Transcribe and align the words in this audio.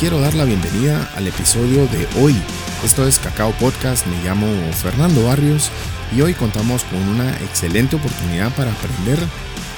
Quiero 0.00 0.18
dar 0.18 0.32
la 0.32 0.46
bienvenida 0.46 1.10
al 1.14 1.26
episodio 1.26 1.86
de 1.88 2.08
hoy. 2.18 2.34
Esto 2.82 3.06
es 3.06 3.18
Cacao 3.18 3.52
Podcast, 3.60 4.06
me 4.06 4.24
llamo 4.24 4.46
Fernando 4.72 5.26
Barrios 5.26 5.70
y 6.16 6.22
hoy 6.22 6.32
contamos 6.32 6.84
con 6.84 7.02
una 7.06 7.28
excelente 7.42 7.96
oportunidad 7.96 8.50
para 8.54 8.72
aprender 8.72 9.18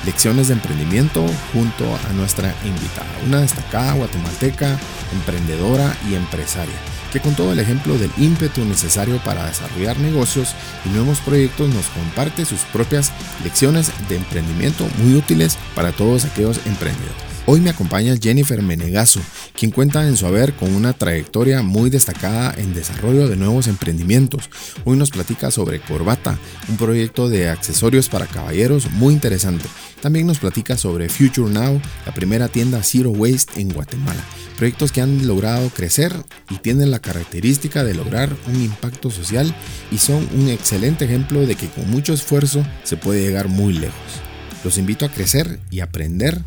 lecciones 0.06 0.46
de 0.46 0.54
emprendimiento 0.54 1.26
junto 1.52 1.84
a 2.08 2.12
nuestra 2.12 2.54
invitada, 2.64 3.10
una 3.26 3.40
destacada 3.40 3.94
guatemalteca, 3.94 4.78
emprendedora 5.12 5.92
y 6.08 6.14
empresaria, 6.14 6.76
que 7.12 7.18
con 7.18 7.34
todo 7.34 7.50
el 7.50 7.58
ejemplo 7.58 7.98
del 7.98 8.12
ímpetu 8.16 8.64
necesario 8.64 9.16
para 9.24 9.46
desarrollar 9.46 9.98
negocios 9.98 10.54
y 10.84 10.90
nuevos 10.90 11.18
proyectos 11.18 11.68
nos 11.74 11.86
comparte 11.86 12.44
sus 12.44 12.60
propias 12.60 13.10
lecciones 13.42 13.90
de 14.08 14.18
emprendimiento 14.18 14.86
muy 14.98 15.16
útiles 15.16 15.58
para 15.74 15.90
todos 15.90 16.24
aquellos 16.24 16.60
emprendedores. 16.64 17.31
Hoy 17.44 17.60
me 17.60 17.70
acompaña 17.70 18.14
Jennifer 18.22 18.62
Menegazo, 18.62 19.20
quien 19.58 19.72
cuenta 19.72 20.06
en 20.06 20.16
su 20.16 20.26
haber 20.26 20.54
con 20.54 20.72
una 20.76 20.92
trayectoria 20.92 21.60
muy 21.60 21.90
destacada 21.90 22.54
en 22.56 22.72
desarrollo 22.72 23.26
de 23.26 23.34
nuevos 23.34 23.66
emprendimientos. 23.66 24.48
Hoy 24.84 24.96
nos 24.96 25.10
platica 25.10 25.50
sobre 25.50 25.80
Corbata, 25.80 26.38
un 26.68 26.76
proyecto 26.76 27.28
de 27.28 27.48
accesorios 27.48 28.08
para 28.08 28.28
caballeros 28.28 28.92
muy 28.92 29.12
interesante. 29.12 29.64
También 30.00 30.28
nos 30.28 30.38
platica 30.38 30.76
sobre 30.76 31.08
Future 31.08 31.52
Now, 31.52 31.82
la 32.06 32.14
primera 32.14 32.46
tienda 32.46 32.80
Zero 32.84 33.10
Waste 33.10 33.60
en 33.60 33.70
Guatemala. 33.70 34.22
Proyectos 34.56 34.92
que 34.92 35.00
han 35.00 35.26
logrado 35.26 35.68
crecer 35.70 36.14
y 36.48 36.58
tienen 36.58 36.92
la 36.92 37.00
característica 37.00 37.82
de 37.82 37.94
lograr 37.94 38.30
un 38.46 38.62
impacto 38.62 39.10
social 39.10 39.52
y 39.90 39.98
son 39.98 40.28
un 40.32 40.48
excelente 40.48 41.06
ejemplo 41.06 41.44
de 41.44 41.56
que 41.56 41.68
con 41.68 41.90
mucho 41.90 42.12
esfuerzo 42.12 42.64
se 42.84 42.96
puede 42.96 43.22
llegar 43.22 43.48
muy 43.48 43.72
lejos. 43.72 44.22
Los 44.62 44.78
invito 44.78 45.04
a 45.04 45.08
crecer 45.08 45.58
y 45.72 45.80
aprender 45.80 46.40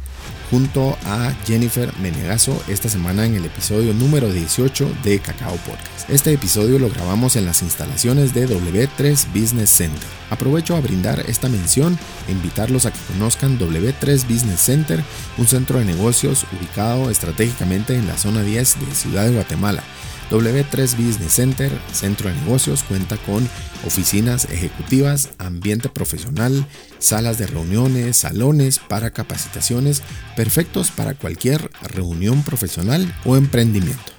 junto 0.50 0.98
a 1.06 1.34
Jennifer 1.46 1.92
Menegazo 2.00 2.62
esta 2.68 2.90
semana 2.90 3.26
en 3.26 3.36
el 3.36 3.46
episodio 3.46 3.94
número 3.94 4.32
18 4.32 4.90
de 5.04 5.20
Cacao 5.20 5.56
Podcast. 5.58 6.10
Este 6.10 6.34
episodio 6.34 6.80
lo 6.80 6.90
grabamos 6.90 7.36
en 7.36 7.46
las 7.46 7.62
instalaciones 7.62 8.34
de 8.34 8.48
W3 8.48 9.28
Business 9.34 9.70
Center. 9.70 10.08
Aprovecho 10.30 10.76
a 10.76 10.82
brindar 10.82 11.20
esta 11.28 11.50
mención 11.50 11.98
e 12.28 12.32
invitarlos 12.32 12.86
a 12.86 12.92
que 12.92 13.00
conozcan 13.14 13.58
W3 13.60 14.28
Business 14.28 14.60
Center, 14.62 15.04
un 15.38 15.48
centro 15.48 15.80
de 15.80 15.86
negocios 15.86 16.46
ubicado 16.58 17.10
estratégicamente 17.10 17.96
en 17.96 18.08
la 18.08 18.18
zona 18.18 18.44
10 18.44 18.80
de 18.80 18.96
Ciudad 18.96 19.26
de 19.26 19.34
Guatemala 19.34 19.84
W3 20.30 20.96
Business 20.96 21.34
Center, 21.34 21.72
centro 21.92 22.30
de 22.30 22.36
negocios, 22.36 22.84
cuenta 22.84 23.18
con 23.18 23.48
oficinas 23.86 24.46
ejecutivas, 24.46 25.30
ambiente 25.38 25.90
profesional, 25.90 26.66
salas 27.00 27.38
de 27.38 27.48
reuniones, 27.48 28.18
salones 28.18 28.80
para 28.80 29.12
capacitaciones, 29.12 30.02
perfectos 30.36 30.92
para 30.92 31.14
cualquier 31.14 31.70
reunión 31.82 32.44
profesional 32.44 33.14
o 33.26 33.38
emprendimiento. 33.38 34.15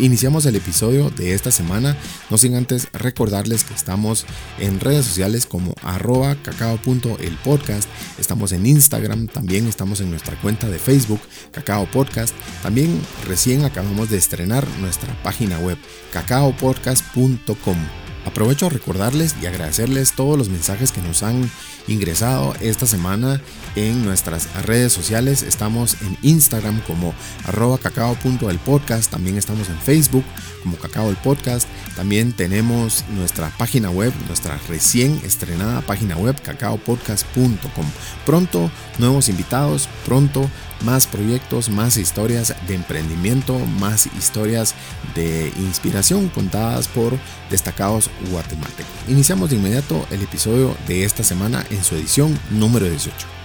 Iniciamos 0.00 0.46
el 0.46 0.56
episodio 0.56 1.10
de 1.10 1.34
esta 1.34 1.50
semana, 1.50 1.94
no 2.30 2.38
sin 2.38 2.54
antes 2.54 2.88
recordarles 2.94 3.64
que 3.64 3.74
estamos 3.74 4.24
en 4.58 4.80
redes 4.80 5.04
sociales 5.04 5.44
como 5.44 5.74
arroba 5.82 6.36
cacao.elpodcast, 6.36 7.86
estamos 8.18 8.52
en 8.52 8.64
Instagram, 8.64 9.26
también 9.28 9.66
estamos 9.66 10.00
en 10.00 10.10
nuestra 10.10 10.40
cuenta 10.40 10.68
de 10.68 10.78
Facebook, 10.78 11.20
Cacao 11.52 11.84
Podcast, 11.84 12.34
también 12.62 12.98
recién 13.28 13.64
acabamos 13.66 14.08
de 14.08 14.16
estrenar 14.16 14.66
nuestra 14.80 15.14
página 15.22 15.58
web, 15.58 15.76
cacaopodcast.com. 16.12 18.09
Aprovecho 18.26 18.66
a 18.66 18.70
recordarles 18.70 19.34
y 19.42 19.46
agradecerles 19.46 20.12
todos 20.12 20.36
los 20.36 20.48
mensajes 20.48 20.92
que 20.92 21.00
nos 21.00 21.22
han 21.22 21.50
ingresado 21.88 22.54
esta 22.60 22.86
semana 22.86 23.40
en 23.76 24.04
nuestras 24.04 24.48
redes 24.64 24.92
sociales. 24.92 25.42
Estamos 25.42 25.96
en 26.02 26.16
Instagram 26.22 26.80
como 26.82 27.14
arroba 27.44 27.78
cacao.elpodcast. 27.78 29.10
También 29.10 29.38
estamos 29.38 29.68
en 29.68 29.78
Facebook 29.78 30.24
como 30.62 30.76
Cacao 30.76 31.08
el 31.08 31.16
Podcast. 31.16 31.68
También 31.96 32.32
tenemos 32.32 33.04
nuestra 33.10 33.50
página 33.56 33.90
web, 33.90 34.12
nuestra 34.28 34.58
recién 34.68 35.20
estrenada 35.24 35.80
página 35.80 36.16
web 36.16 36.40
cacaopodcast.com. 36.40 37.86
Pronto 38.26 38.70
nuevos 38.98 39.28
invitados, 39.28 39.88
pronto 40.04 40.48
más 40.82 41.06
proyectos, 41.06 41.68
más 41.68 41.96
historias 41.96 42.54
de 42.66 42.74
emprendimiento, 42.74 43.58
más 43.58 44.06
historias 44.18 44.74
de 45.14 45.52
inspiración 45.58 46.28
contadas 46.28 46.88
por 46.88 47.18
destacados 47.50 48.10
guatemaltecos. 48.30 48.92
Iniciamos 49.08 49.50
de 49.50 49.56
inmediato 49.56 50.06
el 50.10 50.22
episodio 50.22 50.76
de 50.86 51.04
esta 51.04 51.24
semana 51.24 51.64
en 51.70 51.82
su 51.84 51.94
edición 51.94 52.38
número 52.50 52.88
18. 52.88 53.39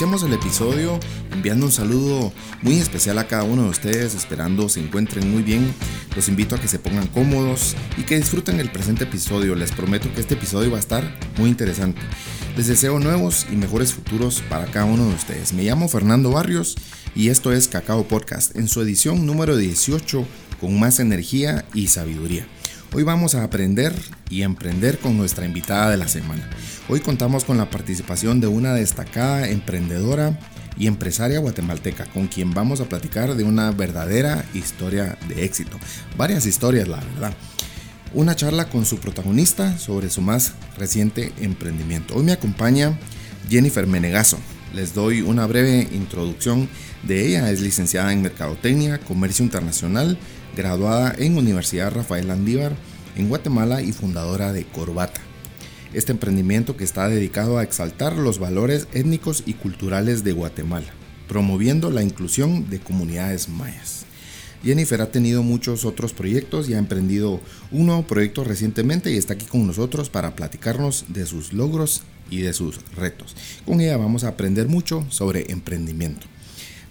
Iniciamos 0.00 0.22
el 0.22 0.32
episodio 0.32 0.98
enviando 1.30 1.66
un 1.66 1.72
saludo 1.72 2.32
muy 2.62 2.78
especial 2.78 3.18
a 3.18 3.28
cada 3.28 3.42
uno 3.42 3.64
de 3.64 3.68
ustedes, 3.68 4.14
esperando 4.14 4.70
se 4.70 4.80
encuentren 4.80 5.30
muy 5.30 5.42
bien. 5.42 5.74
Los 6.16 6.30
invito 6.30 6.54
a 6.54 6.58
que 6.58 6.68
se 6.68 6.78
pongan 6.78 7.06
cómodos 7.08 7.76
y 7.98 8.04
que 8.04 8.16
disfruten 8.16 8.60
el 8.60 8.72
presente 8.72 9.04
episodio. 9.04 9.54
Les 9.54 9.72
prometo 9.72 10.10
que 10.14 10.22
este 10.22 10.36
episodio 10.36 10.70
va 10.70 10.78
a 10.78 10.80
estar 10.80 11.04
muy 11.36 11.50
interesante. 11.50 12.00
Les 12.56 12.66
deseo 12.66 12.98
nuevos 12.98 13.44
y 13.52 13.56
mejores 13.56 13.92
futuros 13.92 14.42
para 14.48 14.64
cada 14.64 14.86
uno 14.86 15.06
de 15.06 15.14
ustedes. 15.14 15.52
Me 15.52 15.64
llamo 15.64 15.86
Fernando 15.86 16.30
Barrios 16.30 16.76
y 17.14 17.28
esto 17.28 17.52
es 17.52 17.68
Cacao 17.68 18.08
Podcast 18.08 18.56
en 18.56 18.68
su 18.68 18.80
edición 18.80 19.26
número 19.26 19.54
18 19.54 20.26
con 20.62 20.80
más 20.80 20.98
energía 20.98 21.66
y 21.74 21.88
sabiduría. 21.88 22.46
Hoy 22.92 23.04
vamos 23.04 23.36
a 23.36 23.44
aprender 23.44 23.94
y 24.30 24.42
emprender 24.42 24.98
con 24.98 25.16
nuestra 25.16 25.46
invitada 25.46 25.92
de 25.92 25.96
la 25.96 26.08
semana. 26.08 26.50
Hoy 26.88 26.98
contamos 26.98 27.44
con 27.44 27.56
la 27.56 27.70
participación 27.70 28.40
de 28.40 28.48
una 28.48 28.74
destacada 28.74 29.48
emprendedora 29.48 30.36
y 30.76 30.88
empresaria 30.88 31.38
guatemalteca, 31.38 32.06
con 32.06 32.26
quien 32.26 32.52
vamos 32.52 32.80
a 32.80 32.88
platicar 32.88 33.36
de 33.36 33.44
una 33.44 33.70
verdadera 33.70 34.44
historia 34.54 35.16
de 35.28 35.44
éxito. 35.44 35.78
Varias 36.16 36.46
historias, 36.46 36.88
la 36.88 36.96
verdad. 36.96 37.32
Una 38.12 38.34
charla 38.34 38.68
con 38.68 38.84
su 38.84 38.98
protagonista 38.98 39.78
sobre 39.78 40.10
su 40.10 40.20
más 40.20 40.54
reciente 40.76 41.32
emprendimiento. 41.38 42.16
Hoy 42.16 42.24
me 42.24 42.32
acompaña 42.32 42.98
Jennifer 43.48 43.86
Menegazo. 43.86 44.38
Les 44.74 44.94
doy 44.94 45.22
una 45.22 45.46
breve 45.46 45.86
introducción 45.92 46.68
de 47.04 47.28
ella. 47.28 47.52
Es 47.52 47.60
licenciada 47.60 48.12
en 48.12 48.22
Mercadotecnia, 48.22 48.98
Comercio 48.98 49.44
Internacional, 49.44 50.18
graduada 50.56 51.14
en 51.18 51.36
Universidad 51.36 51.92
Rafael 51.92 52.30
Andívar 52.30 52.74
en 53.16 53.28
Guatemala 53.28 53.82
y 53.82 53.92
fundadora 53.92 54.52
de 54.52 54.64
Corbata. 54.64 55.20
Este 55.92 56.12
emprendimiento 56.12 56.76
que 56.76 56.84
está 56.84 57.08
dedicado 57.08 57.58
a 57.58 57.62
exaltar 57.62 58.16
los 58.16 58.38
valores 58.38 58.86
étnicos 58.92 59.42
y 59.46 59.54
culturales 59.54 60.22
de 60.22 60.32
Guatemala, 60.32 60.86
promoviendo 61.28 61.90
la 61.90 62.02
inclusión 62.02 62.70
de 62.70 62.78
comunidades 62.80 63.48
mayas. 63.48 64.06
Jennifer 64.62 65.00
ha 65.00 65.10
tenido 65.10 65.42
muchos 65.42 65.84
otros 65.84 66.12
proyectos 66.12 66.68
y 66.68 66.74
ha 66.74 66.78
emprendido 66.78 67.40
un 67.70 67.86
nuevo 67.86 68.06
proyecto 68.06 68.44
recientemente 68.44 69.10
y 69.10 69.16
está 69.16 69.34
aquí 69.34 69.46
con 69.46 69.66
nosotros 69.66 70.10
para 70.10 70.36
platicarnos 70.36 71.06
de 71.08 71.24
sus 71.26 71.52
logros 71.52 72.02
y 72.30 72.40
de 72.42 72.52
sus 72.52 72.78
retos. 72.94 73.34
Con 73.64 73.80
ella 73.80 73.96
vamos 73.96 74.24
a 74.24 74.28
aprender 74.28 74.68
mucho 74.68 75.04
sobre 75.08 75.50
emprendimiento. 75.50 76.26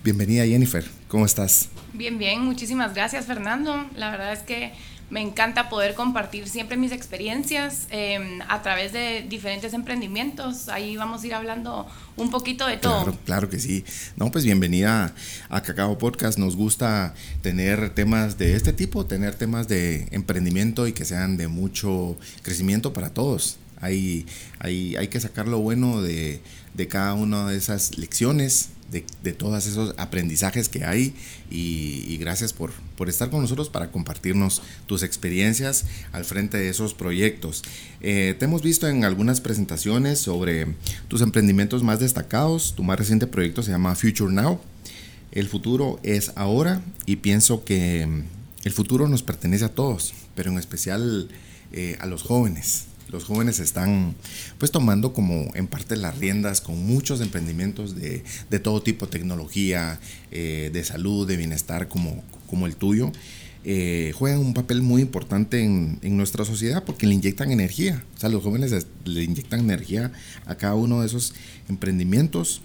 Bienvenida 0.03 0.45
Jennifer, 0.45 0.83
¿cómo 1.07 1.25
estás? 1.25 1.69
Bien, 1.99 2.17
bien, 2.17 2.39
muchísimas 2.45 2.93
gracias 2.93 3.25
Fernando. 3.25 3.85
La 3.97 4.09
verdad 4.09 4.31
es 4.31 4.39
que 4.39 4.71
me 5.09 5.19
encanta 5.19 5.67
poder 5.67 5.95
compartir 5.95 6.47
siempre 6.47 6.77
mis 6.77 6.93
experiencias 6.93 7.87
em, 7.89 8.39
a 8.47 8.61
través 8.61 8.93
de 8.93 9.25
diferentes 9.27 9.73
emprendimientos. 9.73 10.69
Ahí 10.69 10.95
vamos 10.95 11.23
a 11.23 11.27
ir 11.27 11.33
hablando 11.33 11.85
un 12.15 12.31
poquito 12.31 12.65
de 12.67 12.77
todo. 12.77 13.17
Claro, 13.25 13.49
que 13.49 13.59
sí. 13.59 13.83
No, 14.15 14.31
pues 14.31 14.45
bienvenida 14.45 15.13
a 15.49 15.61
Cacao 15.61 15.97
Podcast. 15.97 16.39
Nos 16.39 16.55
gusta 16.55 17.13
tener 17.41 17.89
temas 17.89 18.37
de 18.37 18.55
este 18.55 18.71
tipo, 18.71 19.05
tener 19.05 19.35
temas 19.35 19.67
de 19.67 20.07
emprendimiento 20.11 20.87
y 20.87 20.93
que 20.93 21.03
sean 21.03 21.35
de 21.35 21.49
mucho 21.49 22.15
crecimiento 22.43 22.93
para 22.93 23.09
todos. 23.09 23.57
Hay, 23.81 24.25
hay, 24.59 24.95
hay 24.95 25.09
que 25.09 25.19
sacar 25.19 25.49
lo 25.49 25.59
bueno 25.59 26.01
de 26.01 26.39
cada 26.87 27.13
una 27.13 27.49
de 27.49 27.57
esas 27.57 27.97
lecciones 27.97 28.69
de, 28.91 29.05
de, 29.23 29.33
todos 29.33 29.65
esos 29.65 29.93
aprendizajes 29.97 30.69
que 30.69 30.83
hay 30.83 31.13
y, 31.49 32.17
gracias 32.17 32.53
por, 32.53 32.71
por, 32.97 33.09
estar 33.09 33.29
con 33.29 33.41
nosotros 33.41 33.69
para 33.69 33.91
compartirnos 33.91 34.61
tus 34.85 35.03
experiencias 35.03 35.85
al 36.11 36.25
frente 36.25 36.57
de 36.57 36.69
esos 36.69 36.93
proyectos. 36.93 37.63
Eh, 38.01 38.35
te 38.37 38.45
hemos 38.45 38.61
visto 38.61 38.87
en 38.87 39.05
algunas 39.05 39.41
presentaciones 39.41 40.19
sobre 40.19 40.67
tus 41.07 41.21
emprendimientos 41.21 41.83
más 41.83 41.99
destacados. 41.99 42.73
Tu 42.75 42.83
más 42.83 42.97
reciente 42.97 43.27
proyecto 43.27 43.63
se 43.63 43.71
llama 43.71 43.95
Future 43.95 44.33
Now. 44.33 44.59
El 45.31 45.47
futuro 45.47 45.99
es 46.03 46.31
ahora 46.35 46.81
y 47.05 47.17
pienso 47.17 47.63
que 47.63 48.07
el 48.63 48.71
futuro 48.73 49.07
nos 49.07 49.23
pertenece 49.23 49.65
a 49.65 49.69
todos, 49.69 50.13
pero 50.35 50.51
en 50.51 50.57
especial 50.57 51.29
eh, 51.71 51.97
a 51.99 52.07
los 52.07 52.23
jóvenes 52.23 52.88
los 53.09 53.23
jóvenes 53.23 53.59
están 53.59 54.15
pues 54.57 54.71
tomando 54.71 55.13
como 55.13 55.51
en 55.55 55.67
parte 55.67 55.97
las 55.97 56.17
riendas 56.17 56.61
con 56.61 56.85
muchos 56.85 57.21
emprendimientos 57.21 57.95
de, 57.95 58.23
todo 58.59 58.81
tipo, 58.81 59.07
tecnología, 59.07 59.99
eh, 60.31 60.69
de 60.71 60.83
salud, 60.83 61.27
de 61.27 61.37
bienestar 61.37 61.87
como, 61.87 62.23
como 62.47 62.67
el 62.67 62.75
tuyo. 62.75 63.11
Eh, 63.65 64.13
juegan 64.15 64.39
un 64.39 64.53
papel 64.53 64.81
muy 64.81 65.01
importante 65.01 65.61
en, 65.61 65.99
nuestra 66.15 66.45
sociedad 66.45 66.85
porque 66.85 67.07
le 67.07 67.13
inyectan 67.13 67.51
energía. 67.51 68.03
O 68.15 68.19
sea, 68.19 68.29
los 68.29 68.43
jóvenes 68.43 68.85
le 69.05 69.23
inyectan 69.23 69.59
energía 69.59 70.11
a 70.45 70.55
cada 70.55 70.75
uno 70.75 71.01
de 71.01 71.07
esos 71.07 71.33
emprendimientos 71.67 72.61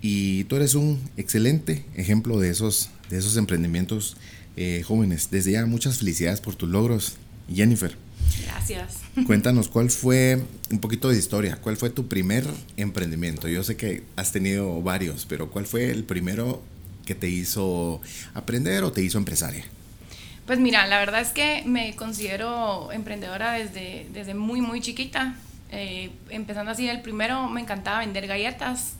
y 0.00 0.44
tú 0.44 0.56
eres 0.56 0.74
un 0.74 0.98
excelente 1.16 1.84
ejemplo 1.94 2.38
de 2.38 2.50
esos, 2.50 2.90
de 3.10 3.18
esos 3.18 3.36
emprendimientos 3.36 4.16
eh, 4.56 4.82
jóvenes. 4.86 5.28
Desde 5.30 5.52
ya 5.52 5.66
muchas 5.66 5.98
felicidades 5.98 6.40
por 6.40 6.54
tus 6.54 6.68
logros, 6.68 7.16
Jennifer. 7.52 7.96
Gracias. 8.44 8.98
Cuéntanos 9.26 9.68
cuál 9.68 9.90
fue 9.90 10.42
un 10.70 10.78
poquito 10.78 11.08
de 11.08 11.18
historia, 11.18 11.56
cuál 11.60 11.76
fue 11.76 11.90
tu 11.90 12.08
primer 12.08 12.44
emprendimiento. 12.76 13.48
Yo 13.48 13.62
sé 13.62 13.76
que 13.76 14.02
has 14.16 14.32
tenido 14.32 14.80
varios, 14.82 15.26
pero 15.26 15.50
¿cuál 15.50 15.66
fue 15.66 15.90
el 15.90 16.04
primero 16.04 16.62
que 17.04 17.14
te 17.14 17.28
hizo 17.28 18.00
aprender 18.34 18.84
o 18.84 18.92
te 18.92 19.02
hizo 19.02 19.18
empresaria? 19.18 19.64
Pues 20.46 20.58
mira, 20.58 20.86
la 20.86 20.98
verdad 20.98 21.20
es 21.20 21.30
que 21.30 21.62
me 21.66 21.94
considero 21.94 22.90
emprendedora 22.92 23.52
desde, 23.52 24.06
desde 24.12 24.34
muy, 24.34 24.60
muy 24.60 24.80
chiquita. 24.80 25.36
Eh, 25.70 26.10
empezando 26.30 26.72
así, 26.72 26.88
el 26.88 27.02
primero 27.02 27.48
me 27.48 27.60
encantaba 27.60 28.00
vender 28.00 28.26
galletas. 28.26 28.94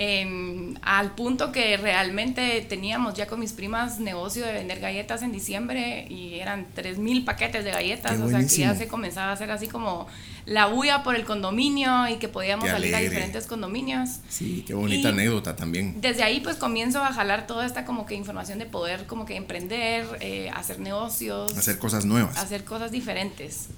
Em, 0.00 0.76
al 0.82 1.16
punto 1.16 1.50
que 1.50 1.76
realmente 1.76 2.64
teníamos 2.68 3.14
ya 3.14 3.26
con 3.26 3.40
mis 3.40 3.52
primas 3.52 3.98
negocio 3.98 4.46
de 4.46 4.52
vender 4.52 4.78
galletas 4.78 5.22
en 5.22 5.32
diciembre 5.32 6.06
y 6.08 6.38
eran 6.38 6.68
3.000 6.72 7.24
paquetes 7.24 7.64
de 7.64 7.72
galletas, 7.72 8.20
o 8.20 8.28
sea 8.28 8.38
que 8.38 8.46
ya 8.46 8.76
se 8.76 8.86
comenzaba 8.86 9.30
a 9.30 9.32
hacer 9.32 9.50
así 9.50 9.66
como 9.66 10.06
la 10.46 10.66
bulla 10.66 11.02
por 11.02 11.16
el 11.16 11.24
condominio 11.24 12.06
y 12.06 12.18
que 12.18 12.28
podíamos 12.28 12.68
salir 12.68 12.94
a 12.94 13.00
diferentes 13.00 13.48
condominios. 13.48 14.20
Sí, 14.28 14.62
qué 14.64 14.74
bonita 14.74 15.08
anécdota 15.08 15.56
también. 15.56 16.00
Desde 16.00 16.22
ahí 16.22 16.38
pues 16.38 16.54
comienzo 16.54 17.02
a 17.02 17.12
jalar 17.12 17.48
toda 17.48 17.66
esta 17.66 17.84
como 17.84 18.06
que 18.06 18.14
información 18.14 18.60
de 18.60 18.66
poder 18.66 19.04
como 19.06 19.26
que 19.26 19.34
emprender, 19.34 20.06
eh, 20.20 20.48
hacer 20.54 20.78
negocios. 20.78 21.58
Hacer 21.58 21.78
cosas 21.78 22.04
nuevas. 22.04 22.38
Hacer 22.38 22.62
cosas 22.62 22.92
diferentes. 22.92 23.68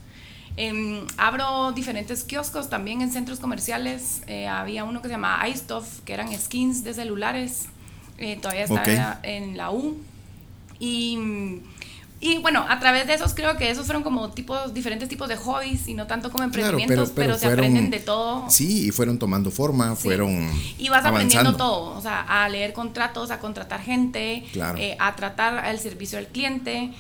Em, 0.57 1.07
abro 1.17 1.73
diferentes 1.73 2.25
kioscos 2.25 2.69
también 2.69 3.01
en 3.01 3.13
centros 3.13 3.41
comerciales. 3.41 4.23
Eh, 4.27 4.47
había 4.47 4.85
uno 4.85 5.01
que 5.01 5.09
se 5.09 5.15
llamaba 5.15 5.49
iStuff, 5.49 6.01
que 6.05 6.13
eran 6.13 6.33
skins 6.39 6.85
de 6.85 6.95
celulares. 6.95 7.67
Eh, 8.19 8.39
todavía 8.41 8.65
está 8.65 9.21
en 9.23 9.57
la 9.57 9.71
U. 9.71 9.97
Y, 10.79 11.19
y, 12.21 12.39
bueno, 12.39 12.67
a 12.69 12.79
través 12.81 13.07
de 13.07 13.15
esos 13.15 13.33
creo 13.33 13.57
que 13.57 13.71
esos 13.71 13.87
fueron 13.87 14.03
como 14.03 14.31
tipos, 14.31 14.75
diferentes 14.75 15.09
tipos 15.09 15.29
de 15.29 15.37
hobbies 15.37 15.89
y 15.89 15.95
no 15.95 16.07
tanto 16.07 16.31
como 16.31 16.45
emprendimientos, 16.45 17.13
pero, 17.15 17.39
se 17.39 17.47
aprenden 17.47 17.91
de 17.91 18.01
todo. 18.01 18.45
Sí, 18.51 18.89
y 18.89 18.91
fueron 18.91 19.19
tomando 19.19 19.51
forma, 19.51 19.97
fueron. 19.97 20.51
Y 20.79 20.89
vas 20.89 21.05
aprendiendo 21.05 21.57
todo, 21.57 21.97
o 21.97 22.01
sea, 22.03 22.21
a 22.21 22.49
leer 22.49 22.73
contratos, 22.73 23.31
a 23.31 23.39
contratar 23.39 23.81
gente, 23.81 24.45
eh, 24.77 24.97
a 24.99 25.17
tratar 25.17 25.65
el 25.67 25.79
servicio 25.79 26.19
al 26.19 26.27
cliente. 26.27 26.91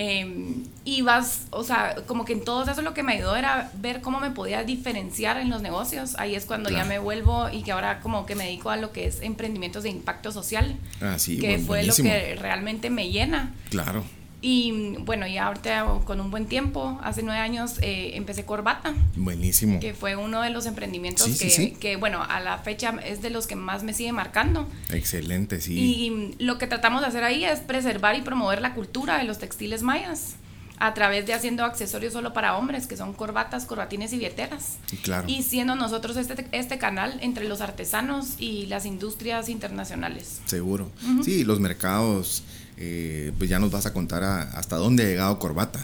Em, 0.00 0.62
y 0.84 1.02
vas, 1.02 1.48
o 1.50 1.64
sea, 1.64 1.96
como 2.06 2.24
que 2.24 2.32
en 2.32 2.44
todo 2.44 2.62
eso 2.70 2.82
lo 2.82 2.94
que 2.94 3.02
me 3.02 3.14
ayudó 3.14 3.34
era 3.34 3.72
ver 3.80 4.00
cómo 4.00 4.20
me 4.20 4.30
podía 4.30 4.62
diferenciar 4.62 5.38
en 5.38 5.50
los 5.50 5.60
negocios. 5.60 6.14
Ahí 6.18 6.36
es 6.36 6.44
cuando 6.44 6.70
ya 6.70 6.84
me 6.84 7.00
vuelvo 7.00 7.48
y 7.50 7.64
que 7.64 7.72
ahora 7.72 7.98
como 7.98 8.24
que 8.24 8.36
me 8.36 8.44
dedico 8.44 8.70
a 8.70 8.76
lo 8.76 8.92
que 8.92 9.08
es 9.08 9.20
emprendimientos 9.22 9.82
de 9.82 9.88
impacto 9.88 10.30
social. 10.30 10.76
Ah, 11.00 11.18
sí, 11.18 11.40
que 11.40 11.58
fue 11.58 11.82
lo 11.82 11.96
que 11.96 12.36
realmente 12.36 12.90
me 12.90 13.10
llena. 13.10 13.52
Claro. 13.70 14.04
Y 14.40 14.94
bueno, 15.00 15.26
ya 15.26 15.46
ahorita 15.46 15.84
con 16.04 16.20
un 16.20 16.30
buen 16.30 16.46
tiempo, 16.46 16.98
hace 17.02 17.22
nueve 17.22 17.40
años, 17.40 17.78
eh, 17.80 18.12
empecé 18.14 18.44
Corbata. 18.44 18.94
Buenísimo. 19.16 19.80
Que 19.80 19.94
fue 19.94 20.14
uno 20.14 20.42
de 20.42 20.50
los 20.50 20.66
emprendimientos 20.66 21.26
que, 21.38 21.74
que, 21.78 21.96
bueno, 21.96 22.22
a 22.22 22.40
la 22.40 22.58
fecha 22.58 22.94
es 23.04 23.20
de 23.20 23.30
los 23.30 23.48
que 23.48 23.56
más 23.56 23.82
me 23.82 23.92
sigue 23.92 24.12
marcando. 24.12 24.68
Excelente, 24.90 25.60
sí. 25.60 25.74
Y 25.76 26.44
lo 26.44 26.58
que 26.58 26.68
tratamos 26.68 27.00
de 27.00 27.08
hacer 27.08 27.24
ahí 27.24 27.44
es 27.44 27.60
preservar 27.60 28.16
y 28.16 28.22
promover 28.22 28.60
la 28.60 28.74
cultura 28.74 29.18
de 29.18 29.24
los 29.24 29.38
textiles 29.38 29.82
mayas 29.82 30.36
a 30.80 30.94
través 30.94 31.26
de 31.26 31.34
haciendo 31.34 31.64
accesorios 31.64 32.12
solo 32.12 32.32
para 32.32 32.56
hombres, 32.56 32.86
que 32.86 32.96
son 32.96 33.12
corbatas, 33.12 33.64
corbatines 33.64 34.12
y 34.12 34.18
billeteras. 34.18 34.78
Claro. 35.02 35.24
Y 35.28 35.42
siendo 35.42 35.74
nosotros 35.74 36.16
este, 36.16 36.46
este 36.52 36.78
canal 36.78 37.18
entre 37.20 37.48
los 37.48 37.60
artesanos 37.60 38.34
y 38.38 38.66
las 38.66 38.86
industrias 38.86 39.48
internacionales. 39.48 40.40
Seguro. 40.44 40.90
Sí, 41.24 41.44
los 41.44 41.58
mercados 41.60 42.44
eh, 42.80 43.32
pues 43.36 43.50
ya 43.50 43.58
nos 43.58 43.72
vas 43.72 43.86
a 43.86 43.92
contar 43.92 44.22
hasta 44.22 44.76
dónde 44.76 45.02
ha 45.02 45.06
llegado 45.06 45.38
Corbata. 45.40 45.80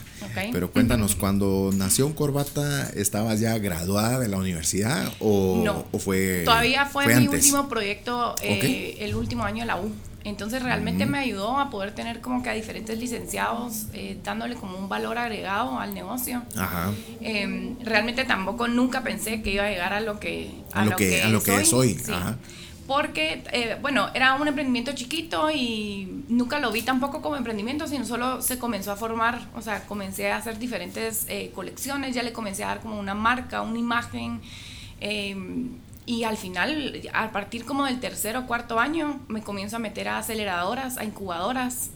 Pero 0.52 0.70
cuéntanos, 0.70 1.16
cuando 1.20 1.70
nació 1.74 2.14
Corbata, 2.14 2.88
¿estabas 2.90 3.40
ya 3.40 3.58
graduada 3.58 4.20
de 4.20 4.28
la 4.28 4.36
universidad 4.36 5.12
o, 5.18 5.62
no, 5.64 5.86
fue 5.98 6.42
Todavía 6.44 6.86
fue, 6.86 7.06
mi 7.16 7.26
último 7.26 7.68
proyecto, 7.68 8.36
eh, 8.42 8.98
el 9.00 9.16
último 9.16 9.42
año 9.44 9.60
de 9.60 9.66
la 9.66 9.80
U. 9.80 9.90
Entonces 10.22 10.62
realmente 10.62 11.04
me 11.04 11.18
ayudó 11.18 11.58
a 11.58 11.68
poder 11.68 11.94
tener 11.94 12.20
como 12.20 12.42
que 12.42 12.48
a 12.48 12.54
diferentes 12.54 12.96
licenciados, 12.98 13.86
eh, 13.92 14.16
dándole 14.24 14.54
como 14.54 14.78
un 14.78 14.88
valor 14.88 15.18
agregado 15.18 15.78
al 15.78 15.92
negocio. 15.94 16.42
Ajá. 16.56 16.92
Em, 17.20 17.76
realmente 17.80 18.24
tampoco 18.24 18.68
nunca 18.68 19.02
pensé 19.02 19.42
que 19.42 19.50
iba 19.50 19.64
a 19.64 19.68
llegar 19.68 19.92
a 19.92 20.00
lo 20.00 20.20
que, 20.20 20.50
a, 20.72 20.84
lo, 20.86 20.96
que, 20.96 21.22
a 21.22 21.28
lo 21.28 21.42
que 21.42 21.56
es 21.56 21.72
hoy. 21.72 21.98
Ajá 22.10 22.38
porque, 22.86 23.42
eh, 23.52 23.78
bueno, 23.80 24.10
era 24.14 24.34
un 24.34 24.46
emprendimiento 24.46 24.92
chiquito 24.92 25.50
y 25.50 26.24
nunca 26.28 26.58
lo 26.58 26.70
vi 26.70 26.82
tampoco 26.82 27.22
como 27.22 27.36
emprendimiento, 27.36 27.86
sino 27.86 28.04
solo 28.04 28.42
se 28.42 28.58
comenzó 28.58 28.92
a 28.92 28.96
formar, 28.96 29.48
o 29.54 29.62
sea, 29.62 29.86
comencé 29.86 30.30
a 30.30 30.36
hacer 30.36 30.58
diferentes 30.58 31.24
eh, 31.28 31.50
colecciones, 31.54 32.14
ya 32.14 32.22
le 32.22 32.32
comencé 32.32 32.64
a 32.64 32.68
dar 32.68 32.80
como 32.80 32.98
una 32.98 33.14
marca, 33.14 33.62
una 33.62 33.78
imagen, 33.78 34.40
em, 35.00 35.70
y 36.06 36.24
al 36.24 36.36
final, 36.36 37.00
a 37.14 37.30
partir 37.32 37.64
como 37.64 37.86
del 37.86 37.98
tercer 38.00 38.36
o 38.36 38.46
cuarto 38.46 38.78
año, 38.78 39.20
me 39.28 39.42
comienzo 39.42 39.76
a 39.76 39.78
meter 39.78 40.08
a 40.08 40.18
aceleradoras, 40.18 40.98
a 40.98 41.04
incubadoras, 41.04 41.90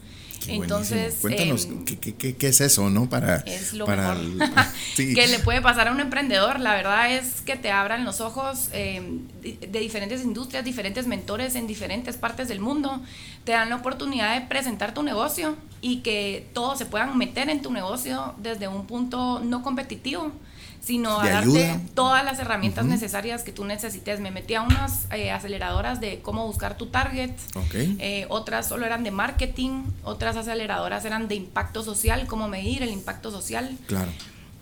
entonces, 0.46 1.16
cuéntanos 1.20 1.66
em, 1.66 1.84
¿qué, 1.84 2.14
qué, 2.14 2.48
es 2.48 2.60
eso, 2.60 2.88
¿no? 2.90 3.08
Para, 3.08 3.38
es 3.38 3.74
lo 3.74 3.86
mejor 3.86 4.16
que 4.96 5.26
le 5.26 5.38
puede 5.40 5.60
pasar 5.60 5.88
a 5.88 5.92
un 5.92 6.00
emprendedor. 6.00 6.60
La 6.60 6.74
verdad 6.74 7.12
es 7.12 7.40
que 7.42 7.56
te 7.56 7.70
abran 7.70 8.04
los 8.04 8.20
ojos 8.20 8.68
em, 8.72 9.26
de, 9.42 9.80
diferentes 9.80 10.22
industrias, 10.22 10.64
diferentes 10.64 11.06
mentores 11.06 11.54
en 11.54 11.66
diferentes 11.66 12.16
partes 12.16 12.48
del 12.48 12.60
mundo. 12.60 13.02
Te 13.44 13.52
dan 13.52 13.68
la 13.70 13.76
oportunidad 13.76 14.38
de 14.38 14.46
presentar 14.46 14.94
tu 14.94 15.02
negocio 15.02 15.56
y 15.80 15.98
que 15.98 16.46
todos 16.52 16.78
se 16.78 16.86
puedan 16.86 17.16
meter 17.18 17.50
en 17.50 17.62
tu 17.62 17.72
negocio 17.72 18.34
desde 18.38 18.68
un 18.68 18.86
punto 18.86 19.40
no 19.40 19.62
competitivo 19.62 20.32
sino 20.80 21.20
a 21.20 21.28
darte 21.28 21.78
todas 21.94 22.24
las 22.24 22.38
herramientas 22.38 22.84
necesarias 22.86 23.42
que 23.42 23.52
tú 23.52 23.64
necesites. 23.64 24.20
Me 24.20 24.30
metí 24.30 24.54
a 24.54 24.62
unas 24.62 25.06
eh, 25.12 25.30
aceleradoras 25.30 26.00
de 26.00 26.20
cómo 26.20 26.46
buscar 26.46 26.76
tu 26.76 26.86
target, 26.86 27.32
eh, 27.74 28.26
otras 28.28 28.68
solo 28.68 28.86
eran 28.86 29.04
de 29.04 29.10
marketing, 29.10 29.84
otras 30.02 30.36
aceleradoras 30.36 31.04
eran 31.04 31.28
de 31.28 31.34
impacto 31.34 31.82
social, 31.82 32.26
cómo 32.26 32.48
medir 32.48 32.82
el 32.82 32.90
impacto 32.90 33.30
social. 33.30 33.76
Claro. 33.86 34.10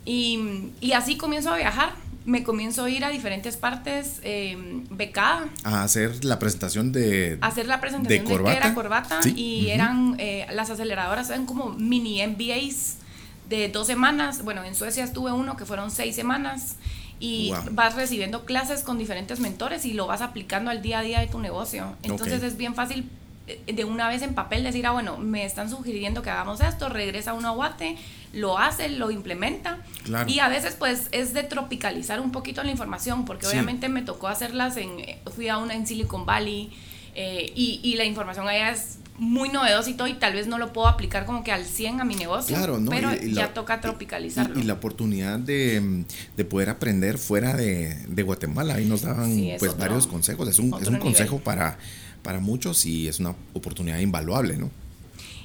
Y, 0.05 0.71
y 0.79 0.93
así 0.93 1.17
comienzo 1.17 1.51
a 1.51 1.57
viajar 1.57 2.07
me 2.27 2.43
comienzo 2.43 2.83
a 2.83 2.89
ir 2.89 3.05
a 3.05 3.09
diferentes 3.09 3.55
partes 3.55 4.19
eh, 4.21 4.57
becada. 4.89 5.47
A 5.63 5.83
hacer 5.83 6.25
la 6.25 6.39
presentación 6.39 6.91
de... 6.91 7.37
hacer 7.39 7.67
la 7.67 7.79
presentación 7.79 8.25
de, 8.25 8.29
corbata. 8.29 8.57
era 8.57 8.73
corbata. 8.73 9.19
Y 9.33 9.69
eran, 9.69 10.15
eh, 10.19 10.45
las 10.51 10.69
aceleradoras 10.69 11.29
eran 11.29 11.45
como 11.45 11.69
mini 11.69 12.21
MBAs 12.27 12.97
de 13.49 13.69
dos 13.69 13.87
semanas. 13.87 14.43
Bueno, 14.43 14.63
en 14.63 14.75
Suecia 14.75 15.03
estuve 15.03 15.31
uno 15.31 15.57
que 15.57 15.65
fueron 15.65 15.91
seis 15.91 16.15
semanas. 16.15 16.77
Y 17.19 17.51
vas 17.71 17.95
recibiendo 17.95 18.45
clases 18.45 18.83
con 18.83 18.99
diferentes 18.99 19.39
mentores 19.39 19.85
y 19.85 19.93
lo 19.93 20.05
vas 20.05 20.21
aplicando 20.21 20.69
al 20.69 20.83
día 20.83 20.99
a 20.99 21.01
día 21.01 21.19
de 21.19 21.25
tu 21.25 21.39
negocio. 21.39 21.95
Entonces 22.03 22.43
es 22.43 22.57
bien 22.57 22.75
fácil 22.75 23.09
eh, 23.47 23.73
de 23.73 23.85
una 23.85 24.07
vez 24.07 24.21
en 24.21 24.35
papel 24.35 24.63
decir, 24.63 24.85
ah, 24.85 24.91
bueno, 24.91 25.17
me 25.17 25.45
están 25.45 25.69
sugiriendo 25.69 26.21
que 26.21 26.29
hagamos 26.29 26.61
esto, 26.61 26.89
regresa 26.89 27.33
uno 27.33 27.47
a 27.47 27.51
Guate, 27.51 27.97
lo 28.33 28.59
hace, 28.59 28.89
lo 28.89 29.09
implementa. 29.09 29.79
Y 30.27 30.39
a 30.39 30.47
veces 30.47 30.75
pues 30.75 31.07
es 31.11 31.33
de 31.33 31.43
tropicalizar 31.43 32.19
un 32.19 32.31
poquito 32.31 32.61
la 32.61 32.69
información, 32.69 33.25
porque 33.25 33.47
obviamente 33.47 33.89
me 33.89 34.03
tocó 34.03 34.27
hacerlas 34.27 34.77
en, 34.77 34.97
fui 35.35 35.47
a 35.47 35.57
una 35.57 35.73
en 35.73 35.87
Silicon 35.87 36.25
Valley 36.25 36.71
eh, 37.15 37.51
y, 37.55 37.79
y, 37.81 37.95
la 37.95 38.03
información 38.03 38.47
allá 38.47 38.69
es 38.69 38.99
muy 39.17 39.49
novedosa 39.49 39.89
y 39.89 39.93
todo, 39.95 40.07
y 40.07 40.13
tal 40.13 40.33
vez 40.33 40.47
no 40.47 40.57
lo 40.57 40.73
puedo 40.73 40.87
aplicar 40.87 41.25
como 41.25 41.43
que 41.43 41.51
al 41.51 41.65
100 41.65 42.01
a 42.01 42.03
mi 42.03 42.15
negocio, 42.15 42.55
claro, 42.55 42.79
no, 42.79 42.91
pero 42.91 43.13
ya 43.15 43.53
toca 43.53 43.81
tropicalizarlo. 43.81 44.59
Y, 44.59 44.63
la 44.63 44.73
oportunidad 44.73 45.39
de, 45.39 46.05
de, 46.35 46.45
poder 46.45 46.69
aprender 46.69 47.17
fuera 47.17 47.55
de, 47.55 47.95
de 48.07 48.23
Guatemala, 48.23 48.75
ahí 48.75 48.85
nos 48.85 49.01
daban 49.01 49.35
pues 49.57 49.77
varios 49.77 50.07
consejos, 50.07 50.47
es 50.47 50.59
un, 50.59 50.73
es 50.81 50.87
un 50.87 50.97
consejo 50.97 51.39
para, 51.39 51.77
para 52.21 52.39
muchos 52.39 52.85
y 52.85 53.07
es 53.07 53.19
una 53.19 53.35
oportunidad 53.53 53.99
invaluable, 53.99 54.57
¿no? 54.57 54.69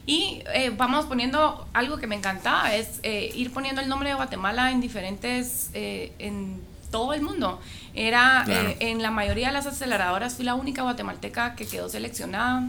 Y 0.05 0.43
eh, 0.52 0.71
vamos 0.76 1.07
poniendo 1.07 1.67
algo 1.73 1.97
que 1.99 2.07
me 2.07 2.17
encantaba, 2.17 2.75
es 2.75 2.99
eh, 3.05 3.31
ir 3.35 3.52
poniendo 3.52 3.81
el 3.81 3.88
nombre 3.88 4.09
de 4.09 4.17
Guatemala 4.17 4.73
en 4.73 4.81
diferentes, 4.81 5.71
eh, 5.75 6.12
en 6.19 6.61
todo 6.91 7.14
el 7.14 7.23
mundo. 7.23 7.61
Era 7.94 8.44
en 8.80 9.02
la 9.02 9.11
mayoría 9.11 9.49
de 9.49 9.52
las 9.52 9.66
aceleradoras 9.66 10.34
fui 10.34 10.44
la 10.44 10.54
única 10.54 10.82
guatemalteca 10.82 11.54
que 11.54 11.66
quedó 11.66 11.88
seleccionada, 11.88 12.68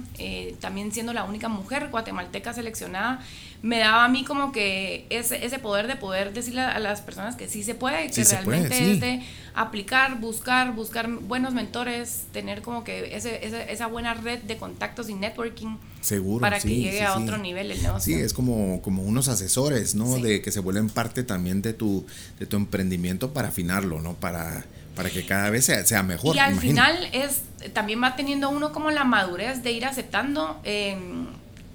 también 0.60 0.92
siendo 0.92 1.14
la 1.14 1.24
única 1.24 1.48
mujer 1.48 1.90
guatemalteca 1.90 2.54
seleccionada 2.54 3.22
me 3.64 3.80
daba 3.80 4.04
a 4.04 4.10
mí 4.10 4.26
como 4.26 4.52
que 4.52 5.06
ese, 5.10 5.46
ese 5.46 5.58
poder 5.58 5.88
de 5.88 5.96
poder 5.96 6.34
decirle 6.34 6.60
a 6.60 6.80
las 6.80 7.00
personas 7.00 7.38
que 7.38 7.48
sí 7.48 7.64
se 7.64 7.74
puede, 7.74 8.12
que 8.12 8.24
realmente 8.26 8.92
es 8.92 9.00
de 9.00 9.22
aplicar, 9.56 10.20
buscar, 10.20 10.76
buscar 10.76 11.10
buenos 11.10 11.54
mentores, 11.54 12.26
tener 12.34 12.62
como 12.62 12.84
que 12.84 13.16
ese, 13.16 13.40
esa 13.72 13.88
buena 13.88 14.16
red 14.16 14.40
de 14.44 14.58
contactos 14.58 15.10
y 15.10 15.14
networking. 15.14 15.78
Seguro. 16.02 16.42
Para 16.42 16.60
que 16.60 16.76
llegue 16.76 17.04
a 17.04 17.18
otro 17.18 17.38
nivel 17.38 17.72
el 17.72 17.82
negocio. 17.82 18.14
Sí, 18.14 18.22
es 18.22 18.34
como, 18.34 18.82
como 18.82 19.02
unos 19.04 19.30
asesores, 19.30 19.96
¿no? 19.96 20.18
De 20.20 20.42
que 20.42 20.52
se 20.52 20.60
vuelven 20.60 20.90
parte 20.90 21.24
también 21.24 21.62
de 21.62 21.72
tu, 21.72 22.06
de 22.40 22.46
tu 22.46 22.58
emprendimiento 22.58 23.32
para 23.32 23.48
afinarlo, 23.48 24.02
¿no? 24.02 24.16
Para, 24.16 24.66
para 24.96 25.10
que 25.10 25.26
cada 25.26 25.50
vez 25.50 25.66
sea, 25.66 25.86
sea 25.86 26.04
mejor. 26.04 26.36
Y 26.36 26.40
al 26.40 26.60
final 26.60 27.10
es, 27.12 27.42
también 27.74 28.02
va 28.02 28.16
teniendo 28.16 28.50
uno 28.50 28.72
como 28.72 28.92
la 28.92 29.04
madurez 29.04 29.64
de 29.64 29.72
ir 29.72 29.86
aceptando. 29.86 30.60
Eh, 30.64 30.98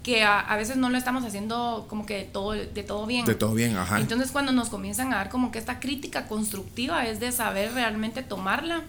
que 0.08 0.24
a, 0.24 0.56
veces 0.56 0.78
no 0.78 0.88
lo 0.88 0.96
estamos 0.96 1.22
haciendo 1.22 1.84
como 1.86 2.06
que 2.06 2.14
de 2.14 2.24
todo, 2.24 2.52
de 2.52 2.82
todo 2.82 3.04
bien. 3.04 3.26
De 3.26 3.34
todo 3.34 3.52
bien, 3.52 3.76
ajá. 3.76 4.00
Entonces 4.00 4.30
cuando 4.30 4.52
nos 4.52 4.70
comienzan 4.70 5.12
a 5.12 5.16
dar 5.16 5.28
como 5.28 5.52
que 5.52 5.58
esta 5.58 5.80
crítica 5.80 6.26
constructiva 6.26 7.06
es 7.06 7.20
de 7.20 7.30
saber 7.30 7.74
realmente 7.74 8.22
tomarla, 8.22 8.84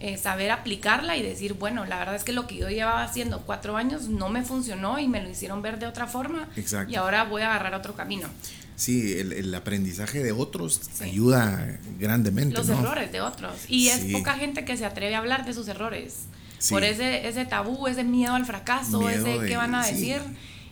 eh, 0.00 0.16
saber 0.16 0.50
aplicarla 0.52 1.16
y 1.16 1.22
decir, 1.22 1.54
bueno, 1.54 1.84
la 1.84 1.98
verdad 1.98 2.14
es 2.14 2.22
que 2.22 2.32
lo 2.32 2.46
que 2.46 2.56
yo 2.56 2.68
llevaba 2.68 3.02
haciendo 3.02 3.40
cuatro 3.40 3.76
años 3.76 4.08
no 4.08 4.28
me 4.28 4.42
funcionó 4.42 4.98
y 4.98 5.08
me 5.08 5.20
lo 5.22 5.28
hicieron 5.28 5.60
ver 5.60 5.78
de 5.78 5.86
otra 5.86 6.06
forma. 6.06 6.48
Exacto. 6.56 6.92
Y 6.92 6.96
ahora 6.96 7.24
voy 7.24 7.42
a 7.42 7.50
agarrar 7.50 7.74
otro 7.74 7.94
camino. 7.94 8.28
Sí, 8.76 9.18
el, 9.18 9.52
aprendizaje 9.56 10.22
de 10.22 10.30
otros 10.30 10.80
ayuda 11.00 11.80
grandemente. 11.98 12.56
Los 12.56 12.68
errores 12.68 13.10
de 13.10 13.20
otros. 13.20 13.52
Y 13.66 13.88
es 13.88 14.04
poca 14.12 14.34
gente 14.34 14.64
que 14.64 14.76
se 14.76 14.84
atreve 14.84 15.16
a 15.16 15.18
hablar 15.18 15.44
de 15.44 15.52
sus 15.52 15.66
errores. 15.66 16.26
Por 16.70 16.84
ese, 16.84 17.26
ese 17.26 17.44
tabú, 17.44 17.88
ese 17.88 18.04
miedo 18.04 18.34
al 18.34 18.46
fracaso, 18.46 19.08
ese 19.10 19.40
qué 19.46 19.56
van 19.56 19.74
a 19.74 19.84
decir. 19.84 20.22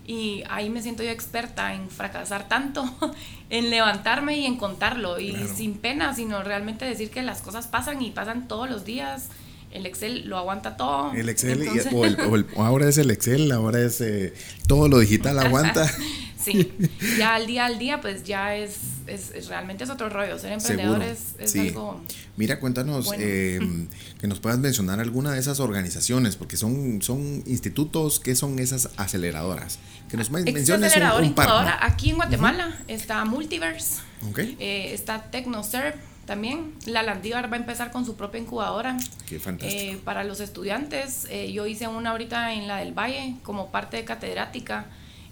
Y 0.07 0.45
ahí 0.49 0.71
me 0.71 0.83
siento 0.83 1.03
yo 1.03 1.11
experta 1.11 1.75
en 1.75 1.91
fracasar 1.91 2.49
tanto, 2.49 2.85
en 3.51 3.71
levantarme 3.71 4.39
y 4.39 4.47
en 4.47 4.57
contarlo. 4.57 5.19
Y 5.19 5.35
sin 5.55 5.75
pena, 5.75 6.15
sino 6.15 6.43
realmente 6.43 6.85
decir 6.85 7.11
que 7.11 7.23
las 7.23 7.43
cosas 7.43 7.67
pasan 7.67 8.01
y 8.03 8.11
pasan 8.13 8.47
todos 8.47 8.71
los 8.71 8.85
días. 8.85 9.29
El 9.73 9.85
Excel 9.85 10.29
lo 10.29 10.39
aguanta 10.39 10.77
todo. 10.77 11.13
El 11.13 11.29
Excel, 11.29 11.69
o, 11.93 12.63
ahora 12.63 12.89
es 12.89 12.99
el 12.99 13.11
Excel, 13.11 13.51
ahora 13.51 13.81
es 13.81 14.01
eh, 14.01 14.33
todo 14.67 14.89
lo 14.89 15.01
digital 15.01 15.39
aguanta. 15.41 15.91
Sí, 16.47 16.73
ya 17.19 17.35
al 17.35 17.47
día 17.49 17.67
al 17.67 17.79
día, 17.79 18.01
pues 18.01 18.23
ya 18.23 18.55
es, 18.55 18.79
es, 19.09 19.49
realmente 19.49 19.83
es 19.83 19.91
otro 19.91 20.09
rollo. 20.09 20.39
Ser 20.39 20.53
emprendedor 20.53 21.03
es, 21.03 21.57
algo. 21.57 22.01
Mira, 22.37 22.61
cuéntanos 22.61 23.11
eh, 23.19 23.59
que 24.21 24.29
nos 24.29 24.39
puedas 24.39 24.59
mencionar 24.61 25.01
alguna 25.01 25.33
de 25.33 25.41
esas 25.41 25.59
organizaciones, 25.59 26.37
porque 26.37 26.57
son, 26.57 27.03
son 27.03 27.43
institutos, 27.47 28.21
¿qué 28.21 28.37
son 28.37 28.61
esas 28.61 28.91
aceleradoras? 28.97 29.81
Que 30.09 30.17
nos 30.17 30.31
menciones 30.31 30.95
un, 30.97 31.25
un 31.25 31.35
par. 31.35 31.79
Aquí 31.81 32.11
en 32.11 32.17
Guatemala 32.17 32.79
está 32.87 33.25
Multiverse, 33.25 34.01
eh, 34.37 34.93
está 34.93 35.25
TecnoServe 35.31 35.97
también. 36.27 36.75
La 36.87 37.03
Landívar 37.03 37.51
va 37.51 37.57
a 37.57 37.61
empezar 37.61 37.91
con 37.91 38.07
su 38.07 38.15
propia 38.15 38.41
incubadora. 38.41 38.97
Qué 39.29 39.41
fantástico. 39.41 39.95
Eh, 39.95 40.01
para 40.05 40.23
los 40.23 40.39
estudiantes, 40.39 41.27
yo 41.53 41.67
hice 41.67 41.89
una 41.89 42.11
ahorita 42.11 42.55
en 42.55 42.69
la 42.69 42.77
del 42.77 42.97
Valle 42.97 43.35
como 43.43 43.73
parte 43.73 43.97
de 43.97 44.05
catedrática 44.05 44.87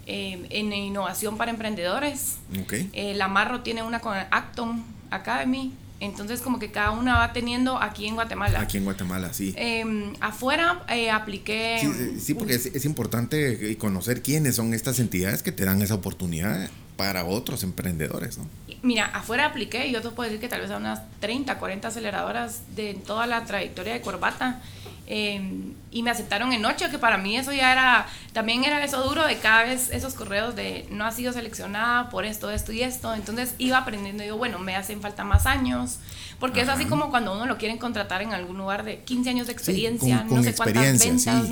eh, 0.05 0.45
en 0.49 0.71
innovación 0.73 1.37
para 1.37 1.51
emprendedores. 1.51 2.37
Okay. 2.63 2.89
Eh, 2.93 3.13
la 3.15 3.27
Marro 3.27 3.61
tiene 3.61 3.83
una 3.83 3.99
con 3.99 4.15
Acton 4.15 4.83
Academy. 5.11 5.73
Entonces, 6.01 6.41
como 6.41 6.59
que 6.59 6.71
cada 6.71 6.91
una 6.91 7.17
va 7.17 7.33
teniendo 7.33 7.81
aquí 7.81 8.05
en 8.05 8.15
Guatemala. 8.15 8.59
Aquí 8.59 8.77
en 8.77 8.83
Guatemala, 8.83 9.33
sí. 9.33 9.53
Em, 9.55 10.13
afuera 10.19 10.83
eh, 10.89 11.09
apliqué. 11.09 11.79
Sí, 12.19 12.33
porque 12.33 12.55
es, 12.55 12.65
es, 12.65 12.85
importante 12.85 13.77
conocer 13.77 14.21
quiénes 14.21 14.55
son 14.55 14.73
estas 14.73 14.99
entidades 14.99 15.41
que 15.41 15.53
te 15.53 15.63
dan 15.63 15.81
esa 15.81 15.95
oportunidad 15.95 16.69
para 16.97 17.25
otros 17.25 17.63
emprendedores, 17.63 18.37
¿no? 18.37 18.47
Mira, 18.81 19.05
afuera 19.07 19.45
apliqué, 19.45 19.87
y 19.87 19.93
yo 19.93 20.01
te 20.01 20.09
puedo 20.09 20.29
decir 20.29 20.39
que 20.39 20.47
tal 20.47 20.61
vez 20.61 20.71
a 20.71 20.77
unas 20.77 21.01
30, 21.19 21.57
40 21.57 21.87
aceleradoras 21.87 22.61
de 22.75 22.93
toda 22.93 23.25
la 23.25 23.43
trayectoria 23.45 23.93
de 23.93 24.01
Corbata. 24.01 24.61
Em, 25.07 25.75
y 25.91 26.01
me 26.01 26.09
aceptaron 26.09 26.51
en 26.51 26.63
noche, 26.63 26.89
que 26.89 26.97
para 26.97 27.17
mí 27.17 27.37
eso 27.37 27.53
ya 27.53 27.71
era, 27.71 28.07
también 28.33 28.63
era 28.63 28.83
eso 28.83 29.03
duro 29.03 29.25
de 29.25 29.37
cada 29.37 29.63
vez 29.63 29.91
esos 29.91 30.15
correos 30.15 30.55
de 30.55 30.87
no 30.89 31.05
ha 31.05 31.11
sido 31.11 31.31
seleccionada 31.31 32.09
por 32.09 32.25
esto, 32.25 32.49
esto 32.49 32.71
y 32.71 32.81
esto. 32.81 33.13
Entonces 33.13 33.53
iba 33.59 33.77
aprendiendo 33.77 34.23
y 34.23 34.25
digo, 34.25 34.37
bueno, 34.37 34.57
me 34.57 34.75
hacen 34.75 35.01
falta 35.01 35.23
más 35.23 35.45
años, 35.45 35.99
porque 36.39 36.61
es 36.61 36.69
así 36.69 36.85
como 36.85 37.11
cuando 37.11 37.33
uno 37.33 37.45
lo 37.45 37.57
quieren 37.57 37.77
contratar 37.77 38.23
en 38.23 38.33
algún 38.33 38.57
lugar 38.57 38.83
de 38.83 38.99
15 38.99 39.29
años 39.29 39.47
de 39.47 39.53
experiencia, 39.53 40.23
no 40.23 40.41
sé 40.41 40.55
cuántas 40.55 40.99
ventas, 40.99 41.49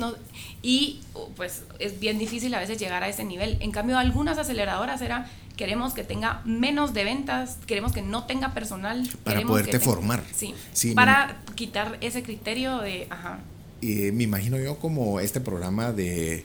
y 0.60 1.00
pues 1.36 1.62
es 1.78 2.00
bien 2.00 2.18
difícil 2.18 2.52
a 2.54 2.58
veces 2.58 2.78
llegar 2.78 3.02
a 3.02 3.08
ese 3.08 3.24
nivel. 3.24 3.56
En 3.60 3.70
cambio, 3.70 3.98
algunas 3.98 4.36
aceleradoras 4.38 5.00
era 5.00 5.28
queremos 5.56 5.94
que 5.94 6.04
tenga 6.04 6.42
menos 6.44 6.94
de 6.94 7.04
ventas, 7.04 7.58
queremos 7.66 7.92
que 7.92 8.02
no 8.02 8.24
tenga 8.24 8.54
personal. 8.54 9.08
Para 9.22 9.40
poderte 9.42 9.80
formar. 9.80 10.22
Sí, 10.34 10.54
para 10.94 11.42
quitar 11.54 11.98
ese 12.00 12.22
criterio 12.22 12.78
de... 12.78 13.06
Ajá. 13.10 13.40
Y 13.80 14.12
me 14.12 14.24
imagino 14.24 14.58
yo 14.58 14.78
como 14.78 15.20
este 15.20 15.40
programa 15.40 15.92
de 15.92 16.44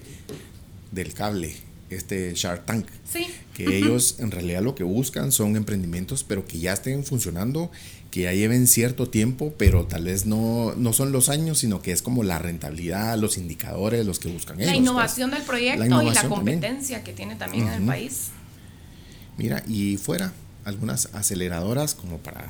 del 0.92 1.14
cable, 1.14 1.56
este 1.90 2.34
Shark 2.34 2.66
Tank. 2.66 2.88
Sí. 3.10 3.28
Que 3.54 3.78
ellos 3.78 4.18
en 4.20 4.32
realidad 4.32 4.62
lo 4.62 4.76
que 4.76 4.84
buscan 4.84 5.32
son 5.32 5.56
emprendimientos, 5.56 6.24
pero 6.24 6.46
que 6.46 6.60
ya 6.60 6.74
estén 6.74 7.04
funcionando, 7.04 7.72
que 8.12 8.22
ya 8.22 8.34
lleven 8.34 8.68
cierto 8.68 9.10
tiempo, 9.10 9.54
pero 9.58 9.86
tal 9.86 10.06
vez 10.06 10.26
no, 10.26 10.74
no 10.76 10.94
son 10.94 11.12
los 11.12 11.30
años, 11.30 11.60
sino 11.60 11.82
que 11.82 11.92
es 11.92 12.02
como 12.02 12.24
la 12.24 12.40
rentabilidad, 12.40 13.18
los 13.18 13.38
indicadores, 13.38 14.06
los 14.06 14.20
que 14.20 14.30
buscan 14.30 14.58
ellos. 14.60 14.68
La 14.68 14.74
pues. 14.74 14.82
innovación 14.82 15.32
del 15.32 15.44
proyecto 15.44 16.02
y 16.02 16.10
la 16.12 16.28
competencia 16.28 17.04
que 17.04 17.14
tiene 17.14 17.36
también 17.36 17.68
en 17.68 17.74
el 17.74 17.84
país. 17.84 18.32
Mira, 19.40 19.64
y 19.68 19.96
fuera, 19.96 20.34
algunas 20.66 21.10
aceleradoras 21.14 21.96
como 21.96 22.18
para... 22.18 22.50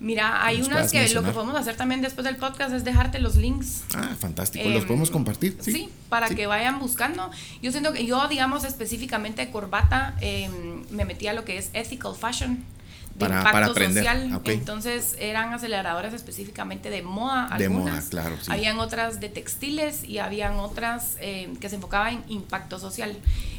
Mira, 0.00 0.44
hay 0.44 0.62
unas 0.62 0.90
que 0.90 1.08
lo 1.10 1.22
que 1.22 1.30
podemos 1.30 1.54
hacer 1.54 1.76
también 1.76 2.00
después 2.00 2.24
del 2.24 2.36
podcast 2.36 2.74
es 2.74 2.82
dejarte 2.84 3.20
los 3.20 3.36
links. 3.36 3.82
Ah, 3.94 4.16
fantástico. 4.18 4.68
¿Los 4.68 4.84
podemos 4.84 5.10
em, 5.10 5.12
compartir? 5.12 5.58
Sí, 5.60 5.90
para 6.08 6.28
que 6.28 6.46
vayan 6.46 6.80
buscando. 6.80 7.30
Yo 7.62 7.70
siento 7.70 7.92
que 7.92 8.04
yo, 8.04 8.26
digamos, 8.26 8.64
específicamente 8.64 9.48
corbata, 9.50 10.16
em, 10.20 10.84
me 10.90 11.04
metí 11.04 11.28
a 11.28 11.34
lo 11.34 11.44
que 11.44 11.56
es 11.58 11.70
ethical 11.72 12.16
fashion 12.16 12.64
de 13.14 13.26
para, 13.26 13.38
impacto 13.38 13.74
social. 13.74 14.30
Ah, 14.32 14.40
Entonces 14.44 15.16
eran 15.18 15.52
aceleradoras 15.52 16.14
específicamente 16.14 16.90
de 16.90 17.02
moda. 17.02 17.46
Algunas. 17.46 17.58
De 17.58 17.68
moda, 17.68 18.02
claro. 18.10 18.36
Habían 18.48 18.78
otras 18.78 19.20
de 19.20 19.28
textiles 19.28 20.04
y 20.04 20.18
habían 20.18 20.54
otras 20.54 21.16
eh, 21.20 21.52
que 21.60 21.68
se 21.68 21.76
enfocaban 21.76 22.14
en 22.14 22.24
impacto 22.28 22.78
social. 22.78 23.16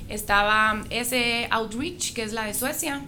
Estaba 0.10 0.84
ese 0.90 1.48
Outreach, 1.52 2.14
que 2.14 2.24
es 2.24 2.34
la 2.34 2.46
de 2.46 2.54
Suecia. 2.54 3.02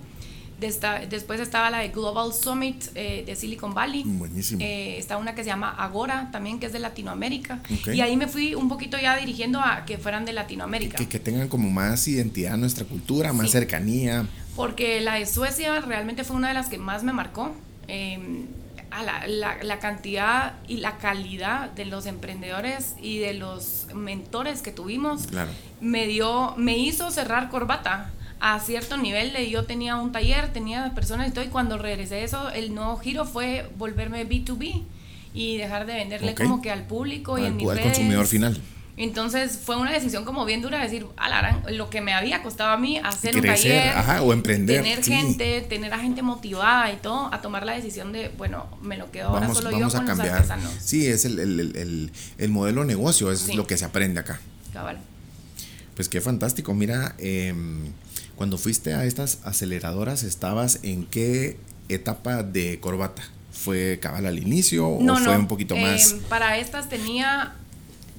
después 0.59 1.39
estaba 1.41 1.69
la 1.69 1.79
de 1.79 1.89
Global 1.89 2.31
Summit 2.31 2.85
eh, 2.95 3.23
de 3.25 3.35
Silicon 3.35 3.73
Valley. 3.73 4.03
Buenísimo. 4.05 4.61
Eh, 4.61 4.97
está 4.97 5.17
una 5.17 5.35
que 5.35 5.43
se 5.43 5.49
llama 5.49 5.71
Agora 5.71 6.29
también, 6.31 6.59
que 6.59 6.67
es 6.67 6.73
de 6.73 6.79
Latinoamérica. 6.79 7.59
Y 7.91 8.01
ahí 8.01 8.15
me 8.17 8.27
fui 8.27 8.55
un 8.55 8.69
poquito 8.69 8.97
ya 8.97 9.17
dirigiendo 9.17 9.59
a 9.59 9.83
que 9.85 9.97
fueran 9.97 10.25
de 10.25 10.33
Latinoamérica. 10.33 10.97
Que, 10.97 11.09
que 11.09 11.19
tengan 11.19 11.47
como 11.47 11.69
más 11.69 12.07
identidad 12.07 12.53
a 12.53 12.57
nuestra 12.57 12.85
cultura, 12.85 13.33
más 13.33 13.51
cercanía. 13.51 14.25
Porque 14.55 15.01
la 15.01 15.15
de 15.15 15.25
Suecia 15.25 15.81
realmente 15.81 16.23
fue 16.23 16.35
una 16.35 16.49
de 16.49 16.53
las 16.53 16.69
que 16.69 16.77
más 16.77 17.03
me 17.03 17.13
marcó. 17.13 17.53
Em, 17.87 18.47
a 18.91 19.03
la, 19.03 19.27
la, 19.27 19.61
la, 19.61 19.79
cantidad 19.79 20.53
y 20.69 20.77
la 20.77 20.97
calidad 20.97 21.69
de 21.71 21.85
los 21.85 22.05
emprendedores 22.05 22.95
y 23.01 23.17
de 23.17 23.33
los 23.33 23.87
mentores 23.93 24.61
que 24.61 24.71
tuvimos 24.71 25.27
claro. 25.27 25.51
me 25.81 26.07
dio 26.07 26.53
me 26.55 26.77
hizo 26.77 27.11
cerrar 27.11 27.49
corbata 27.49 28.13
a 28.39 28.59
cierto 28.59 28.97
nivel 28.97 29.33
de 29.33 29.49
yo 29.49 29.65
tenía 29.65 29.95
un 29.95 30.11
taller, 30.11 30.51
tenía 30.53 30.93
personas 30.93 31.29
y 31.29 31.31
todo, 31.31 31.43
y 31.43 31.47
cuando 31.47 31.77
regresé 31.77 32.23
eso, 32.23 32.49
el 32.51 32.75
nuevo 32.75 32.97
giro 32.97 33.25
fue 33.25 33.69
volverme 33.77 34.27
B2B 34.27 34.83
y 35.33 35.57
dejar 35.57 35.85
de 35.85 35.95
venderle 35.95 36.35
como 36.35 36.61
que 36.61 36.71
al 36.71 36.83
público 36.83 37.37
y 37.37 37.45
en 37.45 37.55
mis 37.55 37.67
al 37.67 37.81
consumidor 37.81 38.27
final. 38.27 38.61
Entonces 38.97 39.59
fue 39.61 39.75
una 39.75 39.91
decisión 39.91 40.23
como 40.23 40.45
bien 40.45 40.61
dura 40.61 40.81
decir, 40.81 41.05
alarán, 41.17 41.63
lo 41.69 41.89
que 41.89 41.99
me 41.99 42.13
había 42.13 42.41
costado 42.41 42.71
a 42.71 42.77
mí 42.77 42.97
hacer 43.03 43.35
un 43.35 43.41
taller, 43.41 43.93
o 44.21 44.31
emprender, 44.31 44.83
tener 44.83 45.03
gente, 45.03 45.61
tener 45.61 45.93
a 45.93 45.99
gente 45.99 46.21
motivada 46.21 46.91
y 46.93 46.95
todo, 46.97 47.33
a 47.33 47.41
tomar 47.41 47.65
la 47.65 47.73
decisión 47.73 48.13
de, 48.13 48.29
bueno, 48.37 48.67
me 48.81 48.95
lo 48.95 49.11
quedo 49.11 49.29
ahora 49.29 49.53
solo 49.53 49.71
yo 49.71 49.89
con 49.89 50.03
a 50.03 50.05
cambiar. 50.05 50.39
los 50.39 50.49
artesanos. 50.51 50.73
Sí, 50.79 51.05
es 51.07 51.25
el, 51.25 51.39
el, 51.39 51.59
el, 51.75 52.11
el 52.37 52.49
modelo 52.49 52.81
de 52.81 52.87
negocio, 52.87 53.31
es 53.31 53.53
lo 53.53 53.67
que 53.67 53.77
se 53.77 53.83
aprende 53.83 54.21
acá. 54.21 54.39
Cabal. 54.71 54.97
Pues 55.95 56.07
qué 56.07 56.21
fantástico, 56.21 56.73
mira, 56.73 57.15
eh, 57.17 57.53
cuando 58.35 58.57
fuiste 58.57 58.93
a 58.93 59.05
estas 59.05 59.39
aceleradoras, 59.43 60.23
¿estabas 60.23 60.79
en 60.83 61.05
qué 61.05 61.57
etapa 61.89 62.43
de 62.43 62.79
corbata? 62.79 63.23
¿Fue 63.51 63.99
cabal 64.01 64.25
al 64.25 64.37
inicio 64.37 64.87
o 64.87 65.17
fue 65.17 65.37
un 65.37 65.47
poquito 65.47 65.77
más? 65.77 66.11
Eh, 66.11 66.21
para 66.27 66.57
estas 66.57 66.89
tenía 66.89 67.55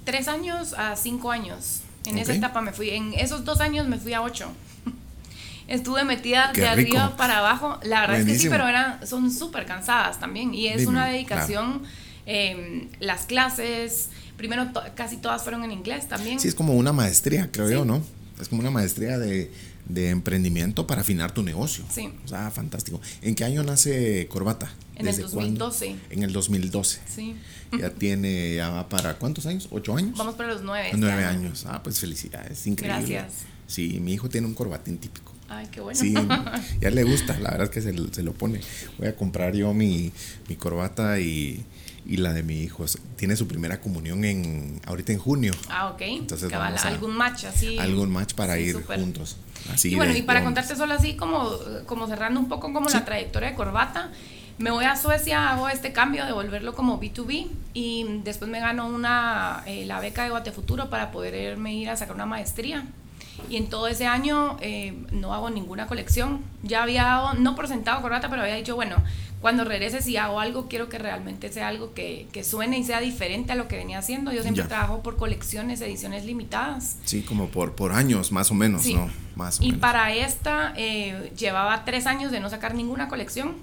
tres 0.07 0.29
años 0.29 0.73
a 0.73 0.97
cinco 0.97 1.31
años. 1.31 1.83
En 2.07 2.17
esa 2.17 2.33
etapa 2.33 2.63
me 2.63 2.73
fui. 2.73 2.91
En 2.91 3.13
esos 3.13 3.45
dos 3.45 3.61
años 3.61 3.87
me 3.87 3.99
fui 3.99 4.15
a 4.15 4.23
ocho. 4.23 4.51
Estuve 5.69 6.05
metida 6.05 6.53
de 6.55 6.67
arriba 6.67 7.17
para 7.19 7.39
abajo. 7.39 7.79
La 7.83 8.01
verdad 8.03 8.21
es 8.21 8.27
que 8.27 8.39
sí, 8.39 8.49
pero 8.49 8.67
eran, 8.67 9.07
son 9.07 9.31
súper 9.31 9.67
cansadas 9.67 10.19
también. 10.19 10.55
Y 10.55 10.69
es 10.69 10.87
una 10.87 11.07
dedicación. 11.07 11.83
Em, 12.29 12.89
las 12.99 13.27
clases, 13.27 14.09
primero 14.37 14.69
casi 14.97 15.17
todas 15.19 15.43
fueron 15.43 15.63
en 15.65 15.73
inglés 15.73 16.09
también. 16.09 16.41
Sí, 16.41 16.49
es 16.49 16.55
como 16.55 16.75
una 16.75 16.93
maestría, 16.93 17.51
creo 17.53 17.71
yo, 17.71 17.85
¿no? 17.85 18.03
Es 18.41 18.49
como 18.49 18.63
una 18.63 18.71
maestría 18.71 19.19
de, 19.19 19.53
de 19.89 20.11
emprendimiento 20.11 20.87
para 20.87 21.03
afinar 21.03 21.33
tu 21.33 21.43
negocio. 21.43 21.85
Sí. 21.91 22.13
O 22.25 22.29
sea, 22.29 22.51
fantástico. 22.51 23.01
¿En 23.23 23.35
qué 23.35 23.45
año 23.45 23.63
nace 23.63 24.27
Corbata? 24.29 24.73
En 24.97 25.07
el 25.07 25.17
2012. 25.17 25.97
En 26.11 26.23
el 26.23 26.33
2012. 26.33 27.01
Sí. 27.09 27.37
Ya 27.77 27.91
tiene, 27.91 28.55
ya 28.55 28.71
va 28.71 28.89
para 28.89 29.19
cuántos 29.19 29.45
años? 29.45 29.67
¿Ocho 29.73 29.97
años? 29.97 30.17
Vamos 30.17 30.37
para 30.37 30.51
los 30.51 30.63
nueve. 30.63 30.91
Nueve 30.95 31.25
años. 31.25 31.67
Ah, 31.67 31.83
pues 31.83 31.99
felicidades, 31.99 32.65
increíble. 32.65 33.13
Gracias. 33.13 33.43
Sí, 33.67 33.99
mi 34.01 34.13
hijo 34.13 34.29
tiene 34.29 34.47
un 34.47 34.55
corbatín 34.55 34.99
típico. 34.99 35.33
Ay, 35.49 35.67
qué 35.73 35.81
bueno. 35.81 35.99
Sí, 35.99 36.15
ya 36.81 36.91
le 36.91 37.03
gusta, 37.03 37.39
la 37.41 37.51
verdad 37.51 37.65
es 37.65 37.71
que 37.71 37.83
se, 37.83 37.93
se 38.15 38.23
lo 38.23 38.33
pone. 38.35 38.61
Voy 38.99 39.09
a 39.09 39.17
comprar 39.17 39.55
yo 39.55 39.75
mi, 39.75 40.13
mi 40.49 40.55
corbata 40.55 41.19
y, 41.19 41.65
y 42.07 42.19
la 42.19 42.33
de 42.33 42.43
mi 42.43 42.63
hijo. 42.63 42.85
Tiene 43.17 43.37
su 43.37 43.49
primera 43.49 43.81
comunión 43.81 44.25
en 44.25 44.81
ahorita 44.87 45.13
en 45.13 45.19
junio. 45.19 45.53
Ah, 45.69 45.91
ok. 45.91 46.03
Entonces 46.03 46.51
vamos 46.51 46.85
a, 46.85 46.89
algún 46.89 47.17
match 47.17 47.45
así. 47.45 47.79
Algún 47.79 48.11
match 48.11 48.35
para 48.35 48.59
ir 48.59 48.77
juntos. 48.83 49.37
Así 49.73 49.93
y 49.93 49.95
bueno, 49.97 50.17
y 50.17 50.23
para 50.23 50.45
contarte 50.45 50.77
solo 50.77 50.95
así 50.95 51.17
como, 51.17 51.51
como 51.87 52.07
cerrando 52.07 52.41
un 52.41 52.49
poco 52.49 52.73
como 52.73 52.89
la 52.89 53.05
trayectoria 53.05 53.51
de 53.51 53.55
Corbata, 53.55 54.11
me 54.59 54.71
voy 54.71 54.87
a 54.87 54.97
Suecia, 54.97 55.51
hago 55.51 55.69
este 55.69 55.93
cambio 55.93 56.25
de 56.25 56.33
volverlo 56.33 56.75
como 56.75 56.99
B2B 57.01 57.49
y 57.75 58.21
después 58.25 58.51
me 58.51 58.61
gano 58.61 58.87
una, 58.87 59.63
eh, 59.67 59.85
la 59.85 60.01
beca 60.01 60.25
de 60.25 60.31
Guatefuturo 60.31 60.89
para 60.89 61.11
poderme 61.11 61.75
ir 61.75 61.91
a 61.91 61.97
sacar 61.97 62.15
una 62.15 62.27
maestría. 62.27 62.85
Y 63.49 63.57
en 63.57 63.69
todo 63.69 63.87
ese 63.89 64.07
año 64.07 64.57
eh, 64.61 64.95
no 65.11 65.35
hago 65.35 65.51
ninguna 65.51 65.87
colección. 65.87 66.41
Ya 66.63 66.83
había 66.83 67.05
dado, 67.05 67.35
no 67.35 67.55
por 67.55 67.69
sentado 67.69 68.01
corbata, 68.03 68.29
pero 68.29 68.43
había 68.43 68.57
dicho, 68.57 68.75
bueno, 68.75 68.97
cuando 69.41 69.65
regrese 69.65 70.03
si 70.03 70.17
hago 70.17 70.41
algo, 70.41 70.67
quiero 70.69 70.89
que 70.89 70.99
realmente 70.99 71.53
sea 71.53 71.69
algo 71.69 71.93
que, 71.95 72.27
que 72.33 72.43
suene 72.43 72.79
y 72.79 72.85
sea 72.85 73.01
diferente 73.01 73.53
a 73.53 73.55
lo 73.55 73.69
que 73.69 73.77
venía 73.77 73.99
haciendo. 73.99 74.33
Yo 74.33 74.43
siempre 74.43 74.65
trabajo 74.65 75.03
por 75.03 75.17
colecciones, 75.17 75.81
ediciones 75.81 76.25
limitadas. 76.25 76.97
Sí, 77.05 77.23
como 77.23 77.49
por, 77.49 77.75
por 77.75 77.93
años, 77.93 78.33
más 78.33 78.51
o 78.51 78.55
menos, 78.55 78.87
¿no? 78.87 79.11
Más 79.37 79.61
y 79.61 79.73
para 79.73 80.13
esta 80.15 80.73
eh, 80.77 81.31
llevaba 81.37 81.85
tres 81.85 82.07
años 82.07 82.33
de 82.33 82.41
no 82.41 82.49
sacar 82.49 82.75
ninguna 82.75 83.09
colección. 83.09 83.55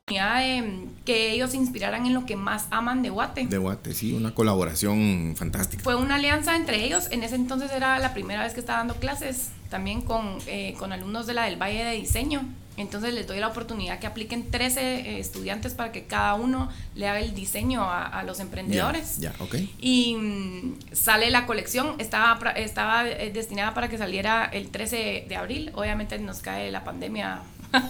De, 0.10 0.88
que 1.04 1.32
ellos 1.32 1.52
se 1.52 1.58
inspiraran 1.58 2.06
en 2.06 2.14
lo 2.14 2.26
que 2.26 2.38
más 2.38 2.68
aman 2.72 3.02
de 3.02 3.10
Guate. 3.10 3.46
De 3.46 3.58
Guate, 3.58 3.94
sí, 3.94 4.14
una 4.14 4.34
colaboración 4.34 5.36
fantástica. 5.36 5.84
Fue 5.84 5.96
una 5.96 6.16
alianza 6.16 6.56
entre 6.56 6.86
ellos. 6.86 7.10
En 7.12 7.24
ese 7.24 7.36
entonces 7.36 7.72
era 7.74 8.00
la 8.00 8.14
primera 8.14 8.44
vez 8.44 8.54
que 8.54 8.62
estaba 8.62 8.80
dando 8.80 8.96
clases, 8.96 9.50
también 9.70 10.02
con, 10.02 10.38
eh, 10.48 10.76
con 10.80 10.94
alumnos 10.94 11.28
de 11.28 11.34
la 11.34 11.44
del 11.44 11.62
Valle 11.62 11.84
de 11.84 11.92
Diseño. 11.96 12.46
Entonces 12.78 13.14
les 13.14 13.28
doy 13.28 13.40
la 13.40 13.50
oportunidad 13.50 14.00
que 14.00 14.08
apliquen 14.08 14.50
13 14.50 14.80
eh, 14.80 15.20
estudiantes 15.20 15.74
para 15.74 15.92
que 15.92 16.06
cada 16.06 16.36
uno 16.36 16.70
le 16.96 17.10
haga 17.10 17.20
el 17.20 17.36
diseño 17.36 17.82
a, 17.82 18.06
a 18.06 18.24
los 18.24 18.40
emprendedores. 18.40 19.18
Ya, 19.18 19.34
ok. 19.40 19.56
Y 19.82 20.16
mm, 20.16 20.78
sale 20.94 21.30
la 21.32 21.46
colección, 21.46 21.96
estaba, 21.98 22.52
estaba 22.52 23.06
eh, 23.10 23.32
destinada 23.34 23.74
para 23.74 23.90
que 23.90 23.98
saliera 23.98 24.46
el 24.46 24.70
13 24.70 25.26
de 25.28 25.36
abril. 25.36 25.72
Obviamente 25.76 26.18
nos 26.20 26.40
cae 26.40 26.72
la 26.72 26.86
pandemia. 26.86 27.42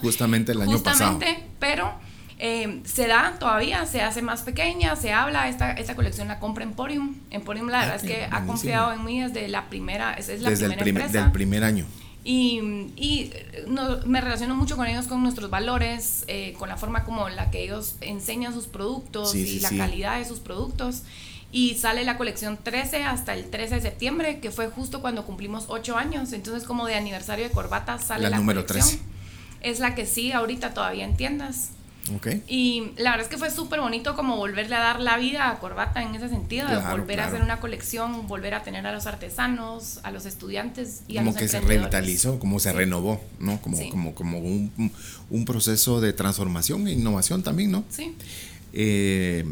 Justamente 0.02 0.52
el 0.52 0.62
año 0.62 0.72
Justamente, 0.72 1.26
pasado. 1.26 1.48
pero 1.60 1.94
eh, 2.40 2.82
se 2.86 3.08
da 3.08 3.36
todavía, 3.40 3.86
se 3.86 4.02
hace 4.02 4.22
más 4.22 4.42
pequeña, 4.44 4.96
se 4.96 5.12
habla, 5.14 5.50
esta, 5.50 5.72
esta 5.74 5.96
colección 5.96 6.28
la 6.28 6.40
compra 6.40 6.64
Emporium. 6.64 7.16
Emporium 7.32 7.68
la 7.70 7.80
verdad 7.80 7.96
es 7.98 8.04
que 8.04 8.28
ha 8.30 8.46
confiado 8.46 8.94
en 8.94 9.04
mí 9.06 9.22
desde 9.22 9.48
la 9.48 9.70
primera, 9.70 10.14
es, 10.14 10.28
la 10.42 10.50
desde 10.50 10.66
primera 10.68 10.74
el 10.74 10.84
primer, 10.84 11.04
empresa. 11.04 11.24
del 11.24 11.32
primer 11.32 11.64
año. 11.64 11.86
Y, 12.24 12.60
y 12.98 13.32
no, 13.68 14.00
me 14.06 14.20
relaciono 14.20 14.54
mucho 14.54 14.76
con 14.76 14.86
ellos, 14.86 15.08
con 15.08 15.24
nuestros 15.24 15.50
valores, 15.50 16.26
eh, 16.28 16.54
con 16.60 16.68
la 16.68 16.76
forma 16.76 17.06
como 17.06 17.30
la 17.30 17.50
que 17.52 17.64
ellos 17.64 17.96
enseñan 18.02 18.54
sus 18.54 18.68
productos 18.68 19.32
Sí, 19.32 19.44
y 19.44 19.48
sí, 19.48 19.60
la 19.62 19.70
sí. 19.70 19.78
calidad 19.78 20.18
de 20.20 20.26
sus 20.26 20.40
productos. 20.40 21.04
Y 21.54 21.76
sale 21.76 22.04
la 22.04 22.18
colección 22.18 22.58
13 22.62 23.06
hasta 23.06 23.34
el 23.34 23.50
13 23.50 23.76
de 23.76 23.82
septiembre, 23.82 24.42
que 24.42 24.52
fue 24.52 24.68
justo 24.68 25.00
cuando 25.00 25.26
cumplimos 25.26 25.66
8 25.70 25.96
años. 25.98 26.34
Entonces, 26.34 26.66
como 26.68 26.86
de 26.86 26.96
aniversario 26.96 27.46
de 27.46 27.52
corbata, 27.52 27.98
sale 28.00 28.24
La 28.24 28.32
la, 28.32 28.38
número 28.38 28.66
colección. 28.66 28.98
13. 29.00 29.17
Es 29.70 29.80
la 29.80 29.96
que 29.96 30.06
sí, 30.06 30.32
ahorita 30.32 30.74
todavía 30.74 31.04
en 31.06 31.16
tiendas. 31.18 31.70
Ok. 32.16 32.28
Y 32.48 32.92
la 32.96 33.12
verdad 33.12 33.26
es 33.26 33.28
que 33.28 33.38
fue 33.38 33.52
súper 33.52 33.82
bonito 33.82 34.16
como 34.16 34.38
volverle 34.38 34.76
a 34.76 34.80
dar 34.80 35.02
la 35.02 35.18
vida 35.18 35.50
a 35.50 35.60
Corbata 35.60 36.02
en 36.02 36.16
ese 36.16 36.30
sentido, 36.30 36.66
de 36.70 36.76
Claro, 36.76 36.98
volver 36.98 37.20
a 37.20 37.26
hacer 37.28 37.42
una 37.42 37.60
colección, 37.60 38.28
volver 38.30 38.54
a 38.54 38.64
tener 38.64 38.88
a 38.88 38.94
los 38.94 39.08
artesanos, 39.08 40.00
a 40.04 40.12
los 40.12 40.26
estudiantes 40.26 41.02
y 41.10 41.18
a 41.18 41.20
como 41.22 41.32
los 41.32 41.40
que 41.42 41.50
se 41.50 41.60
revitalizó, 41.60 42.40
como 42.40 42.62
se 42.62 42.72
Sí. 42.72 42.78
renovó, 42.78 43.20
¿no? 43.40 43.60
Como, 43.62 43.76
Sí. 43.76 43.90
como, 43.90 44.16
como 44.16 44.40
un, 44.40 44.72
un 45.30 45.44
proceso 45.46 46.00
de 46.00 46.14
transformación 46.14 46.88
e 46.88 46.94
innovación 46.94 47.44
también, 47.44 47.72
¿no? 47.72 47.84
Sí. 47.90 48.16
Eh, 48.72 49.44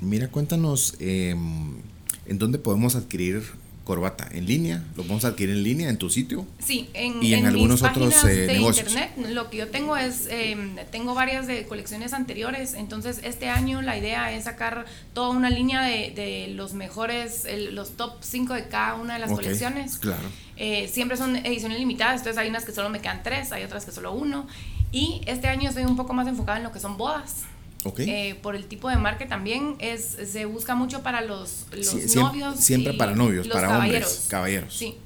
mira, 0.00 0.28
cuéntanos 0.28 0.94
em, 1.00 1.78
en 2.26 2.38
dónde 2.38 2.58
podemos 2.58 2.94
adquirir 2.94 3.42
corbata 3.84 4.28
en 4.32 4.46
línea, 4.46 4.82
lo 4.96 5.02
podemos 5.02 5.24
adquirir 5.24 5.54
en 5.54 5.62
línea 5.62 5.90
en 5.90 5.98
tu 5.98 6.10
sitio. 6.10 6.46
Sí, 6.58 6.88
en, 6.94 7.22
y 7.22 7.34
en, 7.34 7.46
algunos 7.46 7.82
otros 7.82 8.24
eh, 8.24 8.28
de 8.28 8.46
negocios. 8.46 8.88
internet. 8.88 9.12
Lo 9.30 9.50
que 9.50 9.58
yo 9.58 9.68
tengo 9.68 9.96
es, 9.96 10.26
eh, 10.30 10.56
tengo 10.90 11.14
varias 11.14 11.46
de 11.46 11.66
colecciones 11.66 12.14
anteriores, 12.14 12.74
entonces 12.74 13.20
este 13.22 13.48
año 13.48 13.82
la 13.82 13.98
idea 13.98 14.32
es 14.32 14.44
sacar 14.44 14.86
toda 15.12 15.30
una 15.30 15.50
línea 15.50 15.82
de, 15.82 16.12
de 16.16 16.48
los 16.54 16.72
mejores, 16.72 17.44
el, 17.44 17.74
los 17.74 17.96
top 17.96 18.14
5 18.20 18.54
de 18.54 18.68
cada 18.68 18.94
una 18.94 19.14
de 19.14 19.20
las 19.20 19.30
colecciones. 19.30 19.98
Claro. 19.98 20.22
Eh, 20.56 20.88
siempre 20.88 21.16
son 21.16 21.36
ediciones 21.36 21.78
limitadas, 21.78 22.20
entonces 22.20 22.38
hay 22.38 22.48
unas 22.48 22.64
que 22.64 22.72
solo 22.72 22.88
me 22.88 23.00
quedan 23.00 23.22
tres, 23.22 23.52
hay 23.52 23.64
otras 23.64 23.84
que 23.84 23.92
solo 23.92 24.12
uno. 24.12 24.46
Y 24.92 25.20
este 25.26 25.48
año 25.48 25.68
estoy 25.68 25.84
un 25.84 25.96
poco 25.96 26.12
más 26.12 26.26
enfocada 26.28 26.58
en 26.58 26.64
lo 26.64 26.72
que 26.72 26.80
son 26.80 26.96
bodas. 26.96 27.42
Ok. 27.84 28.00
Eh, 28.00 28.38
por 28.42 28.56
el 28.56 28.64
tipo 28.66 28.88
de 28.88 28.96
marca 28.96 29.28
también 29.28 29.76
es 29.78 30.16
se 30.30 30.46
busca 30.46 30.74
mucho 30.74 31.02
para 31.02 31.20
los, 31.20 31.66
los 31.72 31.86
Sí, 31.86 32.18
novios 32.18 32.58
siempre 32.58 32.94
y 32.94 32.96
para 32.96 33.14
novios, 33.14 33.46
los 33.46 33.54
para 33.54 33.68
caballeros. 33.68 34.08
hombres, 34.08 34.26
caballeros. 34.28 34.74
sí 34.76 34.96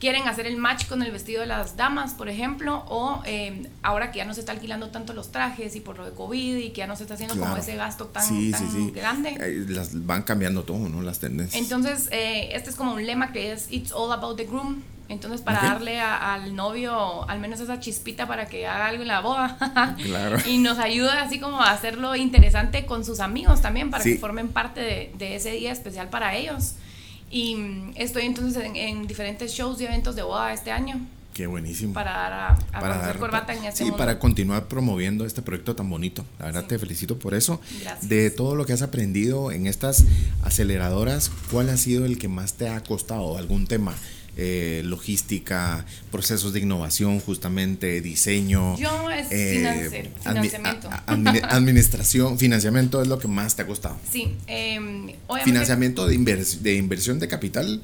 quieren 0.00 0.26
hacer 0.26 0.46
el 0.48 0.56
match 0.56 0.86
con 0.88 1.00
el 1.04 1.12
vestido 1.12 1.42
de 1.42 1.46
las 1.46 1.76
damas 1.76 2.14
por 2.14 2.28
ejemplo 2.28 2.82
o 2.88 3.22
eh, 3.24 3.68
ahora 3.84 4.10
que 4.10 4.18
ya 4.18 4.24
no 4.24 4.34
se 4.34 4.40
está 4.40 4.50
alquilando 4.50 4.88
tanto 4.88 5.12
los 5.12 5.30
trajes 5.30 5.76
y 5.76 5.80
por 5.80 5.96
lo 5.96 6.04
de 6.04 6.10
covid 6.10 6.56
y 6.56 6.70
que 6.70 6.78
ya 6.78 6.86
no 6.88 6.96
se 6.96 7.04
está 7.04 7.14
haciendo 7.14 7.34
como 7.34 7.46
Claro. 7.46 7.60
ese 7.62 7.76
gasto 7.76 8.06
tan, 8.06 8.26
sí, 8.26 8.50
tan 8.50 8.60
sí, 8.60 8.66
sí. 8.86 8.90
grande 8.90 9.64
Las 9.68 10.04
van 10.04 10.22
cambiando 10.22 10.64
todo, 10.64 10.88
¿no? 10.88 11.02
Las 11.02 11.20
tendencias. 11.20 11.62
entonces, 11.62 12.08
eh, 12.10 12.50
este 12.52 12.70
es 12.70 12.74
como 12.76 12.94
un 12.94 13.06
lema 13.06 13.30
que 13.32 13.52
es 13.52 13.68
It's 13.70 13.92
all 13.92 14.10
about 14.12 14.36
the 14.36 14.44
groom. 14.44 14.82
Entonces, 15.12 15.40
para 15.42 15.58
Ok. 15.58 15.64
darle 15.64 16.00
a- 16.00 16.34
al 16.34 16.56
novio 16.56 17.28
al 17.28 17.38
menos 17.38 17.60
esa 17.60 17.78
chispita 17.78 18.26
para 18.26 18.46
que 18.46 18.66
haga 18.66 18.86
algo 18.86 19.02
en 19.02 19.08
la 19.08 19.20
boda. 19.20 19.56
Claro. 20.02 20.38
y 20.46 20.58
nos 20.58 20.78
ayuda 20.78 21.22
así 21.22 21.38
como 21.38 21.60
a 21.62 21.70
hacerlo 21.70 22.16
interesante 22.16 22.84
con 22.86 23.04
sus 23.04 23.20
amigos 23.20 23.60
también, 23.60 23.90
para 23.90 24.02
Sí. 24.02 24.14
que 24.14 24.18
formen 24.18 24.48
parte 24.48 24.80
de, 24.80 25.12
de 25.18 25.36
ese 25.36 25.52
día 25.52 25.70
especial 25.72 26.08
para 26.08 26.34
ellos. 26.34 26.72
Y 27.30 27.54
mm, 27.54 27.92
estoy 27.96 28.24
entonces 28.26 28.62
en, 28.64 28.76
en 28.76 29.06
diferentes 29.06 29.52
shows 29.52 29.80
y 29.80 29.84
eventos 29.84 30.16
de 30.16 30.22
boda 30.22 30.52
este 30.52 30.70
año 30.70 31.00
Qué 31.32 31.46
buenísimo. 31.46 31.94
para 31.94 32.12
dar 32.12 32.32
a, 32.34 32.48
a 32.72 32.80
para 32.80 32.98
dar- 32.98 33.18
corbata 33.18 33.54
en 33.54 33.64
este 33.64 33.78
sí, 33.78 33.84
mundo. 33.84 33.96
para 33.96 34.18
continuar 34.18 34.66
promoviendo 34.66 35.24
este 35.24 35.40
proyecto 35.40 35.74
tan 35.74 35.88
bonito. 35.88 36.26
La 36.38 36.44
verdad 36.46 36.60
Sí. 36.62 36.68
te 36.68 36.78
felicito 36.78 37.18
por 37.18 37.32
eso. 37.32 37.58
Gracias. 37.80 38.06
De 38.08 38.30
todo 38.30 38.54
lo 38.54 38.66
que 38.66 38.74
has 38.74 38.82
aprendido 38.82 39.50
en 39.50 39.66
estas 39.66 40.04
aceleradoras, 40.42 41.30
¿cuál 41.50 41.70
ha 41.70 41.76
sido 41.78 42.04
el 42.04 42.18
que 42.18 42.28
más 42.28 42.52
te 42.54 42.68
ha 42.68 42.82
costado? 42.82 43.38
¿Algún 43.38 43.66
tema? 43.66 43.94
Eh, 44.34 44.80
logística, 44.86 45.84
procesos 46.10 46.54
de 46.54 46.60
innovación, 46.60 47.20
justamente, 47.20 48.00
diseño. 48.00 48.78
Yo 48.78 49.10
es 49.10 49.26
eh, 49.30 50.10
financiamiento. 50.22 50.88
admi- 51.06 51.42
administración, 51.50 52.38
financiamiento 52.38 53.02
es 53.02 53.08
lo 53.08 53.18
que 53.18 53.28
más 53.28 53.56
te 53.56 53.62
ha 53.62 53.66
costado. 53.66 53.96
Sí, 54.10 54.34
eh, 54.46 54.78
obviamente. 55.26 55.44
Financiamiento 55.44 56.06
de, 56.06 56.18
invers- 56.18 56.60
de 56.60 56.76
inversión 56.76 57.18
de 57.18 57.28
capital. 57.28 57.82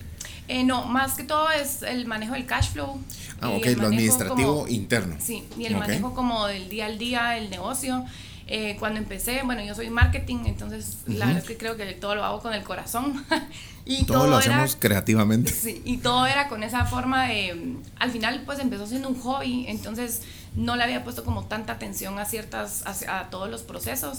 Eh, 0.48 0.64
no, 0.64 0.86
más 0.86 1.14
que 1.16 1.24
todo 1.24 1.50
es 1.50 1.82
el 1.82 2.06
manejo 2.06 2.32
del 2.32 2.46
cash 2.46 2.70
flow. 2.72 2.98
Ah, 3.42 3.50
ok, 3.50 3.66
lo 3.76 3.86
administrativo 3.88 4.54
como- 4.60 4.68
interno. 4.68 5.16
Sí, 5.20 5.44
y 5.58 5.66
el 5.66 5.76
manejo 5.76 6.14
como 6.14 6.46
del 6.46 6.70
día 6.70 6.86
al 6.86 6.96
día, 6.98 7.36
el 7.36 7.50
negocio. 7.50 8.06
Eh, 8.50 8.76
cuando 8.78 8.98
empecé, 8.98 9.42
bueno, 9.44 9.62
yo 9.62 9.74
soy 9.74 9.90
marketing, 9.90 10.44
entonces 10.46 10.98
la 11.06 11.26
verdad 11.26 11.42
es 11.42 11.48
que 11.48 11.58
creo 11.58 11.76
que 11.76 11.84
todo 11.92 12.14
lo 12.14 12.24
hago 12.24 12.40
con 12.40 12.54
el 12.54 12.62
corazón. 12.64 13.24
y 13.84 14.04
Todo, 14.06 14.20
todo, 14.20 14.26
lo 14.30 14.40
era, 14.40 14.54
hacemos 14.54 14.76
creativamente. 14.76 15.52
Sí, 15.52 15.82
y 15.84 15.98
todo 15.98 16.26
era 16.26 16.48
con 16.48 16.62
esa 16.62 16.86
forma 16.86 17.26
de, 17.28 17.76
al 17.98 18.10
final 18.10 18.42
pues 18.46 18.58
empezó 18.58 18.86
siendo 18.86 19.08
un 19.10 19.20
hobby, 19.20 19.66
entonces 19.68 20.22
no 20.56 20.76
le 20.76 20.82
había 20.84 21.04
puesto 21.04 21.24
como 21.24 21.44
tanta 21.44 21.74
atención 21.74 22.18
a 22.18 22.24
ciertas, 22.24 22.84
a, 22.86 23.20
a 23.20 23.28
todos 23.30 23.50
los 23.50 23.62
procesos. 23.62 24.16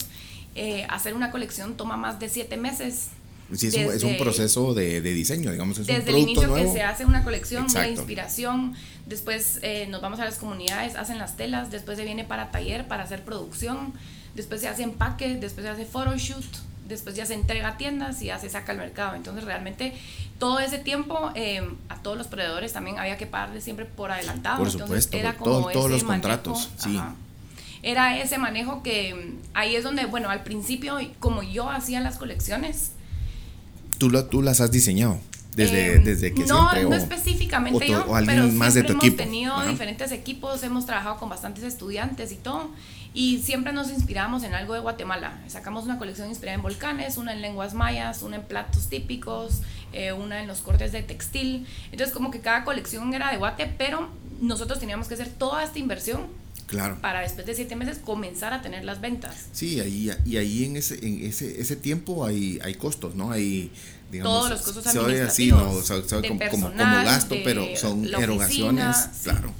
Eh, 0.56 0.86
hacer 0.90 1.14
una 1.16 1.32
colección 1.32 1.76
toma 1.76 1.98
más 1.98 2.20
de 2.20 2.30
siete 2.30 2.56
meses. 2.58 3.08
Sí, 3.56 3.66
es, 3.68 3.74
un, 3.74 3.82
es 3.82 4.04
un 4.04 4.10
Desde- 4.12 4.20
proceso 4.24 4.76
de, 4.76 5.02
de 5.02 5.12
diseño, 5.14 5.52
digamos, 5.52 5.80
es 5.80 5.88
un 5.90 5.96
desde 5.96 5.98
el 5.98 6.04
producto 6.06 6.32
inicio 6.32 6.48
nuevo. 6.50 6.72
que 6.72 6.78
se 6.80 6.84
hace 6.84 7.06
una 7.06 7.24
colección, 7.24 7.64
Exacto. 7.64 7.90
inspiración, 7.90 8.76
después 9.08 9.58
eh, 9.64 9.88
nos 9.90 10.02
vamos 10.02 10.20
a 10.20 10.26
las 10.26 10.36
comunidades, 10.36 10.96
hacen 10.96 11.18
las 11.18 11.36
telas, 11.36 11.72
después 11.72 11.98
se 11.98 12.04
viene 12.06 12.24
para 12.26 12.52
taller, 12.52 12.88
para 12.88 13.02
hacer 13.04 13.24
producción, 13.26 13.94
después 14.36 14.62
se 14.62 14.68
hace 14.68 14.84
empaque, 14.84 15.36
después 15.36 15.66
se 15.66 15.70
hace 15.72 15.86
photoshoot, 15.86 16.44
después 16.88 17.16
ya 17.16 17.26
se 17.26 17.34
entrega 17.36 17.70
a 17.70 17.78
tiendas 17.78 18.22
y 18.22 18.26
ya 18.26 18.40
se 18.40 18.50
saca 18.50 18.72
al 18.72 18.78
mercado. 18.78 19.16
Entonces 19.16 19.44
realmente 19.44 19.94
todo 20.40 20.60
ese 20.60 20.80
tiempo 20.80 21.32
eh, 21.36 21.62
a 21.90 21.98
todos 21.98 22.18
los 22.18 22.28
proveedores 22.28 22.74
también 22.74 22.98
había 23.00 23.18
que 23.18 23.28
pagarle 23.28 23.62
siempre 23.62 23.86
por 23.86 24.12
adelantado. 24.12 24.58
Por 24.58 24.68
Entonces 24.68 25.04
supuesto, 25.06 25.18
era 25.18 25.34
por 25.34 25.48
como 25.50 25.60
todo- 25.62 25.72
todos 25.72 25.92
los 25.92 26.04
manejo, 26.04 26.28
contratos, 26.44 26.70
sí. 26.78 26.98
ajá. 26.98 27.16
Era 27.82 28.18
ese 28.20 28.38
manejo 28.38 28.84
que 28.84 29.36
ahí 29.54 29.76
es 29.76 29.84
donde, 29.86 30.06
bueno, 30.06 30.30
al 30.30 30.44
principio, 30.44 30.98
como 31.20 31.44
yo 31.44 31.70
hacía 31.70 32.02
las 32.02 32.18
colecciones, 32.18 32.92
Tú, 33.98 34.10
lo- 34.10 34.26
tú 34.26 34.42
las 34.42 34.60
has 34.62 34.72
diseñado 34.72 35.20
desde, 35.64 35.96
eh, 35.96 36.00
desde 36.00 36.34
que 36.34 36.46
no, 36.46 36.70
siempre. 36.70 36.84
no 36.84 36.90
o- 36.90 36.94
específicamente 36.96 37.86
o 37.86 37.88
yo, 37.88 38.06
o 38.08 38.16
alguien 38.16 38.38
pero 38.44 38.52
más 38.54 38.74
de 38.74 38.84
tu 38.84 38.94
hemos 38.94 39.04
equipo. 39.06 39.24
tenido 39.24 39.54
Ajá. 39.56 39.70
diferentes 39.70 40.12
equipos, 40.12 40.64
hemos 40.64 40.86
trabajado 40.86 41.18
con 41.18 41.30
bastantes 41.30 41.64
estudiantes 41.64 42.32
y 42.32 42.36
todo, 42.36 42.70
y 43.14 43.40
siempre 43.40 43.74
nos 43.74 43.90
inspiramos 43.90 44.44
en 44.44 44.54
algo 44.54 44.74
de 44.74 44.80
Guatemala. 44.82 45.40
Sacamos 45.48 45.86
una 45.86 45.98
colección 45.98 46.30
inspirada 46.30 46.56
en 46.56 46.62
volcanes, 46.62 47.18
una 47.18 47.34
en 47.34 47.42
lenguas 47.42 47.74
mayas, 47.74 48.22
una 48.22 48.36
en 48.38 48.44
platos 48.44 48.88
típicos, 48.90 49.62
eh, 49.94 50.12
una 50.14 50.42
en 50.42 50.48
los 50.48 50.62
cortes 50.62 50.92
de 50.92 51.02
textil. 51.02 51.66
Entonces 51.92 52.14
como 52.14 52.30
que 52.32 52.40
cada 52.40 52.64
colección 52.64 53.14
era 53.14 53.32
de 53.32 53.38
Guate, 53.38 53.66
pero 53.78 54.10
nosotros 54.42 54.80
teníamos 54.80 55.08
que 55.08 55.16
hacer 55.16 55.28
toda 55.30 55.64
esta 55.64 55.80
inversión 55.80 56.28
Claro. 56.70 56.98
para 57.02 57.22
después 57.22 57.46
de 57.48 57.56
siete 57.56 57.76
meses 57.76 57.98
comenzar 57.98 58.54
a 58.54 58.62
tener 58.62 58.84
las 58.86 59.02
ventas. 59.02 59.48
Sí, 59.54 59.80
ahí, 59.80 60.12
y 60.26 60.38
ahí 60.38 60.66
en 60.66 60.78
ese, 60.78 61.06
en 61.06 61.26
ese, 61.26 61.60
ese 61.60 61.76
tiempo 61.76 62.26
hay, 62.26 62.60
hay 62.64 62.76
costos, 62.76 63.16
¿no? 63.16 63.32
Hay, 63.32 63.72
digamos, 64.12 64.34
Todos 64.34 64.50
los 64.52 64.62
costos 64.62 64.84
se 64.92 65.00
oye 65.00 65.22
así, 65.22 65.48
¿no? 65.48 65.58
administrativos, 65.60 65.88
Se- 66.04 66.10
se 66.10 66.16
oye 66.16 66.22
de 66.22 66.28
como, 66.30 66.40
como, 66.40 66.52
como 66.68 66.70
personal, 66.78 67.06
gasto, 67.06 67.36
de 67.36 67.42
pero 67.44 67.66
son 67.76 68.06
erogaciones, 68.06 68.86
oficina, 68.96 69.12
sí. 69.14 69.24
claro. 69.24 69.52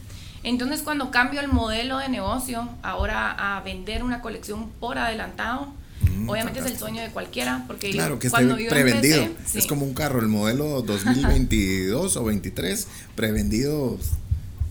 Entonces 0.44 0.82
cuando 0.84 1.12
cambio 1.12 1.42
el 1.42 1.48
modelo 1.50 1.98
de 1.98 2.08
negocio 2.10 2.70
ahora 2.82 3.58
a 3.58 3.62
vender 3.62 4.04
una 4.04 4.22
colección 4.22 4.70
por 4.80 4.98
adelantado, 4.98 5.74
Mm, 6.02 6.30
obviamente 6.30 6.60
es 6.60 6.66
el 6.66 6.72
fantástico. 6.72 6.80
sueño 6.80 7.02
de 7.02 7.10
cualquiera, 7.12 7.66
porque 7.68 7.92
Claro, 7.92 8.20
que 8.20 8.28
esté 8.28 8.38
cuando 8.38 8.58
yo 8.58 8.70
prevendido. 8.70 9.22
empecé, 9.22 9.52
sí. 9.52 9.58
Es 9.58 9.68
como 9.68 9.84
un 9.86 9.94
carro, 9.94 10.22
el 10.22 10.30
modelo 10.30 10.82
2022 10.84 12.16
o 12.16 12.24
23, 12.24 12.88
prevendido 13.16 13.98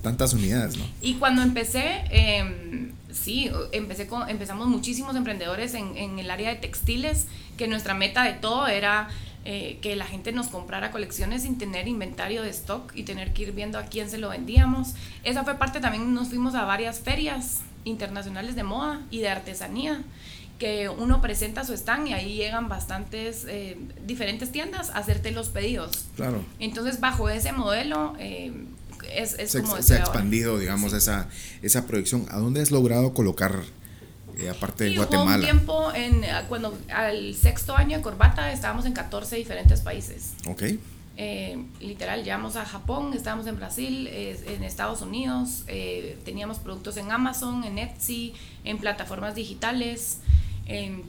tantas 0.03 0.33
unidades, 0.33 0.77
¿no? 0.77 0.85
Y 1.01 1.15
cuando 1.15 1.43
empecé, 1.43 2.05
eh, 2.11 2.93
sí, 3.13 3.51
empecé 3.73 4.07
con, 4.07 4.29
empezamos 4.29 4.69
muchísimos 4.69 5.17
emprendedores 5.17 5.75
en, 5.75 5.97
en 5.97 6.19
el 6.19 6.31
área 6.31 6.51
de 6.51 6.57
textiles, 6.57 7.27
que 7.57 7.69
nuestra 7.69 7.95
meta 7.95 8.25
de 8.25 8.35
todo 8.35 8.69
era 8.69 9.09
eh, 9.51 9.79
que 9.81 9.97
la 9.97 10.05
gente 10.05 10.31
nos 10.31 10.49
comprara 10.49 10.91
colecciones 10.91 11.45
sin 11.45 11.57
tener 11.57 11.89
inventario 11.89 12.43
de 12.43 12.51
stock 12.51 12.93
y 12.95 13.05
tener 13.05 13.33
que 13.33 13.45
ir 13.45 13.53
viendo 13.53 13.79
a 13.79 13.85
quién 13.85 14.11
se 14.11 14.19
lo 14.19 14.29
vendíamos. 14.29 14.95
Esa 15.25 15.43
fue 15.43 15.55
parte 15.55 15.81
también, 15.81 16.13
nos 16.13 16.29
fuimos 16.29 16.55
a 16.55 16.67
varias 16.67 17.01
ferias 17.01 17.63
internacionales 17.85 18.57
de 18.57 18.63
moda 18.63 19.01
y 19.11 19.21
de 19.21 19.31
artesanía 19.31 20.03
que 20.59 20.91
uno 20.91 21.23
presenta 21.23 21.65
su 21.65 21.73
stand 21.73 22.09
y 22.09 22.13
ahí 22.13 22.35
llegan 22.35 22.69
bastantes 22.69 23.47
eh, 23.49 23.79
diferentes 24.05 24.53
tiendas 24.53 24.91
a 24.91 24.99
hacerte 24.99 25.31
los 25.31 25.49
pedidos. 25.49 26.07
Claro. 26.17 26.45
Entonces, 26.59 27.01
bajo 27.01 27.31
ese 27.31 27.53
modelo, 27.53 28.17
eh, 28.19 28.53
es, 29.13 29.35
es 29.39 29.51
se, 29.53 29.61
como 29.63 29.81
se 29.83 29.95
ha 29.95 29.97
ahora. 29.99 30.07
expandido, 30.11 30.59
digamos, 30.59 30.93
esa, 30.93 31.29
esa 31.63 31.87
proyección. 31.87 32.27
¿A 32.31 32.39
dónde 32.39 32.61
has 32.63 32.71
logrado 32.71 33.15
colocar, 33.15 33.63
eh, 34.39 34.49
aparte 34.49 34.85
de 34.85 34.91
Sí, 34.91 34.97
hubo 34.99 35.03
un 35.05 35.09
Guatemala? 35.11 35.45
tiempo, 35.45 35.93
en, 35.95 36.23
cuando 36.49 36.77
al 36.93 37.35
sexto 37.35 37.77
año 37.77 37.97
de 37.99 38.03
Corbata, 38.03 38.53
estábamos 38.53 38.87
en 38.87 38.93
14 38.93 39.37
diferentes 39.37 39.81
países. 39.81 40.33
Ok, 40.47 40.63
Eh, 41.21 41.59
literal, 41.81 42.23
llegamos 42.23 42.55
a 42.55 42.65
Japón, 42.65 43.13
estábamos 43.13 43.49
en 43.49 43.57
Brasil, 43.57 44.07
eh, 44.09 44.39
en 44.55 44.63
Estados 44.63 45.03
Unidos, 45.03 45.65
eh, 45.67 46.17
teníamos 46.25 46.61
productos 46.61 46.97
en 46.97 47.11
Amazon, 47.11 47.65
en 47.65 47.79
Etsy, 47.79 48.35
en 48.63 48.79
plataformas 48.79 49.35
digitales, 49.35 50.19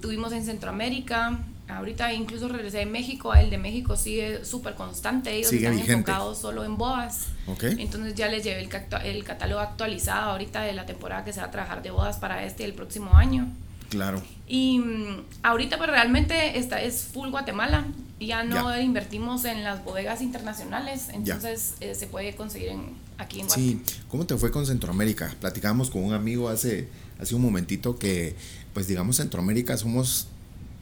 tuvimos 0.02 0.32
en 0.34 0.44
Centroamérica, 0.46 1.38
ahorita 1.70 2.14
incluso 2.14 2.48
regresé 2.48 2.80
de 2.80 2.86
México, 2.86 3.34
el 3.34 3.50
de 3.50 3.58
México 3.58 3.96
sigue 3.96 4.44
súper 4.46 4.76
constante, 4.76 5.34
ellos 5.36 5.50
Sigue 5.50 5.64
están 5.68 5.76
vigente. 5.78 5.94
enfocados 6.12 6.38
solo 6.40 6.64
en 6.66 6.78
bodas. 6.78 7.28
ok. 7.48 7.64
Entonces 7.78 8.16
ya 8.16 8.28
les 8.28 8.44
llevé 8.44 8.62
el, 8.62 8.70
el 9.06 9.24
catálogo 9.24 9.62
actualizado 9.62 10.32
ahorita 10.32 10.62
de 10.62 10.74
la 10.74 10.86
temporada 10.86 11.24
que 11.24 11.34
se 11.34 11.40
va 11.42 11.48
a 11.48 11.52
trabajar 11.52 11.82
de 11.84 11.92
bodas 11.92 12.18
para 12.18 12.44
este 12.44 12.64
y 12.64 12.66
el 12.66 12.74
próximo 12.74 13.16
año. 13.16 13.48
Claro. 13.90 14.22
Y 14.48 14.80
mm, 14.80 15.24
ahorita 15.44 15.78
pues 15.78 15.90
realmente 15.90 16.60
esta 16.60 16.82
es 16.82 17.04
full 17.12 17.30
Guatemala. 17.30 17.86
Ya 18.20 18.44
no 18.44 18.70
Ya. 18.76 18.82
invertimos 18.82 19.46
en 19.46 19.64
las 19.64 19.84
bodegas 19.86 20.22
internacionales, 20.22 21.08
entonces 21.14 21.76
eh, 21.80 21.96
se 21.96 22.06
puede 22.06 22.36
conseguir 22.36 22.68
en, 22.70 22.82
aquí 23.18 23.40
en 23.40 23.48
Guatemala. 23.48 23.80
Sí, 23.88 23.96
¿cómo 24.10 24.26
te 24.26 24.36
fue 24.38 24.52
con 24.52 24.66
Centroamérica? 24.66 25.34
Platicábamos 25.40 25.90
con 25.90 26.04
un 26.04 26.14
amigo 26.14 26.50
hace, 26.50 26.90
hace 27.20 27.34
un 27.36 27.42
momentito 27.42 27.98
que, 27.98 28.36
pues 28.74 28.88
digamos, 28.88 29.16
Centroamérica 29.16 29.78
somos, 29.78 30.28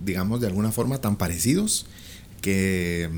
digamos, 0.04 0.42
de 0.42 0.48
alguna 0.48 0.72
forma 0.72 1.00
tan 1.00 1.18
parecidos 1.18 1.86
que 2.42 3.10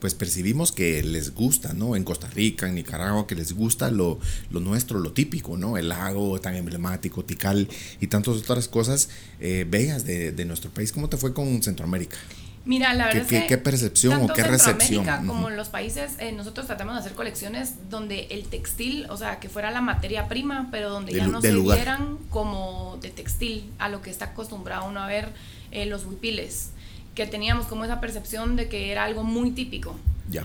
pues 0.00 0.14
percibimos 0.14 0.72
que 0.72 1.00
les 1.04 1.32
gusta, 1.32 1.74
¿no? 1.74 1.94
En 1.94 2.02
Costa 2.02 2.28
Rica, 2.28 2.68
en 2.68 2.74
Nicaragua, 2.74 3.28
que 3.28 3.36
les 3.36 3.52
gusta 3.52 3.88
lo, 3.92 4.18
lo 4.50 4.58
nuestro, 4.58 4.98
lo 4.98 5.12
típico, 5.12 5.56
¿no? 5.56 5.78
El 5.78 5.90
lago 5.90 6.40
tan 6.40 6.56
emblemático, 6.56 7.24
Tikal 7.24 7.68
y 8.00 8.08
tantas 8.08 8.36
otras 8.38 8.66
cosas 8.66 9.10
eh, 9.38 9.64
bellas 9.70 10.04
de, 10.04 10.32
de 10.32 10.44
nuestro 10.44 10.72
país. 10.72 10.90
¿Cómo 10.90 11.08
te 11.08 11.16
fue 11.16 11.32
con 11.32 11.62
Centroamérica? 11.62 12.16
Mira, 12.64 12.94
la 12.94 13.06
verdad 13.06 13.26
¿Qué, 13.26 13.36
es 13.38 13.42
que 13.42 13.48
qué 13.48 13.58
percepción 13.58 14.14
o 14.14 14.18
tanto 14.18 14.34
qué 14.34 14.44
recepción? 14.44 15.04
Como 15.26 15.46
Ujú. 15.46 15.50
los 15.50 15.68
países, 15.68 16.12
eh, 16.18 16.30
nosotros 16.30 16.66
tratamos 16.66 16.94
de 16.94 17.00
hacer 17.00 17.12
colecciones 17.14 17.90
donde 17.90 18.28
el 18.30 18.46
textil, 18.46 19.06
o 19.10 19.16
sea, 19.16 19.40
que 19.40 19.48
fuera 19.48 19.70
la 19.72 19.80
materia 19.80 20.28
prima, 20.28 20.68
pero 20.70 20.88
donde 20.90 21.12
Del 21.12 21.22
ya 21.22 21.26
no 21.26 21.40
se 21.40 21.52
lugar. 21.52 21.78
vieran 21.78 22.18
como 22.30 22.98
de 23.02 23.10
textil, 23.10 23.68
a 23.78 23.88
lo 23.88 24.00
que 24.00 24.10
está 24.10 24.26
acostumbrado 24.26 24.86
uno 24.88 25.00
a 25.00 25.08
ver 25.08 25.30
eh, 25.72 25.86
los 25.86 26.04
huipiles, 26.04 26.70
que 27.16 27.26
teníamos 27.26 27.66
como 27.66 27.84
esa 27.84 28.00
percepción 28.00 28.54
de 28.54 28.68
que 28.68 28.92
era 28.92 29.04
algo 29.04 29.24
muy 29.24 29.50
típico. 29.50 29.96
Ya. 30.30 30.44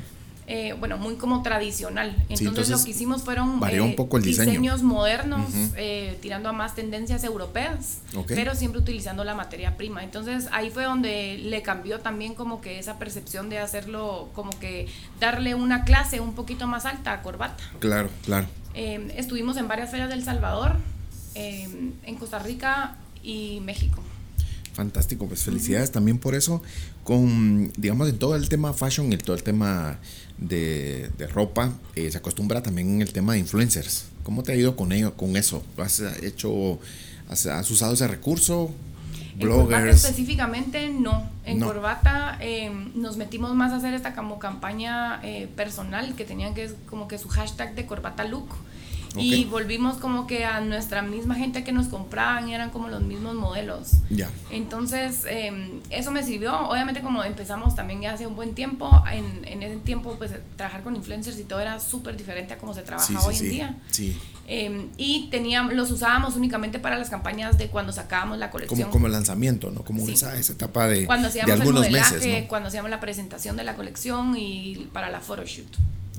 Eh, 0.50 0.74
bueno, 0.80 0.98
muy 0.98 1.16
como 1.16 1.44
tradicional. 1.44 2.16
Entonces, 2.22 2.48
entonces, 2.48 2.70
lo 2.70 2.84
que 2.84 2.92
hicimos 2.92 3.24
fueron 3.24 3.60
varió 3.60 3.84
un 3.84 3.98
poco 3.98 4.16
el 4.16 4.24
diseño. 4.24 4.52
diseños 4.52 4.82
modernos, 4.82 5.52
eh, 5.76 6.18
tirando 6.22 6.48
a 6.48 6.54
más 6.54 6.74
tendencias 6.74 7.26
europeas, 7.26 8.00
pero 8.28 8.56
siempre 8.56 8.80
utilizando 8.80 9.26
la 9.26 9.36
materia 9.36 9.76
prima. 9.76 10.06
Entonces 10.06 10.48
ahí 10.54 10.70
fue 10.70 10.86
donde 10.86 11.38
le 11.38 11.62
cambió 11.64 12.00
también 12.00 12.34
como 12.34 12.62
que 12.62 12.80
esa 12.80 12.98
percepción 12.98 13.50
de 13.50 13.60
hacerlo, 13.60 14.30
como 14.34 14.52
que 14.58 14.88
darle 15.20 15.54
una 15.54 15.84
clase 15.84 16.22
un 16.22 16.34
poquito 16.34 16.66
más 16.66 16.86
alta 16.86 17.12
a 17.12 17.22
corbata. 17.22 17.62
Claro, 17.80 18.10
claro. 18.24 18.48
Eh, 18.74 19.14
estuvimos 19.18 19.58
en 19.58 19.68
varias 19.68 19.92
ferias 19.92 20.08
del 20.08 20.24
Salvador, 20.24 20.78
eh, 21.36 21.68
en 22.04 22.16
Costa 22.16 22.40
Rica 22.40 22.96
y 23.22 23.60
México. 23.66 24.02
Fantástico, 24.78 25.28
pues 25.28 25.44
felicidades 25.44 25.92
también 25.92 26.20
por 26.20 26.36
eso. 26.36 26.62
Con, 27.04 27.74
digamos, 27.78 28.08
en 28.10 28.20
todo 28.20 28.36
el 28.36 28.48
tema 28.48 28.74
fashion 28.74 29.12
y 29.12 29.16
en 29.16 29.22
todo 29.22 29.36
el 29.36 29.42
tema 29.42 29.98
de, 30.38 31.10
de 31.18 31.28
ropa, 31.28 31.74
eh, 31.96 32.12
se 32.12 32.18
acostumbra 32.18 32.62
también 32.62 32.90
en 32.96 33.02
el 33.02 33.12
tema 33.14 33.34
de 33.34 33.40
influencers. 33.40 34.06
¿Cómo 34.24 34.44
te 34.44 34.52
ha 34.52 34.56
ido 34.56 34.76
con 34.76 34.92
ello, 34.92 35.14
con 35.16 35.36
eso? 35.38 35.64
¿Has 35.78 36.00
hecho, 36.22 36.80
has, 37.30 37.46
has 37.48 37.70
usado 37.72 37.94
ese 37.94 38.08
recurso? 38.08 38.72
En 39.40 39.48
corbata 39.50 39.78
Bloggers. 39.80 40.04
específicamente 40.04 40.90
no. 40.90 41.30
En 41.46 41.60
No. 41.60 41.68
corbata 41.68 42.38
eh, 42.42 42.72
nos 42.96 43.18
metimos 43.18 43.54
más 43.56 43.72
a 43.72 43.78
hacer 43.78 43.94
esta 43.94 44.16
como 44.16 44.40
campaña 44.40 45.20
eh, 45.24 45.48
personal 45.56 46.16
que 46.16 46.26
tenían 46.26 46.54
que 46.56 46.64
es 46.66 46.74
como 46.90 47.08
que 47.08 47.18
su 47.20 47.30
hashtag 47.30 47.76
de 47.76 47.86
corbata 47.86 48.24
look. 48.26 48.48
Y 49.16 49.46
volvimos 49.46 49.98
como 49.98 50.28
que 50.28 50.46
a 50.46 50.60
nuestra 50.62 51.02
misma 51.02 51.36
gente 51.36 51.64
que 51.64 51.72
nos 51.72 51.88
compraban 51.88 52.50
y 52.50 52.54
eran 52.54 52.70
como 52.70 52.88
los 52.88 53.02
mismos 53.02 53.36
modelos. 53.36 53.94
Ya. 54.10 54.30
Entonces, 54.52 55.26
eh, 55.30 55.80
eso 55.90 56.12
me 56.12 56.24
sirvió. 56.24 56.56
Obviamente, 56.70 57.02
como 57.02 57.24
empezamos 57.24 57.76
también 57.76 58.02
ya 58.02 58.14
hace 58.14 58.28
un 58.28 58.36
buen 58.36 58.54
tiempo, 58.54 59.04
en, 59.12 59.46
en 59.46 59.64
ese 59.64 59.78
tiempo, 59.78 60.16
pues 60.18 60.32
trabajar 60.56 60.84
con 60.84 60.96
influencers 60.96 61.40
y 61.40 61.44
todo 61.44 61.60
era 61.60 61.80
súper 61.80 62.18
diferente 62.18 62.54
a 62.54 62.58
como 62.58 62.74
se 62.74 62.82
trabaja 62.84 63.08
Sí, 63.08 63.16
hoy 63.26 63.36
sí. 63.36 63.46
en 63.46 63.52
día. 63.52 63.76
Sí. 63.92 64.18
Eh, 64.50 64.88
y 64.98 65.28
teníamos, 65.30 65.74
los 65.74 65.92
usábamos 65.92 66.36
únicamente 66.36 66.80
para 66.80 66.98
las 66.98 67.10
campañas 67.10 67.58
de 67.58 67.68
cuando 67.68 67.92
sacábamos 67.92 68.38
la 68.38 68.50
colección. 68.50 68.80
Como, 68.80 68.92
como 68.92 69.08
lanzamiento, 69.10 69.72
¿no? 69.72 69.84
Como 69.84 70.08
esa, 70.08 70.38
esa 70.38 70.54
etapa 70.54 70.88
de, 70.88 71.06
cuando 71.06 71.24
de 71.24 71.30
hacíamos 71.30 71.54
el 71.54 71.62
algunos 71.62 71.82
modelaje, 71.82 72.16
meses, 72.16 72.42
¿no? 72.44 72.48
cuando 72.48 72.70
hacíamos 72.70 72.90
la 72.90 73.00
presentación 73.00 73.58
de 73.58 73.64
la 73.64 73.76
colección 73.76 74.36
y 74.38 74.88
para 74.94 75.10
la 75.10 75.20
photoshoot. 75.20 75.68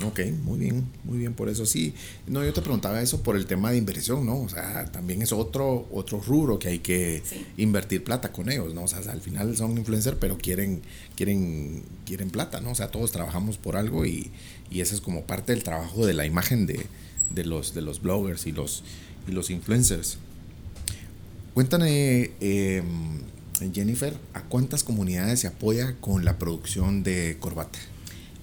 Ok, 0.04 0.20
muy 0.44 0.58
bien, 0.60 0.86
muy 1.02 1.18
bien 1.18 1.34
por 1.34 1.48
eso. 1.48 1.66
Sí, 1.66 1.92
no, 2.28 2.44
yo 2.44 2.52
te 2.52 2.62
preguntaba 2.62 3.02
eso 3.02 3.22
por 3.24 3.36
el 3.36 3.46
tema 3.46 3.72
de 3.72 3.78
inversión, 3.78 4.24
¿no? 4.24 4.40
O 4.42 4.48
sea, 4.48 4.84
también 4.92 5.22
es 5.22 5.32
otro, 5.32 5.88
otro 5.90 6.20
rubro 6.20 6.60
que 6.60 6.68
hay 6.68 6.78
que 6.78 7.20
Sí. 7.24 7.44
invertir 7.56 8.04
plata 8.04 8.30
con 8.30 8.48
ellos, 8.48 8.74
¿no? 8.74 8.84
O 8.84 8.88
sea, 8.88 8.98
al 9.10 9.20
final 9.20 9.56
son 9.56 9.76
influencers, 9.76 10.16
pero 10.20 10.38
quieren, 10.38 10.82
quieren, 11.16 11.82
quieren 12.06 12.30
plata, 12.30 12.60
¿no? 12.60 12.70
O 12.70 12.74
sea, 12.76 12.92
todos 12.92 13.10
trabajamos 13.10 13.58
por 13.58 13.76
algo 13.76 14.06
y, 14.06 14.30
y 14.70 14.82
eso 14.82 14.94
es 14.94 15.00
como 15.00 15.24
parte 15.24 15.52
del 15.52 15.64
trabajo 15.64 16.06
de 16.06 16.14
la 16.14 16.26
imagen 16.26 16.66
de, 16.66 16.86
de 17.34 17.44
los, 17.44 17.74
de 17.74 17.82
los 17.82 18.00
bloggers 18.00 18.46
y 18.46 18.52
los, 18.52 18.84
y 19.26 19.32
los 19.32 19.50
influencers. 19.50 20.18
Cuéntame, 21.54 22.30
eh, 22.40 22.82
Jennifer, 23.74 24.16
¿a 24.34 24.42
cuántas 24.44 24.84
comunidades 24.84 25.40
se 25.40 25.48
apoya 25.48 25.96
con 26.00 26.24
la 26.24 26.38
producción 26.38 27.02
de 27.02 27.36
corbata? 27.40 27.80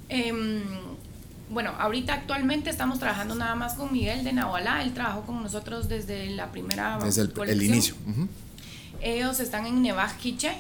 Em, 0.10 0.62
bueno, 1.50 1.72
ahorita 1.78 2.14
actualmente 2.14 2.70
estamos 2.70 3.00
trabajando 3.00 3.36
nada 3.36 3.56
más 3.56 3.74
con 3.76 3.92
Miguel 3.94 4.24
de 4.24 4.34
Nahualá. 4.34 4.82
Él 4.84 4.94
trabajó 4.94 5.22
con 5.24 5.42
nosotros 5.44 5.88
desde 5.88 6.30
la 6.32 6.52
primera 6.52 6.98
Desde 7.04 7.22
el, 7.52 7.62
inicio. 7.64 7.96
Ellos 9.02 9.40
están 9.40 9.66
en 9.66 9.82
Nevaj 9.82 10.18
Quiche. 10.18 10.54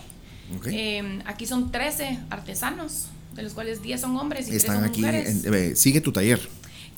Ok. 0.57 0.67
Em, 0.69 1.21
aquí 1.25 1.45
son 1.47 1.71
13 1.71 2.19
artesanos, 2.29 3.07
de 3.33 3.41
los 3.43 3.53
cuales 3.53 3.81
10 3.81 4.01
son 4.01 4.15
hombres 4.17 4.45
y 4.47 4.51
3 4.51 4.63
Están 4.63 4.75
son 4.77 4.85
aquí. 4.85 5.01
mujeres. 5.01 5.45
en- 5.45 5.53
eh, 5.53 5.75
sigue 5.75 6.01
tu 6.01 6.11
taller. 6.11 6.39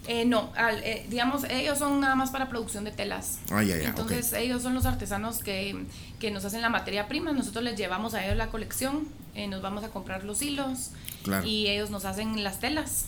Eh, 0.09 0.25
no, 0.25 0.51
al- 0.55 0.81
eh, 0.83 1.05
digamos, 1.09 1.43
ellos 1.49 1.77
son 1.79 1.99
nada 1.99 2.15
más 2.15 2.29
para 2.31 2.47
producción 2.49 2.83
de 2.85 2.91
telas. 2.91 3.39
Ah, 3.51 3.61
ya, 3.63 3.77
ya, 3.77 3.89
Entonces, 3.89 4.31
ellos 4.33 4.61
son 4.63 4.73
los 4.73 4.85
artesanos 4.85 5.39
que, 5.39 5.85
que 6.19 6.31
nos 6.31 6.45
hacen 6.45 6.61
la 6.61 6.69
materia 6.69 7.07
prima. 7.07 7.31
Nosotros 7.33 7.63
les 7.63 7.77
llevamos 7.77 8.13
a 8.13 8.25
ellos 8.25 8.37
la 8.37 8.47
colección, 8.47 9.07
eh, 9.35 9.47
nos 9.47 9.61
vamos 9.61 9.83
a 9.83 9.89
comprar 9.89 10.23
los 10.23 10.41
hilos 10.41 10.91
Claro. 11.23 11.45
y 11.45 11.67
ellos 11.67 11.89
nos 11.89 12.05
hacen 12.05 12.41
las 12.43 12.59
telas. 12.59 13.07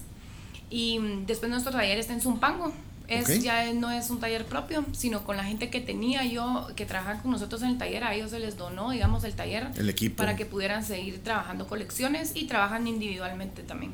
Y 0.70 1.00
después 1.26 1.50
nuestro 1.50 1.72
taller 1.72 1.98
está 1.98 2.14
en 2.14 2.22
Zumpango. 2.22 2.72
Es. 3.08 3.42
Ya 3.42 3.74
no 3.74 3.90
es 3.90 4.12
un 4.12 4.20
taller 4.20 4.46
propio, 4.46 4.86
sino 4.92 5.24
con 5.24 5.36
la 5.36 5.44
gente 5.44 5.72
que 5.72 5.82
tenía 5.82 6.24
yo, 6.26 6.68
que 6.76 6.86
trabajan 6.86 7.20
con 7.22 7.32
nosotros 7.32 7.64
en 7.64 7.70
el 7.70 7.78
taller, 7.80 8.04
a 8.04 8.14
ellos 8.14 8.30
se 8.30 8.38
les 8.40 8.56
donó, 8.56 8.92
digamos, 8.92 9.24
el 9.24 9.34
taller 9.34 9.68
El 9.78 9.90
equipo. 9.90 10.18
para 10.18 10.36
que 10.36 10.46
pudieran 10.46 10.86
seguir 10.86 11.24
trabajando 11.24 11.66
colecciones 11.68 12.34
y 12.36 12.46
trabajan 12.46 12.86
individualmente 12.86 13.64
también. 13.64 13.94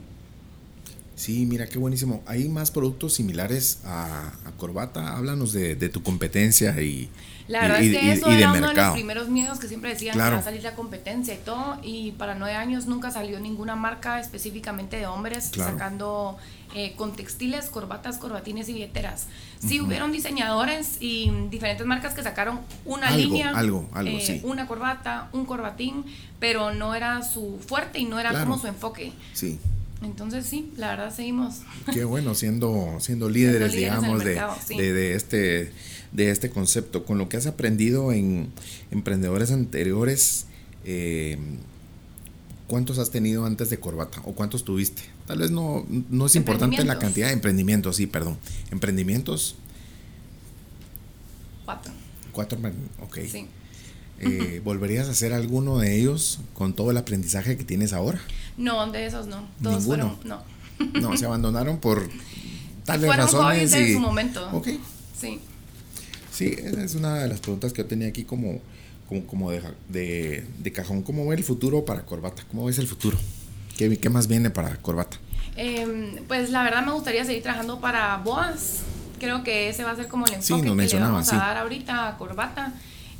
Sí, 1.15 1.45
mira 1.45 1.65
qué 1.67 1.77
buenísimo. 1.77 2.21
¿Hay 2.25 2.49
más 2.49 2.71
productos 2.71 3.13
similares 3.13 3.79
a, 3.85 4.33
a 4.45 4.51
Corbata? 4.57 5.15
Háblanos 5.15 5.53
de, 5.53 5.77
de 5.77 5.87
tu 5.87 6.03
competencia 6.03 6.71
y, 6.81 7.09
La 7.47 7.61
verdad 7.61 7.79
y- 7.79 7.95
es 7.95 7.97
que 8.01 8.05
y- 8.05 8.09
eso 8.09 8.29
y 8.29 8.33
de 8.33 8.39
era 8.41 8.51
uno 8.51 8.67
de 8.67 8.73
los 8.73 8.91
primeros 8.93 9.29
miedos 9.29 9.57
que 9.59 9.69
siempre 9.69 9.91
decían 9.91 10.13
Claro. 10.15 10.31
que 10.31 10.35
va 10.35 10.41
a 10.41 10.43
salir 10.43 10.63
la 10.63 10.75
competencia 10.75 11.33
y 11.33 11.37
todo. 11.37 11.77
Y 11.83 12.11
para 12.11 12.35
nueve 12.35 12.55
años 12.57 12.85
nunca 12.87 13.11
salió 13.11 13.39
ninguna 13.39 13.77
marca 13.77 14.19
específicamente 14.19 14.97
de 14.97 15.07
hombres 15.07 15.51
Claro. 15.53 15.71
sacando 15.71 16.37
eh, 16.73 16.93
con 16.97 17.15
textiles, 17.15 17.65
corbatas, 17.67 18.17
corbatines 18.17 18.67
y 18.69 18.73
billeteras. 18.73 19.27
Sí 19.59 19.79
hubieron 19.81 20.11
diseñadores 20.11 20.97
y 20.99 21.31
diferentes 21.49 21.85
marcas 21.85 22.13
que 22.13 22.23
sacaron 22.23 22.59
una 22.85 23.07
Algo, 23.07 23.17
línea, 23.19 23.51
algo, 23.51 23.89
algo, 23.93 24.17
eh, 24.17 24.21
sí. 24.25 24.41
una 24.43 24.67
corbata, 24.67 25.29
un 25.31 25.45
corbatín, 25.45 26.03
pero 26.39 26.73
no 26.73 26.95
era 26.95 27.21
su 27.23 27.59
fuerte 27.65 27.99
y 27.99 28.05
no 28.05 28.19
era 28.19 28.31
Claro. 28.31 28.45
como 28.45 28.59
su 28.59 28.67
enfoque. 28.67 29.13
Sí, 29.33 29.59
Entonces 30.03 30.45
sí, 30.45 30.71
la 30.77 30.89
verdad 30.89 31.15
seguimos. 31.15 31.61
qué 31.93 32.03
bueno, 32.03 32.35
siendo, 32.35 32.97
siendo 32.99 33.29
líderes, 33.29 33.71
digamos, 33.73 34.19
de, 34.19 34.25
mercado, 34.25 34.55
sí. 34.65 34.75
de, 34.77 34.91
de 34.93 35.15
este, 35.15 35.71
de 36.11 36.29
este 36.31 36.49
concepto. 36.49 37.05
Con 37.05 37.17
lo 37.17 37.29
que 37.29 37.37
has 37.37 37.47
aprendido 37.47 38.11
en 38.11 38.51
emprendedores 38.91 39.51
anteriores, 39.51 40.47
eh, 40.83 41.37
¿cuántos 42.67 42.99
has 42.99 43.11
tenido 43.11 43.45
antes 43.45 43.69
de 43.69 43.79
Corbata? 43.79 44.19
¿O 44.25 44.33
cuántos 44.33 44.63
tuviste? 44.65 45.03
Tal 45.27 45.39
vez 45.39 45.49
no, 45.51 45.85
no 46.09 46.25
es 46.27 46.35
importante 46.35 46.83
la 46.85 46.99
cantidad 46.99 47.27
de 47.27 47.33
emprendimientos, 47.33 47.95
sí, 47.95 48.05
perdón. 48.07 48.37
Emprendimientos, 48.71 49.55
Cuatro. 51.65 51.91
cuatro, 52.31 52.59
ok. 53.01 53.17
Sí. 53.31 53.47
Eh, 54.19 54.61
¿Volverías 54.63 55.07
a 55.07 55.11
hacer 55.11 55.33
alguno 55.33 55.79
de 55.79 55.99
ellos 55.99 56.39
con 56.53 56.73
todo 56.73 56.91
el 56.91 56.97
aprendizaje 56.97 57.57
que 57.57 57.63
tienes 57.63 57.91
ahora? 57.91 58.21
No, 58.55 58.89
de 58.91 59.05
esos 59.05 59.27
no. 59.27 59.47
Todos 59.61 59.79
Ninguno. 59.85 60.15
fueron, 60.23 60.43
no. 60.93 61.01
No, 61.09 61.17
se 61.17 61.25
abandonaron 61.25 61.79
por 61.79 62.07
tales 62.85 63.07
Fueron 63.07 63.25
razones. 63.25 63.71
hobbies 63.71 63.73
en 63.73 63.87
y- 63.89 63.93
su 63.93 63.99
momento. 63.99 64.49
Ok, 64.53 64.67
Sí. 65.19 65.39
sí, 66.31 66.53
esa 66.57 66.83
es 66.83 66.95
una 66.95 67.15
de 67.15 67.27
las 67.29 67.39
preguntas 67.39 67.73
que 67.73 67.81
yo 67.81 67.87
tenía 67.87 68.07
aquí 68.09 68.23
como, 68.25 68.61
como, 69.09 69.25
como 69.25 69.51
de, 69.51 69.61
de, 69.89 70.45
de 70.59 70.71
cajón. 70.71 71.01
¿Cómo 71.01 71.25
ve 71.27 71.35
el 71.35 71.43
futuro 71.43 71.83
para 71.83 72.05
Corbata? 72.05 72.43
¿Cómo 72.51 72.65
ves 72.65 72.77
el 72.77 72.87
futuro? 72.87 73.17
¿Qué, 73.77 73.97
qué 73.97 74.09
más 74.09 74.27
viene 74.27 74.49
para 74.49 74.75
Corbata? 74.77 75.17
Em, 75.55 76.23
pues 76.27 76.49
la 76.49 76.63
verdad 76.63 76.85
me 76.85 76.91
gustaría 76.91 77.23
seguir 77.25 77.43
trabajando 77.43 77.79
para 77.79 78.17
Boas. 78.17 78.81
Creo 79.19 79.43
que 79.43 79.69
ese 79.69 79.83
va 79.83 79.91
a 79.91 79.95
ser 79.95 80.07
como 80.07 80.25
el 80.25 80.41
Sí, 80.41 80.53
enfoque 80.53 80.87
que 80.87 80.95
le 80.95 80.99
vamos 81.01 81.27
sí. 81.27 81.35
a 81.35 81.39
dar 81.39 81.57
ahorita 81.57 82.07
a 82.09 82.17
Corbata. 82.17 82.73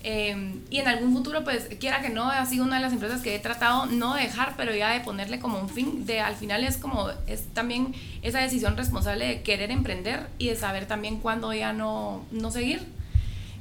Em, 0.03 0.59
y 0.69 0.77
en 0.79 0.87
algún 0.87 1.13
futuro, 1.13 1.43
pues 1.43 1.67
quiera 1.79 2.01
que 2.01 2.09
no, 2.09 2.29
ha 2.29 2.45
sido 2.45 2.63
una 2.63 2.75
de 2.75 2.81
las 2.83 2.93
empresas 2.93 3.21
que 3.21 3.33
he 3.33 3.39
tratado 3.39 3.87
no 3.87 4.13
de 4.13 4.21
dejar, 4.23 4.53
pero 4.55 4.75
ya 4.75 4.91
de 4.91 4.99
ponerle 4.99 5.39
como 5.39 5.59
un 5.59 5.67
fin. 5.69 6.05
De 6.05 6.19
al 6.19 6.35
final 6.35 6.63
es 6.63 6.77
como, 6.77 7.09
es 7.25 7.47
también 7.53 7.95
esa 8.21 8.39
decisión 8.39 8.77
responsable 8.77 9.25
de 9.25 9.41
querer 9.41 9.71
emprender 9.71 10.27
y 10.37 10.49
de 10.49 10.55
saber 10.57 10.85
también 10.85 11.19
cuándo 11.19 11.51
ya 11.53 11.73
no, 11.73 12.23
no 12.31 12.51
seguir. 12.51 12.85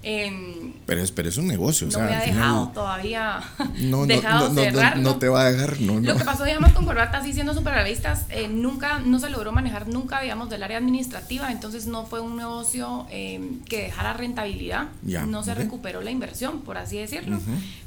Em, 0.07 0.75
Pero 0.85 1.01
es, 1.03 1.11
pero 1.13 1.31
es 1.31 1.39
un 1.39 1.47
negocio, 1.47 1.87
o 1.87 1.91
no 1.91 1.97
sea, 1.97 2.05
me 2.05 2.15
ha 2.15 2.21
final 2.21 2.37
dejado 2.37 2.69
todavía 2.75 3.41
no, 3.81 4.01
no, 4.01 4.07
dejado 4.07 4.49
no, 4.51 4.55
no, 4.55 4.55
no, 4.55 4.63
cerrarlo. 4.63 5.03
no 5.03 5.17
te 5.17 5.29
va 5.29 5.41
a 5.47 5.51
dejar, 5.51 5.81
no. 5.81 5.99
Lo 5.99 6.17
que 6.17 6.25
pasó, 6.25 6.45
digamos, 6.45 6.73
con 6.73 6.85
Corbata, 6.85 7.19
así 7.19 7.33
siendo 7.33 7.55
súper 7.55 7.73
realistas, 7.73 8.27
eh, 8.29 8.49
nunca, 8.49 8.99
no 8.99 9.19
se 9.19 9.31
logró 9.31 9.51
manejar 9.51 9.89
nunca, 9.89 10.21
digamos, 10.21 10.51
del 10.51 10.63
área 10.63 10.77
administrativa, 10.77 11.51
entonces 11.51 11.87
no 11.87 12.05
fue 12.05 12.21
un 12.21 12.37
negocio 12.37 13.07
eh, 13.11 13.41
que 13.67 13.85
dejara 13.85 14.13
rentabilidad, 14.13 14.89
Ya, 15.03 15.25
no 15.25 15.43
se 15.43 15.55
recuperó 15.55 16.03
la 16.03 16.11
inversión, 16.11 16.61
por 16.61 16.77
así 16.77 16.99
decirlo, 16.99 17.39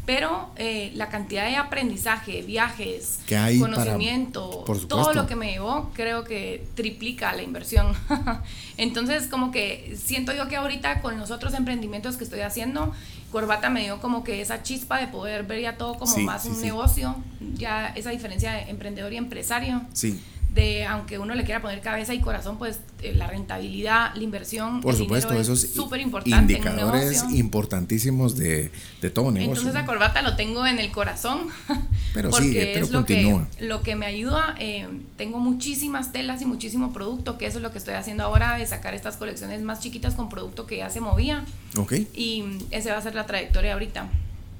pero 0.07 0.49
eh, 0.55 0.91
la 0.95 1.09
cantidad 1.09 1.45
de 1.45 1.57
aprendizaje, 1.57 2.41
viajes, 2.41 3.19
Que 3.27 3.35
hay 3.37 3.59
para- 3.59 3.73
conocimiento, 3.75 4.63
todo 4.87 5.13
lo 5.13 5.27
que 5.27 5.35
me 5.35 5.51
llevó, 5.51 5.91
creo 5.93 6.23
que 6.23 6.65
triplica 6.75 7.33
la 7.33 7.43
inversión. 7.43 7.93
Entonces, 8.77 9.27
como 9.27 9.51
que 9.51 9.97
siento 10.01 10.33
yo 10.33 10.47
que 10.47 10.55
ahorita 10.55 11.01
con 11.01 11.19
los 11.19 11.29
otros 11.29 11.53
emprendimientos 11.53 12.15
que 12.17 12.23
estoy 12.23 12.39
haciendo, 12.39 12.93
Corbata 13.33 13.69
me 13.69 13.81
dio 13.83 13.99
como 13.99 14.23
que 14.23 14.39
esa 14.39 14.63
chispa 14.63 14.97
de 14.99 15.07
poder 15.07 15.43
ver 15.43 15.59
ya 15.61 15.75
todo 15.77 15.95
como 15.95 16.13
Sí, 16.13 16.21
más 16.23 16.43
sí, 16.43 16.49
un 16.49 16.55
sí. 16.55 16.63
negocio, 16.63 17.15
ya 17.55 17.87
esa 17.89 18.09
diferencia 18.11 18.53
de 18.53 18.61
emprendedor 18.69 19.11
y 19.11 19.17
empresario 19.17 19.81
Sí, 19.91 20.21
de 20.57 20.85
aunque 20.85 21.19
uno 21.19 21.35
le 21.35 21.43
quiera 21.45 21.61
poner 21.61 21.79
cabeza 21.79 22.13
y 22.13 22.19
corazón, 22.19 22.57
pues 22.57 22.79
eh, 23.01 23.13
la 23.13 23.27
rentabilidad, 23.27 24.13
la 24.15 24.23
inversión, 24.23 24.81
por 24.81 24.95
supuesto, 24.95 25.33
esos 25.35 25.63
es 25.63 25.73
súper 25.73 26.01
importante 26.01 26.53
indicadores 26.53 27.23
importantísimos 27.31 28.35
de, 28.35 28.71
de 29.01 29.09
todo 29.09 29.31
negocio. 29.31 29.51
Entonces 29.51 29.73
¿no? 29.73 29.79
la 29.79 29.85
corbata 29.85 30.21
lo 30.23 30.35
tengo 30.35 30.65
en 30.65 30.79
el 30.79 30.91
corazón. 30.91 31.47
Pero 32.13 32.31
porque 32.31 32.47
sigue, 32.47 32.71
pero 32.73 32.85
es 32.85 32.91
lo 32.91 33.05
que, 33.05 33.21
continúa. 33.21 33.47
lo 33.59 33.83
que 33.83 33.95
me 33.95 34.07
ayuda. 34.07 34.55
eh, 34.59 34.87
tengo 35.17 35.37
muchísimas 35.37 36.11
telas 36.11 36.41
y 36.41 36.45
muchísimo 36.45 36.91
producto, 36.91 37.37
que 37.37 37.45
eso 37.45 37.59
es 37.59 37.63
lo 37.63 37.71
que 37.71 37.77
estoy 37.77 37.93
haciendo 37.93 38.23
ahora, 38.23 38.57
de 38.57 38.65
sacar 38.65 38.95
estas 38.95 39.17
colecciones 39.17 39.61
más 39.61 39.81
chiquitas 39.81 40.15
con 40.15 40.27
producto 40.27 40.65
que 40.65 40.77
ya 40.77 40.89
se 40.89 40.99
movía. 40.99 41.45
Ok, 41.77 41.93
Y 42.15 42.43
esa 42.71 42.93
va 42.93 42.97
a 42.97 43.01
ser 43.03 43.13
la 43.13 43.27
trayectoria 43.27 43.73
ahorita 43.73 44.09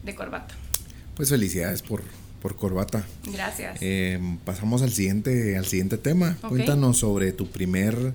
de 0.04 0.14
corbata. 0.14 0.54
pues 1.16 1.30
felicidades 1.30 1.82
por, 1.82 2.04
por 2.42 2.56
Corbata. 2.56 3.06
Gracias. 3.32 3.78
Eh, 3.82 4.20
pasamos 4.46 4.82
al 4.82 4.92
siguiente, 4.92 5.58
al 5.58 5.66
siguiente 5.66 5.98
tema. 5.98 6.38
Cuéntanos 6.48 6.98
sobre 6.98 7.32
tu 7.32 7.48
primer, 7.48 8.14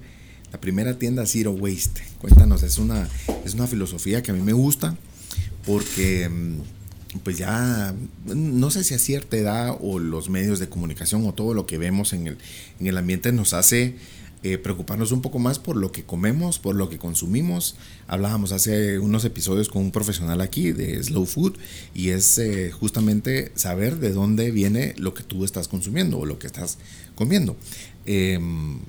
la 0.53 0.61
primera 0.61 0.99
tienda 0.99 1.27
Zero 1.27 1.53
Waste. 1.53 2.03
Cuéntanos, 2.21 2.63
es 2.63 2.79
una, 2.79 3.09
es 3.45 3.55
una 3.55 3.67
filosofía 3.67 4.23
que 4.23 4.31
a 4.31 4.35
mí 4.35 4.43
me 4.43 4.53
gusta 4.53 4.97
porque 5.67 6.29
mm, 6.29 7.21
pues 7.23 7.39
ya 7.39 7.95
no 8.25 8.71
sé 8.71 8.85
si 8.85 8.95
a 8.95 8.99
cierta 8.99 9.37
edad 9.37 9.77
o 9.81 9.99
los 9.99 10.31
medios 10.31 10.59
de 10.59 10.69
comunicación 10.69 11.27
o 11.27 11.35
todo 11.35 11.55
lo 11.55 11.67
que 11.67 11.79
vemos 11.79 12.13
en 12.13 12.27
el, 12.27 12.39
en 12.81 12.87
el 12.87 12.97
ambiente 12.97 13.33
nos 13.33 13.53
hace 13.53 13.97
eh, 14.45 14.59
preocuparnos 14.59 15.13
un 15.13 15.23
poco 15.23 15.39
más 15.39 15.61
por 15.61 15.77
lo 15.77 15.93
que 15.93 16.03
comemos, 16.03 16.59
por 16.59 16.75
lo 16.75 16.89
que 16.91 16.99
consumimos. 16.99 17.77
Hablábamos 18.09 18.51
hace 18.51 18.99
unos 18.99 19.25
episodios 19.25 19.69
con 19.69 19.83
un 19.83 19.93
profesional 19.93 20.41
aquí 20.41 20.73
de 20.73 21.01
Slow 21.01 21.27
Food 21.27 21.59
y 21.95 22.09
es 22.09 22.39
eh, 22.39 22.73
justamente 22.73 23.53
saber 23.55 24.01
de 24.01 24.13
dónde 24.13 24.51
viene 24.51 24.95
lo 24.99 25.15
que 25.15 25.23
tú 25.23 25.45
estás 25.45 25.69
consumiendo 25.69 26.19
o 26.19 26.27
lo 26.27 26.41
que 26.41 26.49
estás 26.49 26.79
comiendo. 27.15 27.57
Em, 28.05 28.81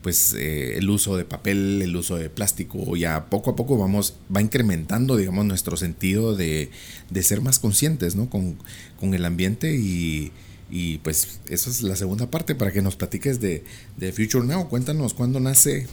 pues 0.00 0.34
eh, 0.34 0.76
el 0.76 0.88
uso 0.90 1.16
de 1.16 1.24
papel, 1.24 1.82
el 1.82 1.96
uso 1.96 2.16
de 2.16 2.30
plástico, 2.30 2.94
ya 2.94 3.26
poco 3.30 3.50
a 3.50 3.56
poco 3.56 3.76
vamos, 3.76 4.14
va 4.34 4.42
incrementando, 4.42 5.16
digamos, 5.16 5.44
nuestro 5.46 5.76
sentido 5.76 6.36
de, 6.36 6.70
de 7.10 7.22
ser 7.22 7.40
más 7.40 7.58
conscientes, 7.58 8.14
¿no? 8.14 8.30
Con, 8.30 8.58
con 9.00 9.14
el 9.14 9.24
ambiente 9.24 9.74
y, 9.74 10.30
y, 10.74 10.98
pues 10.98 11.38
esa 11.48 11.70
es 11.70 11.82
la 11.82 11.94
segunda 11.94 12.32
parte 12.32 12.56
para 12.56 12.72
que 12.72 12.82
nos 12.82 12.96
platiques 12.96 13.40
de, 13.40 13.62
de 13.96 14.12
Future 14.12 14.44
Now. 14.44 14.68
Cuéntanos 14.68 15.14
cuándo 15.14 15.38
nace, 15.38 15.86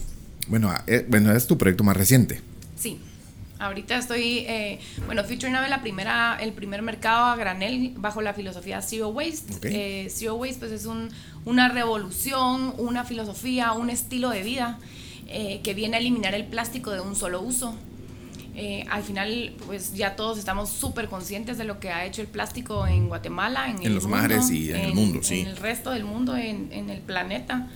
bueno, 0.48 0.74
eh, 0.88 1.06
bueno, 1.08 1.32
es 1.36 1.46
tu 1.46 1.56
proyecto 1.56 1.84
más 1.84 1.96
reciente. 1.96 2.42
Sí. 2.80 3.00
Ahorita 3.60 3.96
estoy, 3.96 4.40
eh, 4.40 4.80
bueno, 5.06 5.24
Future 5.24 5.52
Nave 5.52 5.70
la 5.70 5.84
primera, 5.84 6.36
el 6.42 6.52
primer 6.52 6.82
mercado 6.82 7.26
a 7.26 7.36
granel 7.36 7.94
bajo 7.96 8.24
la 8.24 8.34
filosofía 8.34 8.82
Zero 8.82 9.10
Waste. 9.10 9.54
Eh, 9.70 10.10
Zero 10.10 10.34
Waste 10.34 10.58
pues 10.58 10.72
es 10.72 10.88
un, 10.88 11.10
una 11.46 11.70
revolución, 11.70 12.74
una 12.80 13.04
filosofía, 13.04 13.74
un 13.74 13.92
estilo 13.92 14.32
de 14.32 14.42
vida 14.42 14.80
eh, 15.28 15.62
que 15.64 15.76
viene 15.76 15.98
a 15.98 16.00
eliminar 16.00 16.34
el 16.34 16.46
plástico 16.46 16.90
de 16.90 17.02
un 17.02 17.16
solo 17.16 17.40
uso. 17.40 17.76
Eh, 18.56 18.86
al 18.90 19.04
final, 19.04 19.56
pues 19.66 19.94
ya 19.94 20.16
todos 20.16 20.38
estamos 20.38 20.70
súper 20.70 21.08
conscientes 21.08 21.58
de 21.58 21.64
lo 21.64 21.80
que 21.80 21.90
ha 21.90 22.06
hecho 22.06 22.22
el 22.22 22.28
plástico 22.28 22.86
en 22.86 23.08
Guatemala, 23.08 23.70
en, 23.70 23.82
el 23.82 23.94
los 23.94 24.04
mundo, 24.04 24.18
mares 24.18 24.50
y 24.50 24.72
en 24.72 24.78
el 24.78 24.94
mundo, 24.94 25.20
sí. 25.24 25.42
En 25.42 25.48
el 25.48 25.58
resto 25.58 25.92
del 25.92 26.04
mundo, 26.04 26.36
en, 26.36 26.70
en 26.72 26.90
el 26.90 27.00
planeta. 27.00 27.70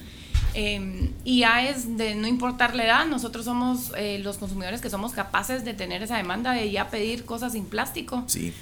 Eh, 0.57 1.09
y 1.25 1.39
ya 1.39 1.67
es 1.67 1.97
de 1.97 2.15
no 2.15 2.27
importar 2.27 2.75
la 2.75 2.85
edad, 2.85 3.05
nosotros 3.05 3.43
somos 3.43 3.91
eh, 3.97 4.19
los 4.19 4.37
consumidores 4.37 4.79
que 4.79 4.89
somos 4.89 5.11
capaces 5.11 5.65
de 5.65 5.73
tener 5.73 6.01
esa 6.01 6.15
demanda 6.15 6.53
de 6.53 6.71
ya 6.71 6.89
pedir 6.89 7.25
cosas 7.25 7.51
sin 7.51 7.65
plástico. 7.65 8.23
Sí. 8.27 8.53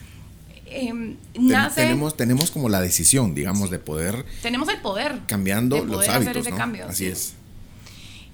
Eh, 0.66 1.16
nace, 1.40 1.84
tenemos, 1.84 2.18
tenemos 2.18 2.50
como 2.50 2.68
la 2.68 2.82
decisión, 2.82 3.36
digamos, 3.36 3.70
de 3.70 3.78
poder 3.78 4.26
tenemos 4.42 4.70
el 4.70 4.78
poder 4.78 5.20
cambiando 5.28 5.76
de 5.76 5.86
los 5.86 6.00
hacer 6.00 6.16
hábitos, 6.16 6.38
ese 6.38 6.52
¿no? 6.52 6.58
cambio, 6.58 6.88
Así 6.88 7.06
sí. 7.06 7.12
es. 7.12 7.36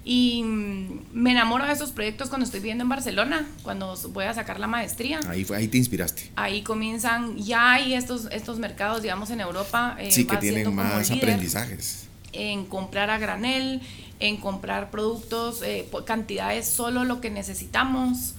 Y 0.04 0.42
mm, 0.42 1.00
me 1.12 1.32
enamoro 1.32 1.66
de 1.66 1.72
esos 1.72 1.90
proyectos 1.92 2.28
cuando 2.30 2.44
estoy 2.46 2.60
viviendo 2.60 2.82
en 2.82 2.88
Barcelona, 2.88 3.46
cuando 3.62 3.94
voy 4.10 4.24
a 4.24 4.32
sacar 4.34 4.58
la 4.58 4.66
maestría. 4.66 5.20
Ahí, 5.28 5.44
fue- 5.44 5.56
ahí 5.58 5.68
te 5.68 5.76
inspiraste. 5.78 6.30
Ahí 6.36 6.62
comienzan, 6.62 7.36
ya 7.36 7.72
hay 7.72 7.94
estos, 7.94 8.26
estos 8.32 8.58
mercados, 8.58 9.02
digamos, 9.02 9.30
en 9.30 9.40
Europa. 9.40 9.96
eh, 9.98 10.10
sí, 10.10 10.24
que 10.24 10.36
tienen 10.38 10.74
más 10.74 11.10
aprendizajes. 11.10 12.06
en 12.32 12.64
comprar 12.64 13.10
a 13.10 13.18
granel, 13.18 13.80
en 14.20 14.36
comprar 14.36 14.90
productos, 14.90 15.62
eh, 15.62 15.88
cantidades 16.06 16.68
solo 16.68 17.04
lo 17.04 17.20
que 17.20 17.28
necesitamos, 17.30 18.34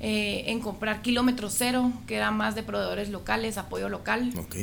eh, 0.00 0.44
en 0.48 0.60
comprar 0.60 1.02
kilómetro 1.02 1.50
cero, 1.50 1.92
que 2.06 2.16
era 2.16 2.30
más 2.30 2.54
de 2.54 2.62
proveedores 2.62 3.10
locales, 3.10 3.58
apoyo 3.58 3.88
local, 3.88 4.32
Ok. 4.38 4.56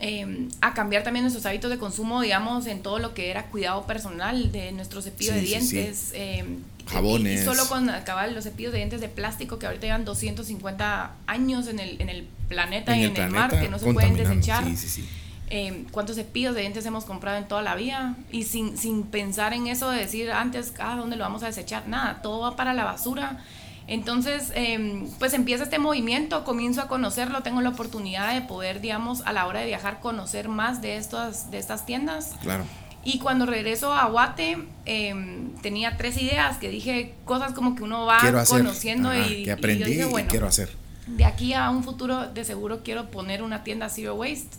Eh, 0.00 0.48
a 0.60 0.74
cambiar 0.74 1.02
también 1.04 1.24
nuestros 1.24 1.46
hábitos 1.46 1.70
de 1.70 1.78
consumo, 1.78 2.20
digamos, 2.20 2.66
en 2.66 2.82
todo 2.82 2.98
lo 2.98 3.14
que 3.14 3.30
era 3.30 3.46
cuidado 3.46 3.86
personal 3.86 4.52
de 4.52 4.72
nuestro 4.72 5.00
cepillo 5.02 5.32
Sí, 5.32 5.40
de 5.40 5.46
sí, 5.46 5.60
sí. 5.60 5.76
dientes. 5.76 6.10
eh, 6.14 6.44
Jabones. 6.88 7.40
Y, 7.40 7.42
y 7.42 7.44
solo 7.44 7.66
con 7.68 7.90
acabar 7.90 8.30
los 8.30 8.44
cepillos 8.44 8.72
de 8.72 8.78
dientes 8.78 9.00
de 9.00 9.08
plástico 9.08 9.58
que 9.58 9.66
ahorita 9.66 9.86
llevan 9.86 10.04
250 10.04 11.10
años 11.26 11.66
en 11.66 11.80
el, 11.80 12.00
en 12.00 12.08
el 12.08 12.26
planeta 12.48 12.96
y 12.96 13.04
en 13.04 13.16
el 13.16 13.30
mar, 13.30 13.50
que 13.60 13.68
no 13.68 13.78
se 13.78 13.92
pueden 13.92 14.14
desechar 14.16 14.64
Sí, 14.64 14.76
sí, 14.76 14.88
sí. 14.88 15.08
eh, 15.50 15.84
cuántos 15.90 16.14
cepillos 16.16 16.54
de 16.54 16.60
dientes 16.60 16.86
hemos 16.86 17.04
comprado 17.04 17.38
en 17.38 17.48
toda 17.48 17.62
la 17.62 17.74
vida 17.74 18.14
y 18.30 18.44
sin, 18.44 18.76
sin 18.78 19.02
pensar 19.04 19.52
en 19.52 19.66
eso 19.66 19.90
de 19.90 19.98
decir 19.98 20.30
antes, 20.30 20.74
ah, 20.78 20.94
¿dónde 20.96 21.16
lo 21.16 21.24
vamos 21.24 21.42
a 21.42 21.46
desechar? 21.46 21.88
Nada, 21.88 22.20
todo 22.22 22.40
va 22.40 22.54
para 22.54 22.72
la 22.74 22.84
basura. 22.84 23.42
Entonces, 23.88 24.50
eh, 24.54 25.04
pues 25.18 25.32
empieza 25.32 25.64
este 25.64 25.78
movimiento, 25.78 26.44
comienzo 26.44 26.80
a 26.82 26.88
conocerlo, 26.88 27.42
tengo 27.42 27.60
la 27.60 27.68
oportunidad 27.70 28.34
de 28.34 28.40
poder, 28.40 28.80
digamos, 28.80 29.22
a 29.24 29.32
la 29.32 29.46
hora 29.46 29.60
de 29.60 29.66
viajar, 29.66 30.00
conocer 30.00 30.48
más 30.48 30.82
de, 30.82 30.96
estas 30.96 31.50
de 31.50 31.58
estas 31.58 31.86
tiendas. 31.86 32.34
Claro. 32.42 32.64
Y 33.04 33.20
cuando 33.20 33.46
regreso 33.46 33.94
a 33.94 34.06
Guate, 34.08 34.58
eh, 34.84 35.14
tenía 35.62 35.96
tres 35.96 36.20
ideas 36.20 36.56
que 36.56 36.68
dije, 36.68 37.14
cosas 37.24 37.52
como 37.52 37.76
que 37.76 37.84
uno 37.84 38.04
va 38.04 38.18
conociendo 38.48 39.10
Ajá, 39.10 39.18
y, 39.28 39.32
y 39.32 39.36
que 39.44 39.44
yo 39.44 39.54
aprendí 39.54 40.00
y 40.00 40.04
bueno, 40.04 40.28
quiero 40.28 40.48
hacer. 40.48 40.70
de 41.06 41.24
aquí 41.24 41.54
a 41.54 41.70
un 41.70 41.84
futuro 41.84 42.26
de 42.26 42.44
seguro 42.44 42.80
quiero 42.82 43.08
poner 43.12 43.44
una 43.44 43.62
tienda 43.62 43.88
Zero 43.88 44.16
Waste. 44.16 44.56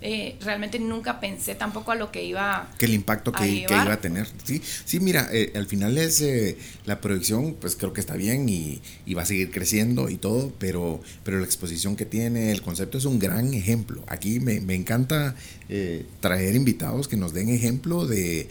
Eh, 0.00 0.36
realmente 0.40 0.78
nunca 0.78 1.18
pensé 1.18 1.56
tampoco 1.56 1.90
a 1.90 1.96
lo 1.96 2.12
que 2.12 2.22
iba 2.22 2.70
que 2.78 2.86
el 2.86 2.94
impacto 2.94 3.32
que, 3.32 3.42
a 3.42 3.46
que 3.46 3.52
llevar. 3.52 3.86
iba 3.86 3.94
a 3.94 4.00
tener. 4.00 4.28
Sí, 4.44 4.62
sí 4.84 5.00
mira, 5.00 5.28
eh, 5.32 5.52
al 5.56 5.66
final 5.66 5.98
es 5.98 6.20
eh, 6.20 6.56
la 6.86 7.00
proyección, 7.00 7.54
pues 7.60 7.74
creo 7.74 7.92
que 7.92 8.00
está 8.00 8.14
bien 8.14 8.48
y, 8.48 8.80
y 9.06 9.14
va 9.14 9.22
a 9.22 9.26
seguir 9.26 9.50
creciendo 9.50 10.08
y 10.08 10.16
todo, 10.16 10.52
pero, 10.60 11.00
pero 11.24 11.40
la 11.40 11.44
exposición 11.44 11.96
que 11.96 12.04
tiene, 12.04 12.52
el 12.52 12.62
concepto 12.62 12.96
es 12.96 13.06
un 13.06 13.18
gran 13.18 13.52
ejemplo. 13.54 14.04
Aquí 14.06 14.38
me, 14.38 14.60
me 14.60 14.76
encanta 14.76 15.34
eh, 15.68 16.06
traer 16.20 16.54
invitados 16.54 17.08
que 17.08 17.16
nos 17.16 17.32
den 17.34 17.48
ejemplo 17.48 18.06
de, 18.06 18.48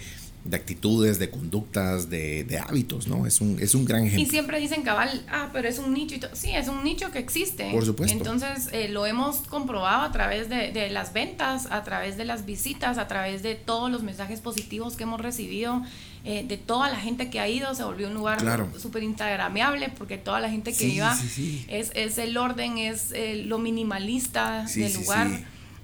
de 0.50 0.56
actitudes, 0.58 1.20
de 1.20 1.30
conductas, 1.30 2.10
de, 2.10 2.44
de 2.46 2.58
hábitos, 2.60 3.08
¿no? 3.08 3.26
Es 3.28 3.42
un, 3.42 3.60
es 3.60 3.76
un 3.76 3.86
gran 3.86 4.04
Y 4.04 4.08
ejemplo. 4.08 4.30
siempre 4.32 4.60
dicen 4.60 4.82
cabal, 4.84 5.26
ah, 5.30 5.50
pero 5.52 5.68
es 5.68 5.78
un 5.80 5.94
nicho 5.94 6.16
y 6.16 6.20
todo. 6.20 6.32
Sí, 6.36 6.52
es 6.52 6.68
un 6.68 6.84
nicho 6.84 7.12
que 7.12 7.20
existe. 7.20 7.70
Por 7.72 7.86
supuesto. 7.86 8.18
Entonces 8.18 8.70
eh, 8.72 8.88
lo 8.90 9.06
hemos 9.06 9.38
comprobado 9.40 10.04
a 10.04 10.12
través 10.12 10.50
de, 10.50 10.72
de 10.72 10.90
las 10.90 11.14
ventas, 11.14 11.68
a 11.70 11.84
través 11.84 12.18
de 12.18 12.26
las 12.26 12.46
visitas, 12.46 12.98
a 12.98 13.08
través 13.08 13.44
de 13.44 13.56
todos 13.56 13.92
los 13.92 14.04
mensajes 14.04 14.40
positivos 14.42 14.96
que 14.96 15.04
hemos 15.04 15.20
recibido, 15.22 15.82
eh, 16.24 16.46
de 16.48 16.58
toda 16.58 16.90
la 16.90 16.98
gente 16.98 17.30
que 17.30 17.40
ha 17.40 17.48
ido. 17.50 17.74
Se 17.76 17.84
volvió 17.84 18.08
un 18.08 18.14
lugar 18.14 18.38
Claro. 18.40 18.70
súper 18.80 19.04
instagrameable 19.04 19.90
porque 19.98 20.18
toda 20.18 20.40
la 20.40 20.50
gente 20.50 20.72
que 20.72 20.78
Sí, 20.78 20.94
iba 20.94 21.16
sí, 21.16 21.28
sí. 21.28 21.66
Es, 21.68 21.92
es 21.94 22.18
el 22.18 22.38
orden, 22.38 22.78
es 22.78 23.12
eh, 23.12 23.44
lo 23.46 23.60
minimalista 23.60 24.68
Sí, 24.68 24.82
del 24.82 24.92
sí, 24.92 25.00
lugar. 25.02 25.28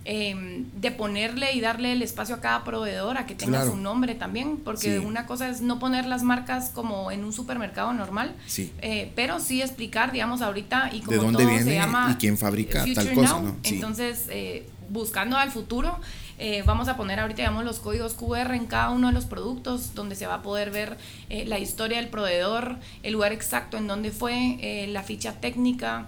Eh, 0.05 0.63
de 0.75 0.91
ponerle 0.91 1.53
y 1.53 1.61
darle 1.61 1.93
el 1.93 2.01
espacio 2.01 2.35
a 2.35 2.41
cada 2.41 2.63
proveedor 2.63 3.17
a 3.17 3.25
que 3.25 3.35
tenga 3.35 3.59
Claro. 3.59 3.71
su 3.71 3.77
nombre 3.77 4.15
también, 4.15 4.57
porque 4.57 4.99
Sí. 4.99 5.05
una 5.05 5.25
cosa 5.25 5.47
es 5.49 5.61
no 5.61 5.79
poner 5.79 6.05
las 6.05 6.23
marcas 6.23 6.71
como 6.73 7.09
en 7.11 7.23
un 7.23 7.31
supermercado 7.31 7.93
normal, 7.93 8.35
Sí. 8.45 8.71
eh, 8.81 9.11
pero 9.15 9.39
sí 9.39 9.61
explicar, 9.61 10.11
digamos, 10.11 10.41
ahorita 10.41 10.89
y 10.91 10.99
como 10.99 11.11
¿De 11.11 11.17
dónde 11.17 11.37
todo 11.43 11.47
viene 11.47 11.63
se 11.63 11.75
llama 11.75 12.09
y 12.11 12.15
quién 12.15 12.37
fabrica 12.37 12.85
tal 12.93 13.13
cosa, 13.13 13.29
Now, 13.33 13.41
no? 13.43 13.55
Sí. 13.63 13.75
Entonces, 13.75 14.25
eh, 14.29 14.67
buscando 14.89 15.37
al 15.37 15.49
futuro, 15.51 15.97
eh, 16.37 16.63
vamos 16.65 16.87
a 16.89 16.97
poner 16.97 17.19
ahorita, 17.21 17.37
digamos, 17.43 17.63
los 17.63 17.79
códigos 17.79 18.13
QR 18.15 18.53
en 18.55 18.65
cada 18.65 18.89
uno 18.89 19.07
de 19.07 19.13
los 19.13 19.25
productos, 19.25 19.95
donde 19.95 20.15
se 20.15 20.27
va 20.27 20.35
a 20.35 20.41
poder 20.41 20.71
ver 20.71 20.97
eh, 21.29 21.45
la 21.45 21.59
historia 21.59 21.97
del 21.97 22.09
proveedor, 22.09 22.75
el 23.03 23.13
lugar 23.13 23.31
exacto 23.31 23.77
en 23.77 23.87
donde 23.87 24.11
fue, 24.11 24.57
eh, 24.59 24.87
la 24.87 25.01
ficha 25.03 25.39
técnica. 25.39 26.07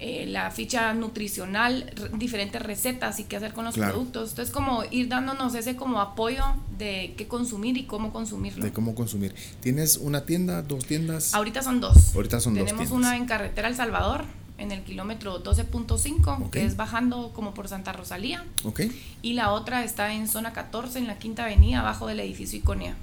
Eh, 0.00 0.26
la 0.26 0.50
ficha 0.50 0.92
nutricional, 0.94 1.90
re- 1.94 2.10
diferentes 2.18 2.60
recetas 2.60 3.20
y 3.20 3.24
qué 3.24 3.36
hacer 3.36 3.52
con 3.52 3.64
los 3.64 3.74
Claro. 3.74 3.92
productos. 3.94 4.30
Entonces, 4.30 4.52
como 4.52 4.82
ir 4.90 5.08
dándonos 5.08 5.54
ese 5.54 5.76
como 5.76 6.00
apoyo 6.00 6.42
de 6.78 7.14
qué 7.16 7.26
consumir 7.28 7.76
y 7.76 7.84
cómo 7.84 8.12
consumirlo. 8.12 8.64
De 8.64 8.72
cómo 8.72 8.94
consumir. 8.94 9.34
¿Tienes 9.60 9.96
una 9.96 10.24
tienda, 10.26 10.62
dos 10.62 10.84
tiendas? 10.84 11.34
Ahorita 11.34 11.62
son 11.62 11.80
dos. 11.80 12.14
Ahorita 12.14 12.40
son 12.40 12.54
dos 12.54 12.64
Tenemos 12.66 12.90
una 12.90 13.16
en 13.16 13.26
Carretera 13.26 13.68
El 13.68 13.76
Salvador, 13.76 14.24
en 14.58 14.72
el 14.72 14.82
kilómetro 14.82 15.42
12.5, 15.42 16.50
que 16.50 16.64
es 16.64 16.76
bajando 16.76 17.32
como 17.34 17.54
por 17.54 17.68
Santa 17.68 17.92
Rosalía. 17.92 18.44
Okay. 18.64 18.90
Y 19.22 19.32
la 19.34 19.52
otra 19.52 19.84
está 19.84 20.12
en 20.12 20.28
zona 20.28 20.52
14, 20.52 20.98
en 20.98 21.06
la 21.06 21.18
Quinta 21.18 21.44
Avenida, 21.44 21.80
abajo 21.80 22.06
del 22.06 22.20
edificio 22.20 22.58
Iconia. 22.58 22.96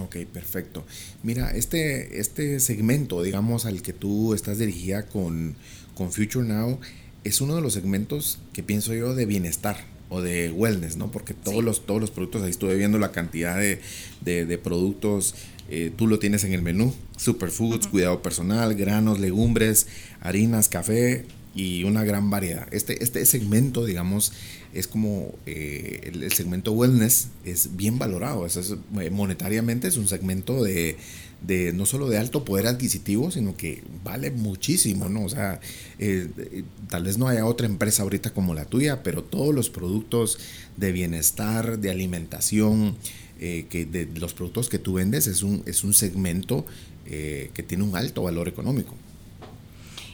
Ok, 0.00 0.16
perfecto. 0.32 0.84
Mira, 1.22 1.50
este, 1.50 2.20
este 2.20 2.60
segmento, 2.60 3.22
digamos, 3.22 3.66
al 3.66 3.82
que 3.82 3.92
tú 3.92 4.32
estás 4.32 4.58
dirigida 4.58 5.06
con, 5.06 5.56
con 5.98 6.12
Future 6.12 6.46
Now, 6.46 6.78
es 7.24 7.40
uno 7.40 7.56
de 7.56 7.60
los 7.60 7.72
segmentos 7.72 8.38
que 8.52 8.62
pienso 8.62 8.94
yo 8.94 9.16
de 9.16 9.26
bienestar 9.26 9.84
o 10.08 10.22
de 10.22 10.50
wellness, 10.50 10.96
¿no? 10.96 11.10
Porque 11.10 11.34
todos, 11.34 11.62
los, 11.62 11.84
todos 11.84 12.00
los 12.00 12.12
productos, 12.12 12.42
ahí 12.42 12.50
estuve 12.50 12.76
viendo 12.76 12.98
la 12.98 13.10
cantidad 13.10 13.58
de, 13.58 13.80
de, 14.22 14.58
productos, 14.58 15.34
eh, 15.68 15.92
tú 15.94 16.06
lo 16.06 16.20
tienes 16.20 16.44
en 16.44 16.54
el 16.54 16.62
menú, 16.62 16.94
superfoods, 17.16 17.88
cuidado 17.88 18.22
personal, 18.22 18.74
granos, 18.74 19.18
legumbres, 19.18 19.88
harinas, 20.20 20.68
café 20.68 21.26
y 21.54 21.82
una 21.82 22.04
gran 22.04 22.30
variedad. 22.30 22.68
Este, 22.70 23.02
este 23.02 23.26
segmento, 23.26 23.84
digamos, 23.84 24.32
es 24.72 24.86
como 24.86 25.34
eh, 25.46 26.12
el, 26.14 26.30
segmento 26.32 26.72
wellness 26.72 27.28
es 27.44 27.76
bien 27.76 27.98
valorado, 27.98 28.46
es, 28.46 28.56
eh, 28.56 29.10
monetariamente 29.10 29.88
es 29.88 29.96
un 29.96 30.06
segmento 30.06 30.62
de, 30.62 30.96
de, 31.40 31.72
no 31.72 31.86
solo 31.86 32.08
de 32.08 32.18
alto 32.18 32.44
poder 32.44 32.66
adquisitivo, 32.66 33.30
sino 33.30 33.56
que 33.56 33.82
vale 34.04 34.30
muchísimo, 34.30 35.08
¿no? 35.08 35.24
O 35.24 35.28
sea, 35.28 35.60
eh, 35.98 36.64
tal 36.88 37.04
vez 37.04 37.18
no 37.18 37.28
haya 37.28 37.46
otra 37.46 37.66
empresa 37.66 38.02
ahorita 38.02 38.30
como 38.30 38.54
la 38.54 38.64
tuya, 38.64 39.02
pero 39.02 39.22
todos 39.22 39.54
los 39.54 39.70
productos 39.70 40.38
de 40.76 40.92
bienestar, 40.92 41.78
de 41.78 41.90
alimentación, 41.90 42.96
que 43.38 43.86
de 43.88 44.08
los 44.18 44.34
productos 44.34 44.68
que 44.68 44.80
tú 44.80 44.94
vendes 44.94 45.28
es 45.28 45.44
un, 45.44 45.62
es 45.64 45.84
un 45.84 45.94
segmento 45.94 46.66
que 47.06 47.64
tiene 47.68 47.84
un 47.84 47.94
alto 47.94 48.22
valor 48.22 48.48
económico. 48.48 48.96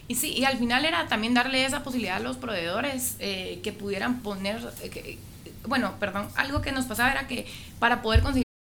Y 0.07 0.17
sí, 0.17 0.33
y 0.33 0.45
al 0.45 0.59
final 0.59 0.85
era 0.85 1.07
también 1.09 1.33
darle 1.33 1.65
esa 1.65 1.83
posibilidad 1.83 2.17
a 2.17 2.21
los 2.21 2.37
proveedores 2.37 3.17
eh, 3.21 3.61
que 3.63 3.73
pudieran 3.73 4.21
poner, 4.21 4.61
eh, 4.83 5.19
bueno, 5.67 5.95
perdón, 5.99 6.29
algo 6.37 6.61
que 6.61 6.73
nos 6.73 6.85
pasaba 6.85 7.11
era 7.11 7.27
que 7.27 7.47
para 7.79 8.03
poder 8.03 8.21
conseguir 8.21 8.44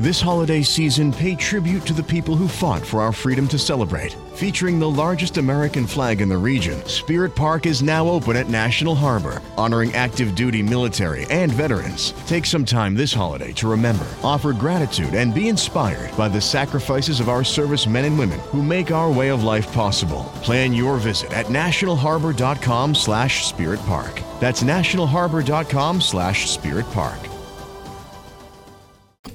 This 0.00 0.20
holiday 0.20 0.62
season, 0.62 1.12
pay 1.12 1.34
tribute 1.34 1.84
to 1.86 1.92
the 1.92 2.04
people 2.04 2.36
who 2.36 2.46
fought 2.46 2.86
for 2.86 3.00
our 3.00 3.10
freedom 3.12 3.48
to 3.48 3.58
celebrate. 3.58 4.12
Featuring 4.36 4.78
the 4.78 4.88
largest 4.88 5.38
American 5.38 5.88
flag 5.88 6.20
in 6.20 6.28
the 6.28 6.38
region, 6.38 6.86
Spirit 6.86 7.34
Park 7.34 7.66
is 7.66 7.82
now 7.82 8.06
open 8.06 8.36
at 8.36 8.48
National 8.48 8.94
Harbor, 8.94 9.42
honoring 9.56 9.92
active 9.94 10.36
duty 10.36 10.62
military 10.62 11.26
and 11.30 11.50
veterans. 11.50 12.12
Take 12.28 12.46
some 12.46 12.64
time 12.64 12.94
this 12.94 13.12
holiday 13.12 13.50
to 13.54 13.66
remember, 13.66 14.06
offer 14.22 14.52
gratitude, 14.52 15.16
and 15.16 15.34
be 15.34 15.48
inspired 15.48 16.16
by 16.16 16.28
the 16.28 16.40
sacrifices 16.40 17.18
of 17.18 17.28
our 17.28 17.42
service 17.42 17.88
men 17.88 18.04
and 18.04 18.16
women 18.16 18.38
who 18.52 18.62
make 18.62 18.92
our 18.92 19.10
way 19.10 19.30
of 19.30 19.42
life 19.42 19.72
possible. 19.72 20.22
Plan 20.42 20.72
your 20.72 20.98
visit 20.98 21.32
at 21.32 21.46
nationalharbor.com 21.46 22.94
slash 22.94 23.46
spirit 23.46 23.80
park. 23.80 24.22
That's 24.38 24.62
nationalharbor.com 24.62 26.00
slash 26.00 26.48
spirit 26.48 26.86
park. 26.92 27.18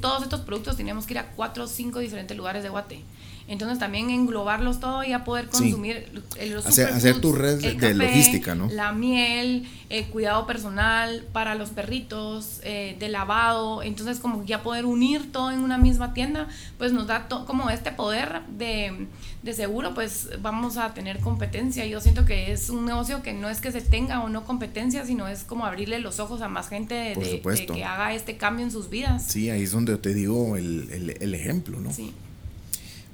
Todos 0.04 0.22
estos 0.22 0.42
productos 0.42 0.76
teníamos 0.76 1.06
que 1.06 1.14
ir 1.14 1.20
a 1.20 1.28
cuatro 1.28 1.64
o 1.64 1.68
cinco 1.68 2.00
diferentes 2.00 2.36
lugares 2.36 2.62
de 2.62 2.68
Guate. 2.68 3.02
Entonces 3.48 3.78
también 3.78 4.10
englobarlos 4.10 4.80
todo 4.80 5.04
y 5.04 5.12
a 5.12 5.24
poder 5.24 5.48
consumir 5.48 6.24
los 6.50 6.66
hacer, 6.66 6.90
hacer 6.90 7.20
tu 7.20 7.34
red 7.34 7.60
de 7.60 7.94
logística, 7.94 8.56
¿no? 8.56 8.70
La 8.70 8.94
miel, 8.94 9.68
el 9.90 10.06
cuidado 10.06 10.48
personal 10.48 11.26
para 11.34 11.56
los 11.56 11.70
perritos, 11.70 12.62
eh, 12.64 12.96
de 13.00 13.10
lavado. 13.10 13.84
Entonces 13.84 14.20
como 14.20 14.46
ya 14.46 14.64
poder 14.64 14.86
unir 14.86 15.32
todo 15.32 15.52
en 15.52 15.60
una 15.60 15.78
misma 15.78 16.14
tienda, 16.14 16.48
pues 16.78 16.94
nos 16.94 17.08
da 17.08 17.28
como 17.28 17.70
este 17.70 17.92
poder 17.92 18.42
de, 18.58 19.08
de 19.42 19.54
seguro, 19.54 19.94
pues 19.94 20.30
vamos 20.42 20.78
a 20.78 20.94
tener 20.94 21.20
competencia. 21.20 21.86
Yo 21.86 22.00
siento 22.00 22.26
que 22.26 22.54
es 22.54 22.70
un 22.70 22.86
negocio 22.86 23.24
que 23.24 23.34
no 23.34 23.50
es 23.50 23.60
que 23.60 23.72
se 23.72 23.82
tenga 23.82 24.22
o 24.22 24.30
no 24.30 24.46
competencia, 24.46 25.06
sino 25.06 25.28
es 25.28 25.44
como 25.44 25.66
abrirle 25.66 26.00
los 26.00 26.20
ojos 26.20 26.42
a 26.42 26.48
más 26.48 26.70
gente 26.70 26.96
de, 26.96 27.66
que 27.68 27.84
haga 27.84 28.14
este 28.14 28.38
cambio 28.38 28.66
en 28.66 28.72
sus 28.72 28.90
vidas. 28.90 29.26
Sí, 29.28 29.50
ahí 29.50 29.64
es 29.64 29.72
donde 29.72 29.98
te 29.98 30.14
digo 30.14 30.56
el, 30.56 30.90
el, 30.92 31.18
el 31.20 31.36
ejemplo, 31.36 31.80
¿no? 31.82 31.92
Sí. 31.92 32.14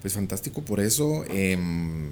Pues 0.02 0.14
fantástico 0.14 0.62
por 0.64 0.80
eso. 0.80 1.26
Em, 1.30 2.12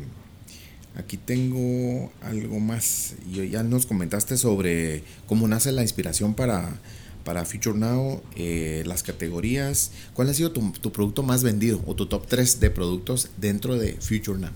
aquí 0.96 1.18
tengo 1.18 2.12
algo 2.22 2.60
más. 2.60 3.16
Y 3.32 3.50
ya 3.50 3.64
nos 3.64 3.86
comentaste 3.86 4.38
sobre 4.38 5.04
cómo 5.26 5.48
nace 5.48 5.72
la 5.72 5.82
inspiración 5.82 6.34
para, 6.34 6.80
para 7.24 7.46
Future 7.46 7.78
Now, 7.78 8.22
eh, 8.36 8.84
las 8.86 9.04
categorías. 9.04 9.92
¿Cuál 10.14 10.30
ha 10.30 10.34
sido 10.34 10.52
tu, 10.52 10.72
tu, 10.72 10.92
producto 10.92 11.24
más 11.24 11.44
vendido 11.44 11.82
o 11.86 11.96
tu 11.96 12.08
top 12.08 12.28
3 12.28 12.60
de 12.60 12.70
productos 12.70 13.30
dentro 13.38 13.78
de 13.78 13.94
Future 13.94 14.40
Now? 14.40 14.52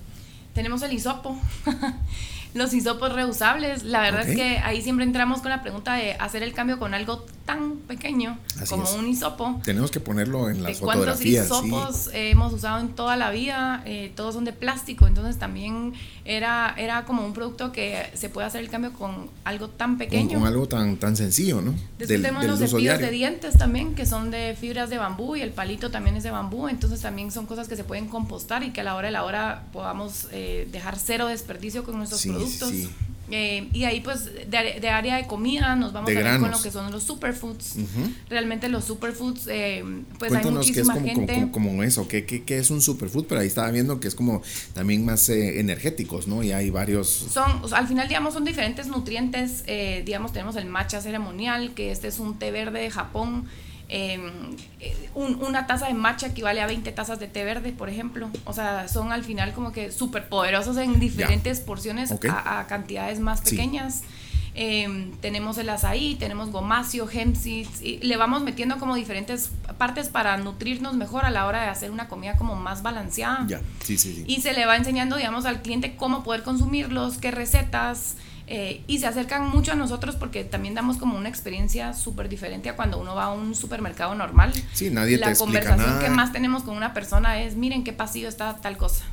Tenemos 0.53 0.81
el 0.81 0.93
hisopo. 0.93 1.39
los 2.53 2.73
hisopos 2.73 3.13
reusables. 3.13 3.83
La 3.83 4.01
verdad 4.01 4.27
es 4.27 4.35
que 4.35 4.57
ahí 4.59 4.81
siempre 4.81 5.05
entramos 5.05 5.41
con 5.41 5.49
la 5.49 5.61
pregunta 5.61 5.95
de 5.95 6.13
hacer 6.13 6.43
el 6.43 6.53
cambio 6.53 6.79
con 6.79 6.93
algo 6.93 7.25
tan 7.45 7.77
pequeño 7.77 8.37
como 8.69 8.89
un 8.93 9.07
hisopo. 9.07 9.59
Tenemos 9.63 9.91
que 9.91 9.99
ponerlo 9.99 10.49
en 10.49 10.63
las 10.63 10.79
fotografías. 10.79 11.47
¿Cuántos 11.47 11.65
hisopos 11.65 12.09
hemos 12.13 12.53
usado 12.53 12.79
en 12.79 12.89
toda 12.89 13.15
la 13.15 13.31
vida? 13.31 13.83
Eh, 13.85 14.11
todos 14.15 14.35
son 14.35 14.45
de 14.45 14.53
plástico, 14.53 15.07
entonces 15.07 15.37
también 15.37 15.93
era, 16.25 16.73
era 16.77 17.05
como 17.05 17.25
un 17.25 17.33
producto 17.33 17.71
que 17.71 18.09
se 18.13 18.29
puede 18.29 18.47
hacer 18.47 18.61
el 18.61 18.69
cambio 18.69 18.93
con 18.93 19.29
algo 19.43 19.69
tan 19.69 19.97
pequeño. 19.97 20.39
Con, 20.39 20.47
algo 20.47 20.67
tan, 20.67 20.97
tan 20.97 21.15
sencillo, 21.15 21.61
¿no? 21.61 21.73
Después 21.97 22.21
tenemos 22.21 22.45
los 22.45 22.59
cepillos 22.59 22.99
de 22.99 23.11
dientes 23.11 23.57
también, 23.57 23.95
que 23.95 24.05
son 24.05 24.31
de 24.31 24.55
fibras 24.59 24.89
de 24.89 24.97
bambú 24.97 25.35
y 25.35 25.41
el 25.41 25.51
palito 25.51 25.91
también 25.91 26.15
es 26.15 26.23
de 26.23 26.31
bambú, 26.31 26.67
entonces 26.67 27.01
también 27.01 27.31
son 27.31 27.45
cosas 27.45 27.67
que 27.67 27.75
se 27.75 27.83
pueden 27.83 28.07
compostar 28.07 28.63
y 28.63 28.71
que 28.71 28.81
a 28.81 28.83
la 28.83 28.95
hora 28.95 29.07
de 29.07 29.11
la 29.11 29.23
hora 29.23 29.63
podamos 29.73 30.27
eh, 30.31 30.67
dejar 30.71 30.97
cero 30.97 31.27
desperdicio 31.27 31.83
con 31.83 31.97
nuestros 31.97 32.21
productos. 32.21 32.40
Eh, 33.33 33.69
y 33.71 33.85
ahí 33.85 34.01
pues 34.01 34.29
de, 34.49 34.89
área 34.89 35.15
de 35.15 35.25
comida 35.25 35.75
nos 35.75 35.93
vamos 35.93 36.11
a 36.11 36.13
ver 36.13 36.39
con 36.39 36.51
lo 36.51 36.61
que 36.61 36.69
son 36.69 36.91
los 36.91 37.03
superfoods. 37.03 37.77
Realmente 38.29 38.67
los 38.67 38.85
superfoods, 38.85 39.47
eh, 39.47 39.83
pues 40.19 40.33
hay 40.33 40.49
muchísima 40.51 41.01
qué 41.01 41.11
es 41.11 41.15
como, 41.15 41.27
gente. 41.27 41.51
Como, 41.51 41.83
eso, 41.83 42.07
¿Qué, 42.07 42.25
¿qué, 42.25 42.43
qué, 42.43 42.57
es 42.57 42.69
un 42.69 42.81
superfood? 42.81 43.25
Pero 43.25 43.41
ahí 43.41 43.47
estaba 43.47 43.71
viendo 43.71 43.99
que 43.99 44.07
es 44.07 44.15
como 44.15 44.41
también 44.73 45.05
más 45.05 45.29
eh, 45.29 45.59
energéticos, 45.59 46.27
¿no? 46.27 46.43
Y 46.43 46.51
hay 46.51 46.69
varios... 46.69 47.07
Son, 47.07 47.61
al 47.71 47.87
final, 47.87 48.07
digamos, 48.07 48.33
son 48.33 48.43
diferentes 48.43 48.87
nutrientes. 48.87 49.63
digamos, 50.05 50.33
tenemos 50.33 50.55
el 50.57 50.65
matcha 50.65 51.01
ceremonial, 51.01 51.73
que 51.73 51.91
este 51.91 52.07
es 52.09 52.19
un 52.19 52.37
té 52.37 52.51
verde 52.51 52.81
de 52.81 52.91
Japón. 52.91 53.47
Em, 53.93 54.55
eh, 54.79 54.95
una 55.13 55.67
taza 55.67 55.87
de 55.87 55.93
matcha 55.93 56.27
equivale 56.27 56.61
a 56.61 56.65
20 56.65 56.93
tazas 56.93 57.19
de 57.19 57.27
té 57.27 57.43
verde, 57.43 57.73
por 57.73 57.89
ejemplo. 57.89 58.29
O 58.45 58.53
sea, 58.53 58.87
son 58.87 59.11
al 59.11 59.25
final 59.25 59.51
como 59.51 59.73
que 59.73 59.91
súper 59.91 60.29
poderosos 60.29 60.77
en 60.77 60.97
diferentes 60.97 61.59
porciones 61.59 62.09
a, 62.29 62.67
cantidades 62.67 63.19
más 63.19 63.41
pequeñas. 63.41 64.03
Em, 64.53 65.11
tenemos 65.17 65.57
el 65.57 65.69
azaí, 65.69 66.15
tenemos 66.15 66.51
gomacio, 66.51 67.09
hemp 67.09 67.35
seeds, 67.35 67.81
y 67.81 67.97
le 67.97 68.15
vamos 68.15 68.43
metiendo 68.43 68.79
como 68.79 68.95
diferentes 68.95 69.51
partes 69.77 70.07
para 70.07 70.37
nutrirnos 70.37 70.95
mejor 70.95 71.25
a 71.25 71.29
la 71.29 71.45
hora 71.45 71.61
de 71.61 71.67
hacer 71.67 71.91
una 71.91 72.07
comida 72.07 72.37
como 72.37 72.55
más 72.55 72.83
balanceada. 72.83 73.45
Y 74.25 74.41
se 74.41 74.53
le 74.53 74.65
va 74.65 74.77
enseñando, 74.77 75.17
digamos, 75.17 75.45
al 75.45 75.61
cliente 75.61 75.97
cómo 75.97 76.23
poder 76.23 76.43
consumirlos, 76.43 77.17
qué 77.17 77.31
recetas, 77.31 78.15
eh, 78.53 78.83
y 78.85 78.99
se 78.99 79.07
acercan 79.07 79.47
mucho 79.47 79.71
a 79.71 79.75
nosotros 79.75 80.17
porque 80.17 80.43
también 80.43 80.75
damos 80.75 80.97
como 80.97 81.17
una 81.17 81.29
experiencia 81.29 81.93
súper 81.93 82.27
diferente 82.27 82.67
a 82.67 82.75
cuando 82.75 82.99
uno 82.99 83.15
va 83.15 83.25
a 83.25 83.31
un 83.31 83.55
supermercado 83.55 84.13
normal. 84.13 84.51
Sí, 84.73 84.89
nadie 84.89 85.17
La 85.17 85.33
conversación 85.35 85.99
que 85.99 86.09
más 86.09 86.33
tenemos 86.33 86.63
con 86.63 86.75
una 86.75 86.93
persona 86.93 87.41
es, 87.41 87.55
miren 87.55 87.85
qué 87.85 87.93
pasillo 87.93 88.27
está 88.27 88.57
tal 88.57 88.75
cosa. 88.75 89.05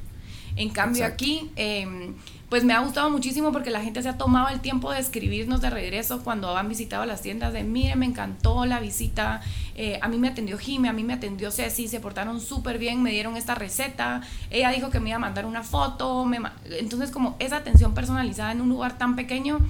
En 0.58 0.70
cambio 0.70 1.06
aquí, 1.06 1.50
em, 1.54 2.14
pues 2.48 2.64
me 2.64 2.72
ha 2.72 2.80
gustado 2.80 3.10
muchísimo 3.10 3.52
porque 3.52 3.70
la 3.70 3.80
gente 3.80 4.02
se 4.02 4.08
ha 4.08 4.18
tomado 4.18 4.48
el 4.48 4.58
tiempo 4.58 4.90
de 4.90 4.98
escribirnos 4.98 5.60
de 5.60 5.70
regreso 5.70 6.24
cuando 6.24 6.56
han 6.56 6.68
visitado 6.68 7.04
las 7.04 7.22
tiendas 7.22 7.52
de, 7.52 7.62
miren, 7.62 8.00
me 8.00 8.06
encantó 8.06 8.66
la 8.66 8.80
visita, 8.80 9.40
eh, 9.76 10.00
a 10.02 10.08
mí 10.08 10.18
me 10.18 10.26
atendió 10.26 10.58
Jime, 10.58 10.88
a 10.88 10.92
mí 10.92 11.04
me 11.04 11.12
atendió 11.12 11.52
Ceci, 11.52 11.86
se 11.86 12.00
portaron 12.00 12.40
súper 12.40 12.78
bien, 12.78 13.02
me 13.04 13.12
dieron 13.12 13.36
esta 13.36 13.54
receta, 13.54 14.22
ella 14.50 14.70
dijo 14.70 14.90
que 14.90 14.98
me 14.98 15.10
iba 15.10 15.16
a 15.16 15.20
mandar 15.20 15.46
una 15.46 15.62
foto, 15.62 16.28
entonces 16.80 17.12
como 17.12 17.36
esa 17.38 17.58
atención 17.58 17.94
personalizada 17.94 18.50
en 18.50 18.60
un 18.60 18.68
lugar 18.68 18.98
tan 18.98 19.14
pequeño, 19.14 19.60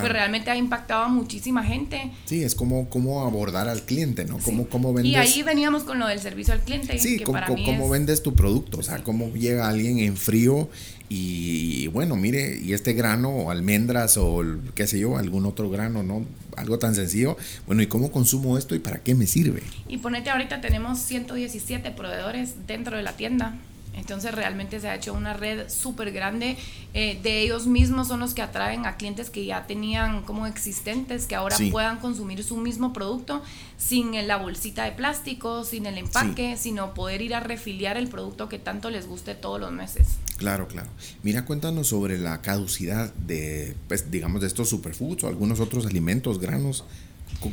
pues 0.00 0.12
realmente 0.12 0.50
ha 0.50 0.56
impactado 0.56 1.04
a 1.04 1.08
muchísima 1.08 1.62
gente. 1.62 2.10
Sí, 2.24 2.42
es 2.42 2.54
como 2.54 2.88
cómo 2.88 3.22
abordar 3.26 3.68
al 3.68 3.82
cliente, 3.82 4.24
¿no? 4.24 4.38
Cómo, 4.38 4.66
cómo 4.68 4.92
vendes. 4.92 5.12
Y 5.12 5.16
ahí 5.16 5.42
veníamos 5.42 5.84
con 5.84 5.98
lo 5.98 6.06
del 6.08 6.18
servicio 6.20 6.54
al 6.54 6.60
cliente. 6.60 6.98
Sí, 6.98 7.18
que 7.18 7.24
cómo, 7.24 7.38
para 7.38 7.48
mí 7.54 7.64
cómo 7.64 7.84
es- 7.84 7.90
vendes 7.90 8.22
tu 8.22 8.34
producto, 8.34 8.78
o 8.78 8.82
sea, 8.82 9.02
cómo 9.02 9.28
llega 9.34 9.68
alguien 9.68 9.98
en 9.98 10.16
frío 10.16 10.68
y 11.08 11.88
bueno, 11.88 12.16
mire, 12.16 12.58
y 12.62 12.72
este 12.72 12.94
grano, 12.94 13.28
o 13.30 13.50
almendras 13.50 14.16
o 14.16 14.42
qué 14.74 14.86
sé 14.86 14.98
yo, 14.98 15.18
algún 15.18 15.44
otro 15.44 15.68
grano, 15.68 16.02
¿no? 16.02 16.24
Algo 16.56 16.78
tan 16.78 16.94
sencillo. 16.94 17.36
Bueno, 17.66 17.82
¿y 17.82 17.86
cómo 17.86 18.10
consumo 18.10 18.56
esto 18.56 18.74
y 18.74 18.78
para 18.78 18.98
qué 19.02 19.14
me 19.14 19.26
sirve? 19.26 19.62
Y 19.88 19.98
ponete 19.98 20.30
ahorita 20.30 20.60
tenemos 20.62 20.98
117 21.00 21.90
proveedores 21.90 22.66
dentro 22.66 22.96
de 22.96 23.02
la 23.02 23.12
tienda. 23.12 23.56
Entonces 23.94 24.34
realmente 24.34 24.80
se 24.80 24.88
ha 24.88 24.94
hecho 24.94 25.12
una 25.12 25.34
red 25.34 25.68
súper 25.68 26.12
grande. 26.12 26.56
eh, 26.94 27.18
de 27.22 27.40
ellos 27.40 27.66
mismos 27.66 28.08
son 28.08 28.20
los 28.20 28.34
que 28.34 28.42
atraen 28.42 28.84
a 28.84 28.96
clientes 28.98 29.30
que 29.30 29.46
ya 29.46 29.66
tenían 29.66 30.22
como 30.24 30.46
existentes, 30.46 31.24
que 31.24 31.34
ahora 31.34 31.56
Sí. 31.56 31.70
puedan 31.70 31.98
consumir 32.00 32.44
su 32.44 32.58
mismo 32.58 32.92
producto 32.92 33.42
sin 33.78 34.12
la 34.28 34.36
bolsita 34.36 34.84
de 34.84 34.92
plástico, 34.92 35.64
sin 35.64 35.86
el 35.86 35.96
empaque, 35.96 36.58
sino 36.58 36.92
poder 36.92 37.22
ir 37.22 37.34
a 37.34 37.40
refiliar 37.40 37.96
el 37.96 38.08
producto 38.08 38.48
que 38.50 38.58
tanto 38.58 38.90
les 38.90 39.06
guste 39.06 39.34
todos 39.34 39.58
los 39.58 39.72
meses. 39.72 40.06
Claro, 40.36 40.68
claro. 40.68 40.88
Mira, 41.22 41.44
cuéntanos 41.46 41.86
sobre 41.88 42.18
la 42.18 42.42
caducidad 42.42 43.12
de, 43.14 43.74
pues, 43.88 44.10
digamos, 44.10 44.42
de 44.42 44.48
estos 44.48 44.68
superfoods 44.68 45.24
o 45.24 45.28
algunos 45.28 45.60
otros 45.60 45.86
alimentos, 45.86 46.38
granos. 46.38 46.84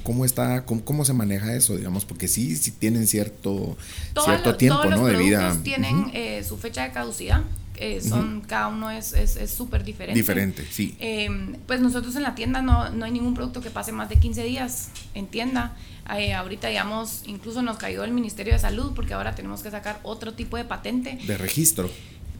¿Cómo 0.03 0.25
está, 0.25 0.65
cómo, 0.65 0.83
cómo 0.85 1.05
se 1.05 1.13
maneja 1.13 1.55
eso, 1.55 1.75
digamos? 1.77 2.05
Porque 2.05 2.27
sí, 2.27 2.55
sí 2.55 2.71
tienen 2.71 3.07
cierto, 3.07 3.77
Todos 4.13 4.27
cierto 4.27 4.49
los- 4.49 4.57
tiempo, 4.57 4.79
todos 4.81 4.95
¿no? 4.95 5.07
los 5.07 5.17
De 5.17 5.23
vida. 5.23 5.57
tienen 5.63 5.95
Ujú. 5.99 6.11
eh, 6.13 6.43
su 6.47 6.57
fecha 6.57 6.83
de 6.83 6.91
caducidad. 6.91 7.41
eh, 7.81 8.01
son, 8.01 8.41
Cada 8.41 8.67
uno 8.67 8.91
es 8.91 9.07
súper 9.07 9.21
es, 9.23 9.37
es 9.37 9.85
diferente. 9.85 10.13
Diferente, 10.13 10.67
sí. 10.69 10.95
Eh, 10.99 11.29
pues 11.65 11.79
nosotros 11.79 12.13
en 12.17 12.23
la 12.23 12.35
tienda 12.35 12.61
no, 12.61 12.89
no 12.89 13.05
hay 13.05 13.11
ningún 13.11 13.33
producto 13.35 13.61
que 13.61 13.69
pase 13.69 13.93
más 13.93 14.09
de 14.09 14.17
15 14.17 14.43
días 14.43 14.89
en 15.13 15.27
tienda. 15.27 15.77
Eh, 16.17 16.33
ahorita, 16.33 16.67
digamos, 16.67 17.21
incluso 17.25 17.61
nos 17.61 17.77
cayó 17.77 18.03
el 18.03 18.11
Ministerio 18.11 18.51
de 18.51 18.59
Salud 18.59 18.91
porque 18.95 19.13
ahora 19.13 19.33
tenemos 19.33 19.61
que 19.61 19.71
sacar 19.71 20.01
otro 20.03 20.33
tipo 20.33 20.57
de 20.57 20.65
patente 20.65 21.19
De 21.25 21.37
registro. 21.37 21.89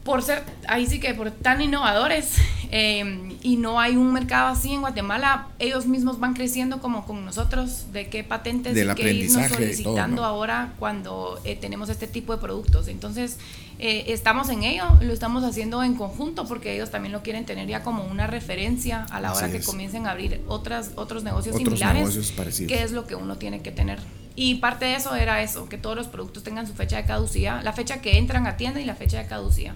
Por 0.04 0.22
ser, 0.22 0.42
ahí 0.66 0.86
sí 0.86 0.98
que 0.98 1.12
por 1.14 1.30
tan 1.30 1.60
innovadores 1.60 2.34
eh, 2.70 3.36
y 3.42 3.56
no 3.56 3.80
hay 3.80 3.96
un 3.96 4.12
mercado 4.12 4.48
así 4.48 4.72
en 4.72 4.80
Guatemala, 4.80 5.48
ellos 5.58 5.86
mismos 5.86 6.18
van 6.18 6.34
creciendo 6.34 6.80
como 6.80 7.06
con 7.06 7.24
nosotros 7.24 7.92
de 7.92 8.08
qué 8.08 8.24
patentes 8.24 8.74
Del 8.74 8.90
y 8.90 8.94
qué 8.94 9.12
irnos 9.12 9.44
y 9.44 9.48
todo, 9.48 9.54
solicitando 9.56 10.22
¿no? 10.22 10.28
ahora 10.28 10.72
cuando 10.78 11.40
eh, 11.44 11.56
tenemos 11.56 11.88
este 11.90 12.06
tipo 12.06 12.34
de 12.34 12.40
productos. 12.40 12.88
Entonces, 12.88 13.38
eh, 13.78 14.04
estamos 14.08 14.48
en 14.50 14.62
ello, 14.62 14.84
lo 15.00 15.12
estamos 15.12 15.44
haciendo 15.44 15.82
en 15.82 15.94
conjunto 15.94 16.46
porque 16.46 16.74
ellos 16.74 16.90
también 16.90 17.12
lo 17.12 17.22
quieren 17.22 17.44
tener 17.44 17.68
ya 17.68 17.82
como 17.82 18.04
una 18.04 18.26
referencia 18.26 19.04
a 19.10 19.20
la 19.20 19.30
Así 19.30 19.38
hora 19.38 19.50
que 19.52 19.58
es. 19.58 19.66
comiencen 19.66 20.06
a 20.06 20.12
abrir 20.12 20.42
otras, 20.48 20.92
otros 20.96 21.24
negocios 21.24 21.56
Otros 21.56 21.78
similares, 21.78 22.00
negocios 22.02 22.32
parecidos. 22.32 22.72
que 22.72 22.82
es 22.82 22.92
lo 22.92 23.06
que 23.06 23.14
uno 23.14 23.36
tiene 23.36 23.60
que 23.62 23.70
tener. 23.70 23.98
Y 24.36 24.56
parte 24.56 24.84
de 24.86 24.94
eso 24.94 25.14
era 25.14 25.42
eso, 25.42 25.68
que 25.68 25.76
todos 25.76 25.96
los 25.96 26.06
productos 26.08 26.42
tengan 26.42 26.66
su 26.66 26.72
fecha 26.72 26.96
de 26.96 27.04
caducidad, 27.04 27.62
la 27.62 27.72
fecha 27.72 28.00
que 28.00 28.16
entran 28.16 28.46
a 28.46 28.56
tienda 28.56 28.80
y 28.80 28.84
la 28.84 28.94
fecha 28.94 29.18
de 29.18 29.26
caducidad. 29.26 29.74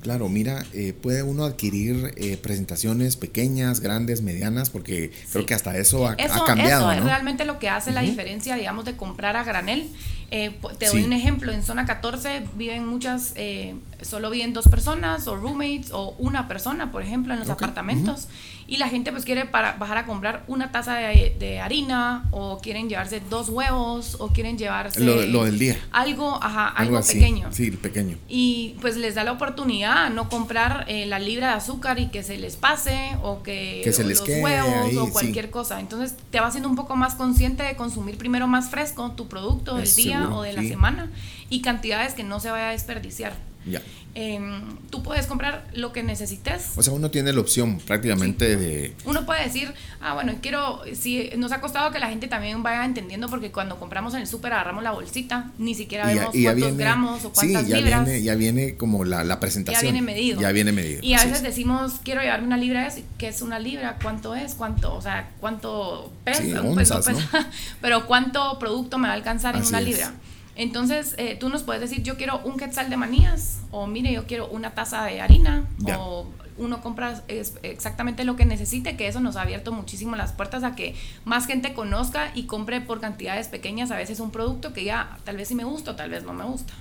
Claro, 0.00 0.28
mira, 0.28 0.64
eh, 0.72 0.92
puede 0.92 1.22
uno 1.22 1.44
adquirir 1.44 2.12
eh, 2.16 2.36
presentaciones 2.36 3.16
pequeñas, 3.16 3.80
grandes, 3.80 4.22
medianas, 4.22 4.70
porque 4.70 5.10
creo 5.32 5.44
que 5.46 5.54
hasta 5.54 5.76
eso 5.76 6.06
ha, 6.06 6.16
cambiado, 6.46 6.90
eso 6.90 6.92
es 6.92 6.98
¿no? 7.00 7.04
realmente 7.06 7.44
lo 7.44 7.58
que 7.58 7.68
hace 7.68 7.90
la 7.92 8.02
diferencia, 8.02 8.54
digamos, 8.56 8.84
de 8.84 8.96
comprar 8.96 9.36
a 9.36 9.44
granel. 9.44 9.88
Eh, 10.30 10.54
te 10.78 10.86
doy 10.88 11.00
Sí. 11.00 11.06
un 11.06 11.14
ejemplo, 11.14 11.52
en 11.52 11.62
zona 11.62 11.86
14 11.86 12.42
viven 12.54 12.86
muchas, 12.86 13.32
eh, 13.36 13.74
solo 14.02 14.28
viven 14.28 14.52
dos 14.52 14.68
personas 14.68 15.26
o 15.26 15.36
roommates 15.36 15.90
o 15.92 16.14
una 16.18 16.46
persona, 16.48 16.92
por 16.92 17.02
ejemplo, 17.02 17.32
en 17.32 17.40
los 17.40 17.48
apartamentos. 17.48 18.28
Y 18.66 18.76
la 18.76 18.88
gente 18.90 19.10
pues 19.10 19.24
quiere 19.24 19.46
para, 19.46 19.72
bajar 19.78 19.96
a 19.96 20.04
comprar 20.04 20.44
una 20.46 20.70
taza 20.70 20.96
de, 20.96 21.34
de 21.38 21.58
harina 21.60 22.28
o 22.32 22.58
quieren 22.58 22.90
llevarse 22.90 23.22
dos 23.30 23.48
huevos 23.48 24.16
o 24.20 24.28
quieren 24.28 24.58
llevarse 24.58 25.00
Lo- 25.00 25.22
lo 25.24 25.44
del 25.46 25.58
día. 25.58 25.78
algo, 25.92 26.38
ajá, 26.42 26.68
algo, 26.68 26.98
así. 26.98 27.14
pequeño. 27.14 27.48
Sí, 27.50 27.70
pequeño. 27.70 28.18
Y 28.28 28.76
pues 28.82 28.98
les 28.98 29.14
da 29.14 29.24
la 29.24 29.32
oportunidad 29.32 29.87
a 29.88 30.10
no 30.10 30.28
comprar 30.28 30.84
eh, 30.88 31.06
la 31.06 31.18
libra 31.18 31.48
de 31.48 31.54
azúcar 31.54 31.98
y 31.98 32.08
que 32.08 32.22
se 32.22 32.36
les 32.38 32.56
pase 32.56 33.16
o 33.22 33.42
que, 33.42 33.80
Que 33.82 33.92
se 33.92 34.04
les 34.04 34.20
los 34.20 34.28
huevos 34.28 34.86
ahí, 34.86 34.96
o 34.96 35.06
sí. 35.06 35.12
cualquier 35.12 35.50
cosa. 35.50 35.80
Entonces 35.80 36.14
te 36.30 36.40
va 36.40 36.46
haciendo 36.46 36.68
un 36.68 36.76
poco 36.76 36.96
más 36.96 37.14
consciente 37.14 37.62
de 37.62 37.76
consumir 37.76 38.18
primero 38.18 38.46
más 38.46 38.70
fresco 38.70 39.10
tu 39.12 39.28
producto 39.28 39.76
del 39.76 39.94
día 39.94 40.18
seguro, 40.20 40.38
o 40.38 40.42
de 40.42 40.52
la 40.52 40.62
semana 40.62 41.10
y 41.50 41.62
cantidades 41.62 42.14
que 42.14 42.22
no 42.22 42.40
se 42.40 42.50
vaya 42.50 42.68
a 42.68 42.72
desperdiciar. 42.72 43.32
Ya. 43.70 43.82
Em, 44.14 44.62
tú 44.90 45.02
puedes 45.04 45.26
comprar 45.26 45.68
lo 45.74 45.92
que 45.92 46.02
necesites. 46.02 46.72
O 46.76 46.82
sea, 46.82 46.92
uno 46.92 47.10
tiene 47.10 47.32
la 47.32 47.40
opción 47.40 47.78
prácticamente 47.78 48.56
de... 48.56 48.92
Uno 49.04 49.24
puede 49.24 49.44
decir, 49.44 49.72
ah, 50.00 50.14
bueno, 50.14 50.34
quiero, 50.42 50.82
si 50.94 51.30
nos 51.36 51.52
ha 51.52 51.60
costado 51.60 51.92
que 51.92 52.00
la 52.00 52.08
gente 52.08 52.26
también 52.26 52.62
vaya 52.64 52.84
entendiendo 52.84 53.28
porque 53.28 53.52
cuando 53.52 53.78
compramos 53.78 54.14
en 54.14 54.22
el 54.22 54.26
súper 54.26 54.52
agarramos 54.54 54.82
la 54.82 54.90
bolsita, 54.90 55.52
ni 55.58 55.74
siquiera 55.76 56.10
y 56.10 56.16
ya- 56.16 56.20
vemos 56.22 56.34
y 56.34 56.42
ya 56.42 56.50
cuántos 56.50 56.66
viene- 56.68 56.82
gramos 56.82 57.24
o 57.26 57.32
cuántas 57.32 57.62
sí, 57.64 57.68
ya 57.68 57.76
libras. 57.76 58.04
Viene, 58.06 58.22
ya 58.22 58.34
viene 58.34 58.76
como 58.76 59.04
la, 59.04 59.22
la 59.22 59.38
presentación. 59.38 59.82
Ya 59.84 59.90
viene 59.92 60.02
medido. 60.04 60.40
Ya 60.40 60.50
viene 60.52 60.72
medido. 60.72 61.00
Y 61.02 61.14
a 61.14 61.18
veces 61.18 61.36
es. 61.38 61.42
decimos, 61.44 61.92
quiero 62.02 62.20
llevarme 62.20 62.46
una 62.48 62.56
libra, 62.56 62.92
¿qué 63.18 63.28
es 63.28 63.40
una 63.42 63.60
libra? 63.60 63.98
¿Cuánto 64.02 64.34
es? 64.34 64.54
¿Cuánto? 64.54 64.94
O 64.96 65.02
sea, 65.02 65.30
¿cuánto 65.38 66.12
pesa? 66.24 66.42
Sí, 66.42 66.50
Pues, 66.50 66.64
no 66.64 66.70
onzas, 66.70 67.06
pesa, 67.06 67.50
Pero 67.80 68.06
¿cuánto 68.06 68.58
producto 68.58 68.98
me 68.98 69.06
va 69.06 69.14
a 69.14 69.16
alcanzar 69.16 69.54
en 69.54 69.64
una 69.64 69.78
es. 69.80 69.84
Entonces, 70.58 71.14
eh, 71.18 71.36
tú 71.38 71.48
nos 71.50 71.62
puedes 71.62 71.80
decir, 71.80 72.02
yo 72.02 72.16
quiero 72.16 72.40
un 72.44 72.56
quetzal 72.56 72.90
de 72.90 72.96
manías, 72.96 73.60
o 73.70 73.86
mire, 73.86 74.12
yo 74.12 74.26
quiero 74.26 74.48
una 74.48 74.74
taza 74.74 75.04
de 75.04 75.20
harina, 75.20 75.68
o 75.96 76.26
uno 76.56 76.82
compra 76.82 77.22
exactamente 77.28 78.24
lo 78.24 78.34
que 78.34 78.44
necesite, 78.44 78.96
que 78.96 79.06
eso 79.06 79.20
nos 79.20 79.36
ha 79.36 79.42
abierto 79.42 79.70
muchísimo 79.70 80.16
las 80.16 80.32
puertas 80.32 80.64
a 80.64 80.74
que 80.74 80.96
más 81.24 81.46
gente 81.46 81.74
conozca 81.74 82.32
y 82.34 82.46
compre 82.46 82.80
por 82.80 83.00
cantidades 83.00 83.46
pequeñas 83.46 83.92
a 83.92 83.96
veces 83.96 84.18
un 84.18 84.32
producto 84.32 84.72
que 84.72 84.82
ya 84.82 85.18
tal 85.24 85.36
vez 85.36 85.46
sí 85.46 85.54
me 85.54 85.62
gusta 85.62 85.92
o 85.92 85.94
tal 85.94 86.10
vez 86.10 86.24
no 86.24 86.34
me 86.34 86.44
gusta. 86.44 86.72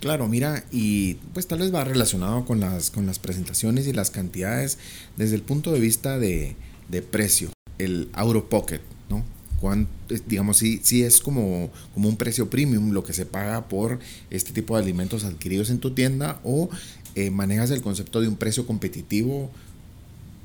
Claro, 0.00 0.26
mira, 0.26 0.64
y 0.72 1.16
pues 1.34 1.46
tal 1.46 1.58
vez 1.58 1.72
va 1.72 1.84
relacionado 1.84 2.46
con 2.46 2.60
las, 2.60 2.90
con 2.90 3.04
las 3.04 3.18
presentaciones 3.18 3.86
y 3.86 3.92
las 3.92 4.10
cantidades 4.10 4.78
desde 5.18 5.34
el 5.34 5.42
punto 5.42 5.70
de 5.70 5.80
vista 5.80 6.18
de, 6.18 6.56
de 6.88 7.02
precio, 7.02 7.50
el 7.78 8.08
out 8.14 8.36
of 8.36 8.44
pocket, 8.44 8.80
¿no? 9.10 9.22
Cuán- 9.62 9.86
es- 10.10 10.28
digamos, 10.28 10.56
sí, 10.58 10.80
sí 10.82 11.04
es 11.04 11.20
como, 11.20 11.70
como 11.94 12.08
un 12.08 12.16
precio 12.16 12.50
premium 12.50 12.90
lo 12.90 13.04
que 13.04 13.12
se 13.12 13.24
paga 13.24 13.68
por 13.68 14.00
este 14.28 14.52
tipo 14.52 14.76
de 14.76 14.82
alimentos 14.82 15.22
adquiridos 15.24 15.70
en 15.70 15.78
tu 15.78 15.92
tienda 15.92 16.40
o 16.42 16.68
eh, 17.14 17.30
manejas 17.30 17.70
el 17.70 17.80
concepto 17.80 18.20
de 18.20 18.26
un 18.26 18.34
precio 18.36 18.66
competitivo, 18.66 19.50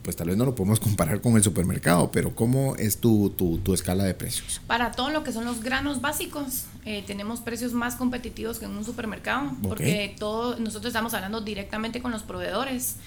pues 0.03 0.15
tal 0.15 0.27
vez 0.27 0.37
no 0.37 0.45
lo 0.45 0.53
podemos 0.53 0.79
comparar 0.87 1.19
con 1.19 1.35
el 1.35 1.41
supermercado, 1.43 2.11
pero 2.11 2.35
¿cómo 2.35 2.75
es 2.75 2.97
tu, 2.97 3.31
tu, 3.31 3.57
tu 3.57 3.73
escala 3.73 4.03
de 4.03 4.13
precios? 4.13 4.61
Para 4.67 4.91
todo 4.91 5.09
lo 5.09 5.23
que 5.23 5.31
son 5.33 5.45
los 5.45 5.63
granos 5.63 5.99
básicos, 5.99 6.65
eh, 6.85 7.03
tenemos 7.07 7.41
precios 7.41 7.73
más 7.73 7.95
competitivos 7.95 8.59
que 8.59 8.65
en 8.65 8.71
un 8.71 8.85
supermercado, 8.85 9.51
porque 9.63 10.15
todo, 10.19 10.59
nosotros 10.59 10.91
estamos 10.91 11.13
hablando 11.15 11.41
directamente 11.41 12.01
con 12.03 12.11
los 12.11 12.21
proveedores. 12.21 12.97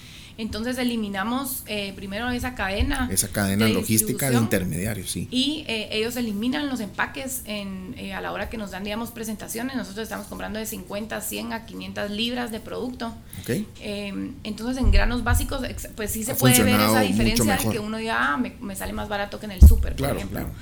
Entonces 0.41 0.75
eliminamos 0.79 1.61
eh, 1.67 1.93
primero 1.95 2.27
esa 2.31 2.55
cadena. 2.55 3.07
Esa 3.11 3.27
cadena 3.27 3.65
de 3.67 3.73
logística 3.73 4.27
de 4.31 4.37
intermediarios, 4.37 5.11
sí. 5.11 5.27
Y 5.29 5.63
eh, 5.67 5.89
ellos 5.91 6.15
eliminan 6.15 6.67
los 6.67 6.79
empaques 6.79 7.43
en, 7.45 7.93
eh, 7.95 8.15
a 8.15 8.21
la 8.21 8.31
hora 8.31 8.49
que 8.49 8.57
nos 8.57 8.71
dan, 8.71 8.83
digamos, 8.83 9.11
presentaciones. 9.11 9.75
Nosotros 9.75 10.01
estamos 10.03 10.25
comprando 10.25 10.57
de 10.57 10.65
50, 10.65 11.21
100 11.21 11.53
a 11.53 11.65
500 11.67 12.09
libras 12.09 12.51
de 12.51 12.59
producto. 12.59 13.13
¿Ok? 13.41 13.49
Eh, 13.81 14.31
entonces, 14.43 14.77
en 14.77 14.89
granos 14.89 15.23
básicos, 15.23 15.61
pues 15.95 16.09
sí 16.11 16.23
se 16.23 16.31
Ha 16.31 16.35
puede 16.35 16.63
ver 16.63 16.79
esa 16.79 17.01
diferencia 17.01 17.57
de 17.57 17.69
que 17.69 17.77
uno 17.79 17.97
diga, 17.97 18.33
ah, 18.33 18.37
me, 18.37 18.55
me 18.61 18.75
sale 18.75 18.93
más 18.93 19.07
barato 19.09 19.39
que 19.39 19.45
en 19.45 19.51
el 19.51 19.61
súper, 19.61 19.91
por 19.91 19.97
Claro, 19.97 20.15
ejemplo. 20.17 20.39
claro. 20.39 20.53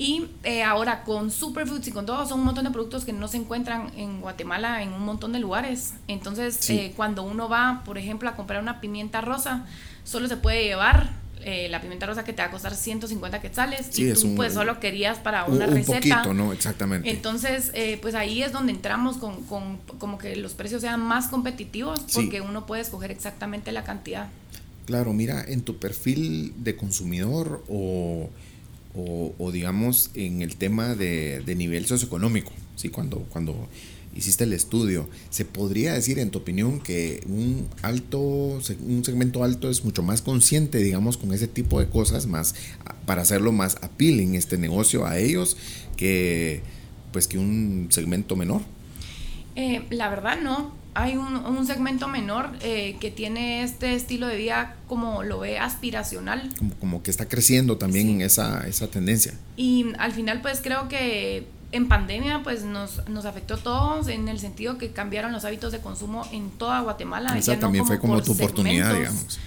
Y 0.00 0.24
eh, 0.44 0.62
ahora 0.62 1.04
con 1.04 1.30
Superfoods 1.30 1.86
y 1.88 1.90
con 1.92 2.06
todo, 2.06 2.26
son 2.26 2.38
un 2.40 2.46
montón 2.46 2.64
de 2.64 2.70
productos 2.70 3.04
que 3.04 3.12
no 3.12 3.28
se 3.28 3.36
encuentran 3.36 3.92
en 3.98 4.22
Guatemala 4.22 4.82
en 4.82 4.94
un 4.94 5.04
montón 5.04 5.32
de 5.32 5.40
lugares. 5.40 5.92
Entonces, 6.08 6.56
Sí. 6.58 6.78
eh, 6.78 6.92
cuando 6.96 7.22
uno 7.22 7.50
va, 7.50 7.82
por 7.84 7.98
ejemplo, 7.98 8.26
a 8.30 8.34
comprar 8.34 8.62
una 8.62 8.80
pimienta 8.80 9.20
rosa, 9.20 9.66
solo 10.04 10.26
se 10.26 10.38
puede 10.38 10.64
llevar 10.64 11.10
eh, 11.42 11.68
la 11.70 11.80
pimienta 11.80 12.04
rosa 12.06 12.22
que 12.24 12.32
te 12.34 12.42
va 12.42 12.48
a 12.48 12.50
costar 12.50 12.74
150 12.74 13.40
quetzales 13.40 13.88
Sí, 13.90 14.08
y 14.08 14.12
tú 14.14 14.26
un- 14.28 14.36
pues 14.36 14.52
solo 14.54 14.78
querías 14.80 15.18
para 15.18 15.44
Un, 15.44 15.56
una 15.56 15.66
un 15.68 15.72
receta. 15.74 15.96
poquito, 15.98 16.34
¿no? 16.34 16.52
Exactamente. 16.52 17.10
Entonces, 17.10 17.70
eh, 17.74 17.98
pues 18.02 18.14
ahí 18.14 18.42
es 18.42 18.52
donde 18.52 18.72
entramos 18.72 19.16
con, 19.18 19.42
con 19.44 19.78
como 19.98 20.16
que 20.18 20.36
los 20.36 20.52
precios 20.52 20.80
sean 20.82 21.00
más 21.00 21.28
competitivos 21.28 22.00
Sí. 22.06 22.12
porque 22.14 22.40
uno 22.42 22.64
puede 22.66 22.82
escoger 22.82 23.10
exactamente 23.10 23.72
la 23.72 23.84
cantidad. 23.84 24.28
Claro, 24.86 25.12
mira, 25.14 25.42
en 25.46 25.62
tu 25.62 25.76
perfil 25.78 26.52
de 26.58 26.76
consumidor 26.76 27.64
o, 27.70 28.28
o, 28.94 29.34
o 29.38 29.52
digamos 29.52 30.10
en 30.14 30.42
el 30.42 30.56
tema 30.56 30.94
de, 30.94 31.40
de 31.40 31.54
nivel 31.54 31.86
socioeconómico, 31.86 32.52
¿sí? 32.76 32.88
cuando, 32.88 33.20
cuando 33.30 33.68
hiciste 34.14 34.44
el 34.44 34.52
estudio, 34.52 35.08
¿se 35.30 35.44
podría 35.44 35.92
decir 35.92 36.18
en 36.18 36.30
tu 36.30 36.38
opinión 36.38 36.80
que 36.80 37.22
un 37.28 37.68
alto, 37.82 38.18
un 38.20 39.04
segmento 39.04 39.44
alto 39.44 39.70
es 39.70 39.84
mucho 39.84 40.02
más 40.02 40.22
consciente, 40.22 40.78
digamos, 40.78 41.16
con 41.16 41.32
ese 41.32 41.46
tipo 41.46 41.80
de 41.80 41.88
cosas, 41.88 42.26
más 42.26 42.54
para 43.06 43.22
hacerlo 43.22 43.52
más 43.52 43.76
appealing 43.82 44.34
este 44.34 44.58
negocio 44.58 45.06
a 45.06 45.18
ellos 45.18 45.56
que 45.96 46.62
pues 47.12 47.26
que 47.26 47.38
un 47.38 47.88
segmento 47.90 48.36
menor? 48.36 48.62
Eh, 49.56 49.82
la 49.90 50.08
verdad 50.08 50.40
no, 50.40 50.74
hay 50.94 51.16
un, 51.16 51.36
un 51.36 51.66
segmento 51.66 52.08
menor 52.08 52.50
eh, 52.62 52.96
que 53.00 53.10
tiene 53.10 53.62
este 53.62 53.94
estilo 53.94 54.26
de 54.26 54.36
vida 54.36 54.76
como 54.88 55.22
lo 55.22 55.38
ve 55.40 55.58
aspiracional. 55.58 56.50
Como, 56.58 56.74
como 56.74 57.02
que 57.02 57.10
está 57.10 57.26
creciendo 57.28 57.76
también 57.76 58.06
Sí. 58.18 58.22
esa, 58.22 58.66
esa 58.66 58.88
tendencia. 58.88 59.34
Y 59.56 59.86
al 59.98 60.12
final 60.12 60.40
pues 60.42 60.60
creo 60.62 60.88
que 60.88 61.46
en 61.72 61.86
pandemia 61.86 62.42
pues 62.42 62.64
nos, 62.64 63.06
nos 63.08 63.24
afectó 63.24 63.54
a 63.54 63.58
todos 63.58 64.08
en 64.08 64.28
el 64.28 64.40
sentido 64.40 64.78
que 64.78 64.90
cambiaron 64.90 65.30
los 65.30 65.44
hábitos 65.44 65.70
de 65.70 65.78
consumo 65.78 66.26
en 66.32 66.50
toda 66.50 66.80
Guatemala. 66.80 67.38
Esa 67.38 67.54
no 67.54 67.60
también 67.60 67.86
fue 67.86 68.00
como 68.00 68.20
tu 68.22 68.32
oportunidad, 68.32 68.90
segmentos. 68.90 69.14
digamos. 69.18 69.38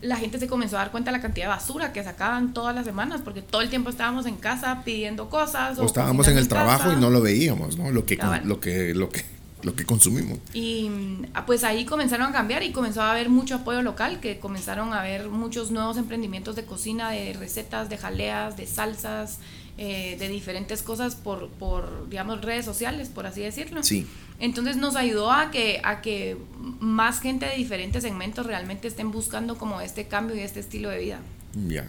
La 0.00 0.16
gente 0.16 0.38
se 0.38 0.46
comenzó 0.46 0.76
a 0.76 0.80
dar 0.80 0.90
cuenta 0.92 1.10
de 1.10 1.16
la 1.16 1.22
cantidad 1.22 1.46
de 1.46 1.48
basura 1.48 1.92
que 1.92 2.04
sacaban 2.04 2.52
todas 2.52 2.72
las 2.74 2.84
semanas 2.84 3.20
porque 3.24 3.42
todo 3.42 3.62
el 3.62 3.68
tiempo 3.70 3.90
estábamos 3.90 4.26
en 4.26 4.36
casa 4.36 4.82
pidiendo 4.84 5.28
cosas. 5.30 5.76
O 5.78 5.84
estábamos 5.86 6.28
en 6.28 6.38
el 6.38 6.46
trabajo 6.46 6.92
y 6.92 6.96
no 6.96 7.10
lo 7.10 7.20
veíamos, 7.20 7.76
¿no? 7.78 7.90
Lo 7.90 8.04
que, 8.06 8.16
con- 8.16 8.26
Cabal. 8.28 8.46
lo 8.46 8.60
que, 8.60 8.94
lo 8.94 9.08
que, 9.08 9.24
lo 9.62 9.74
que 9.74 9.84
consumimos. 9.84 10.38
Y 10.52 10.88
mm, 10.88 11.26
pues 11.46 11.64
ahí 11.64 11.84
comenzaron 11.84 12.28
a 12.28 12.32
cambiar 12.32 12.62
y 12.62 12.72
comenzó 12.72 13.02
a 13.02 13.10
haber 13.10 13.28
mucho 13.28 13.56
apoyo 13.56 13.82
local, 13.82 14.20
que 14.20 14.38
comenzaron 14.38 14.92
a 14.92 15.00
haber 15.00 15.28
muchos 15.28 15.70
nuevos 15.70 15.96
emprendimientos 15.96 16.56
de 16.56 16.64
cocina, 16.64 17.10
de 17.10 17.32
recetas, 17.32 17.88
de 17.88 17.98
jaleas, 17.98 18.56
de 18.56 18.66
salsas, 18.66 19.38
eh, 19.76 20.16
de 20.18 20.28
diferentes 20.28 20.82
cosas 20.82 21.14
por, 21.14 21.48
por, 21.50 22.08
digamos, 22.08 22.40
redes 22.42 22.64
sociales, 22.64 23.08
por 23.08 23.26
así 23.26 23.42
decirlo. 23.42 23.82
Sí. 23.82 24.06
Entonces 24.40 24.76
nos 24.76 24.96
ayudó 24.96 25.32
a 25.32 25.50
que, 25.50 25.80
a 25.84 26.00
que 26.00 26.36
más 26.80 27.20
gente 27.20 27.46
de 27.46 27.56
diferentes 27.56 28.02
segmentos 28.02 28.46
realmente 28.46 28.88
estén 28.88 29.10
buscando 29.10 29.58
como 29.58 29.80
este 29.80 30.06
cambio 30.06 30.36
y 30.36 30.40
este 30.40 30.60
estilo 30.60 30.88
de 30.88 30.98
vida. 30.98 31.20
Ya. 31.66 31.88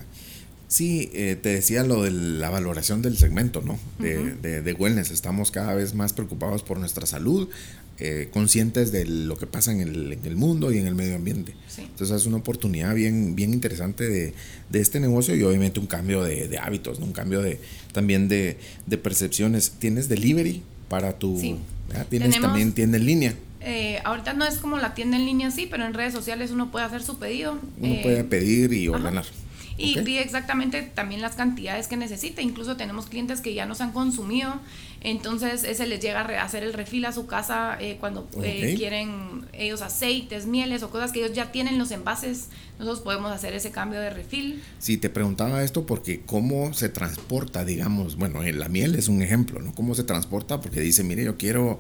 Sí, 0.70 1.09
eh, 1.13 1.36
te 1.41 1.49
decía 1.49 1.84
lo 1.84 2.03
de 2.03 2.11
la 2.11 2.51
valoración 2.51 3.01
del 3.01 3.17
segmento, 3.17 3.63
¿no? 3.65 3.80
De, 3.97 4.36
de, 4.36 4.61
de 4.61 4.74
wellness. 4.74 5.09
Estamos 5.09 5.49
cada 5.49 5.74
vez 5.74 5.95
más 5.95 6.13
preocupados 6.13 6.61
por 6.61 6.78
nuestra 6.78 7.07
salud, 7.07 7.49
eh, 7.97 8.30
conscientes 8.32 8.91
de 8.91 9.03
lo 9.05 9.36
que 9.36 9.47
pasa 9.47 9.72
en 9.72 9.82
el, 9.82 10.13
en 10.13 10.24
el 10.28 10.36
mundo 10.36 10.72
y 10.72 10.78
en 10.78 10.86
el 10.86 10.93
medio 10.93 11.15
ambiente. 11.15 11.55
Sí. 11.67 11.82
Entonces 11.82 12.17
es 12.22 12.28
una 12.28 12.38
oportunidad 12.38 12.93
bien, 12.93 13.36
bien 13.36 13.51
interesante 13.51 14.07
de, 14.07 14.36
de 14.70 14.80
este 14.80 14.99
negocio 14.99 15.36
y 15.36 15.41
obviamente 15.41 15.80
un 15.80 15.88
cambio 15.88 16.24
de, 16.24 16.47
de 16.47 16.59
hábitos, 16.59 16.99
¿no? 16.99 17.07
un 17.07 17.13
cambio 17.13 17.41
de, 17.41 17.59
también 17.91 18.28
de, 18.30 18.57
de 18.86 18.97
percepciones. 18.99 19.72
¿Tienes 19.80 20.07
delivery 20.07 20.61
para 20.88 21.17
tu... 21.17 21.36
Sí. 21.39 21.55
Tienes 22.11 22.30
Tenemos- 22.30 22.41
también 22.51 22.74
tienda 22.74 22.97
en 22.99 23.05
línea. 23.07 23.34
Eh, 23.61 23.99
ahorita 24.05 24.34
no 24.34 24.45
es 24.45 24.59
como 24.59 24.78
la 24.78 24.93
tienda 24.93 25.17
en 25.17 25.26
línea, 25.26 25.49
sí, 25.49 25.67
pero 25.70 25.84
en 25.86 25.95
redes 25.95 26.13
sociales 26.13 26.51
uno 26.51 26.70
puede 26.72 26.86
hacer 26.86 27.01
su 27.01 27.17
pedido. 27.17 27.57
Uno 27.80 27.93
Eh, 27.95 27.99
puede 28.03 28.24
pedir 28.24 28.72
y 28.72 28.86
ajá. 28.88 28.99
Y 29.80 29.97
Ok. 29.97 30.03
pide 30.05 30.21
exactamente 30.21 30.82
también 30.82 31.21
las 31.21 31.36
cantidades 31.36 31.88
que 31.88 31.95
necesita. 31.97 32.41
Incluso 32.41 32.75
tenemos 32.75 33.05
clientes 33.05 33.39
que 33.41 33.53
ya 33.53 33.65
nos 33.65 33.80
han 33.82 33.91
consumido, 33.93 34.53
entonces 35.01 35.63
ese 35.63 35.88
les 35.88 36.01
llega 36.01 36.19
a 36.21 36.43
hacer 36.43 36.63
el 36.63 36.73
refil 36.73 37.05
a 37.05 37.13
su 37.13 37.25
casa 37.25 37.77
eh, 37.80 37.95
cuando 37.99 38.27
eh, 38.43 38.71
Ok. 38.73 38.77
quieren 38.77 39.45
ellos 39.53 39.82
aceites, 39.82 40.45
mieles 40.45 40.84
o 40.84 40.89
cosas 40.89 41.11
que 41.13 41.19
ellos 41.23 41.34
ya 41.34 41.51
tienen 41.51 41.77
los 41.80 41.91
envases. 41.91 42.47
Nosotros 42.77 43.01
podemos 43.01 43.32
hacer 43.32 43.53
ese 43.53 43.71
cambio 43.71 43.99
de 43.99 44.09
refil. 44.09 44.61
Sí, 44.80 44.97
te 44.97 45.09
preguntaba 45.09 45.63
esto 45.63 45.86
porque 45.86 46.21
cómo 46.25 46.73
se 46.73 46.89
transporta, 46.89 47.63
digamos, 47.65 48.15
bueno, 48.17 48.43
eh, 48.43 48.51
la 48.53 48.67
miel 48.69 48.95
es 48.95 49.07
un 49.07 49.21
ejemplo, 49.21 49.59
¿no? 49.61 49.73
¿Cómo 49.73 49.95
se 49.95 50.03
transporta? 50.03 50.59
Porque 50.61 50.82
dice, 50.82 51.03
mire, 51.03 51.23
yo 51.23 51.38
quiero 51.38 51.80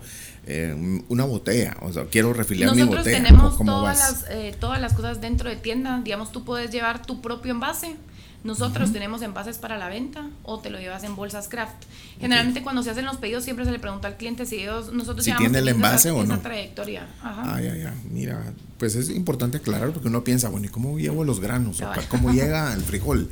eh, 0.51 1.01
una 1.09 1.25
botella, 1.25 1.77
o 1.81 1.93
sea, 1.93 2.05
quiero 2.05 2.33
refiliar 2.33 2.71
mi 2.71 2.77
Nosotros 2.81 3.05
botella. 3.05 3.23
tenemos 3.23 3.53
¿Cómo 3.55 3.71
todas 3.71 3.99
vas? 3.99 4.21
las, 4.23 4.31
eh, 4.31 4.55
todas 4.59 4.81
las 4.81 4.93
cosas 4.93 5.21
dentro 5.21 5.47
de 5.49 5.55
tienda. 5.55 6.01
Digamos, 6.03 6.31
tú 6.31 6.43
puedes 6.43 6.71
llevar 6.71 7.05
tu 7.05 7.21
propio 7.21 7.51
envase. 7.51 7.95
Nosotros 8.43 8.93
tenemos 8.93 9.21
envases 9.21 9.57
para 9.57 9.77
la 9.77 9.89
venta 9.89 10.25
o 10.43 10.59
te 10.59 10.69
lo 10.69 10.79
llevas 10.79 11.03
en 11.03 11.15
bolsas 11.15 11.49
craft. 11.49 11.83
Generalmente 12.21 12.63
cuando 12.63 12.81
se 12.83 12.89
hacen 12.89 13.03
los 13.05 13.17
pedidos 13.17 13.43
siempre 13.43 13.65
se 13.65 13.71
le 13.71 13.79
pregunta 13.79 14.07
al 14.07 14.15
cliente 14.15 14.45
si 14.45 14.55
ellos 14.61 14.93
nosotros 14.93 15.25
Si 15.25 15.33
tiene 15.33 15.59
el 15.59 15.67
envase 15.67 16.07
esa, 16.07 16.17
o 16.17 16.23
esa 16.23 16.35
no. 16.37 16.39
trayectoria. 16.41 17.05
Ajá. 17.21 17.43
Ah, 17.55 17.61
ya, 17.61 17.75
ya, 17.75 17.93
mira, 18.09 18.41
pues 18.77 18.95
es 18.95 19.09
importante 19.09 19.57
aclarar 19.57 19.91
porque 19.91 20.07
uno 20.07 20.23
piensa, 20.23 20.47
bueno, 20.47 20.67
¿y 20.67 20.69
cómo 20.69 20.97
llevo 20.97 21.25
los 21.25 21.41
granos? 21.41 21.81
O. 21.81 21.91
¿Cómo 22.07 22.31
llega 22.31 22.73
el 22.73 22.81
frijol? 22.81 23.29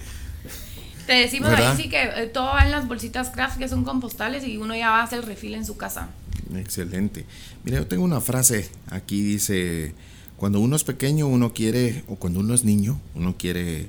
Te 1.08 1.14
decimos 1.14 1.52
¿Verdad? 1.52 1.72
ahí 1.72 1.78
sí 1.84 1.90
que 1.90 2.04
eh, 2.04 2.28
todo 2.28 2.48
va 2.48 2.66
en 2.66 2.72
las 2.72 2.86
bolsitas 2.86 3.30
craft 3.30 3.58
que 3.60 3.70
son 3.70 3.86
compostales 3.86 4.44
y 4.46 4.58
uno 4.58 4.76
ya 4.76 4.90
va 4.90 5.00
a 5.00 5.04
hacer 5.04 5.20
el 5.20 5.26
refil 5.26 5.56
en 5.56 5.66
su 5.66 5.78
casa. 5.78 6.10
Excelente. 6.56 7.26
Mira, 7.64 7.80
yo 7.80 7.88
tengo 7.88 8.04
una 8.04 8.22
frase, 8.22 8.70
aquí 8.88 9.22
dice, 9.22 9.94
cuando 10.38 10.60
uno 10.60 10.76
es 10.76 10.84
pequeño 10.84 11.28
uno 11.28 11.54
quiere, 11.54 12.04
o 12.08 12.16
cuando 12.16 12.40
uno 12.40 12.54
es 12.54 12.64
niño, 12.64 13.00
uno 13.16 13.36
quiere 13.38 13.88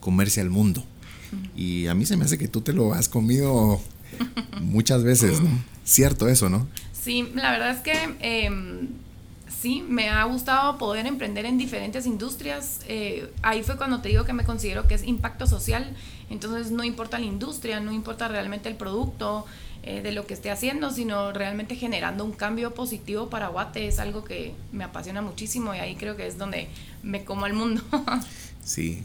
comerse 0.00 0.40
al 0.40 0.50
mundo. 0.50 0.84
Y 1.56 1.86
a 1.86 1.94
mí 1.94 2.04
se 2.04 2.16
me 2.16 2.24
hace 2.26 2.36
que 2.36 2.48
tú 2.48 2.60
te 2.60 2.74
lo 2.74 2.92
has 2.92 3.08
comido 3.08 3.80
muchas 4.60 5.02
veces, 5.02 5.40
¿no? 5.40 5.48
Cierto 5.84 6.28
eso, 6.28 6.50
¿no? 6.50 6.68
Sí, 6.92 7.30
la 7.34 7.52
verdad 7.52 7.70
es 7.70 7.80
que 7.80 8.16
em, 8.20 8.88
sí, 9.48 9.82
me 9.88 10.10
ha 10.10 10.24
gustado 10.24 10.76
poder 10.76 11.06
emprender 11.06 11.46
en 11.46 11.56
diferentes 11.56 12.06
industrias. 12.06 12.80
Eh, 12.86 13.32
ahí 13.42 13.62
fue 13.62 13.76
cuando 13.76 14.00
te 14.00 14.08
digo 14.10 14.24
que 14.24 14.32
me 14.32 14.44
considero 14.44 14.86
que 14.86 14.94
es 14.94 15.04
impacto 15.04 15.46
social. 15.46 15.96
Entonces 16.30 16.70
no 16.70 16.84
importa 16.84 17.18
la 17.18 17.26
industria, 17.26 17.80
no 17.80 17.92
importa 17.92 18.28
realmente 18.28 18.68
el 18.68 18.76
producto 18.76 19.46
eh, 19.84 20.00
de 20.00 20.12
lo 20.12 20.26
que 20.26 20.34
esté 20.34 20.50
haciendo, 20.50 20.90
sino 20.92 21.32
realmente 21.32 21.74
generando 21.76 22.24
un 22.24 22.32
cambio 22.32 22.72
positivo 22.72 23.28
para 23.30 23.48
Guate. 23.48 23.88
Es 23.88 23.98
algo 23.98 24.22
que 24.24 24.54
me 24.72 24.84
apasiona 24.84 25.22
muchísimo 25.22 25.74
y 25.74 25.78
ahí 25.78 25.96
creo 25.96 26.16
que 26.16 26.26
es 26.26 26.38
donde 26.38 26.68
me 27.02 27.24
como 27.24 27.44
al 27.44 27.54
mundo. 27.54 27.82
Sí. 28.64 29.02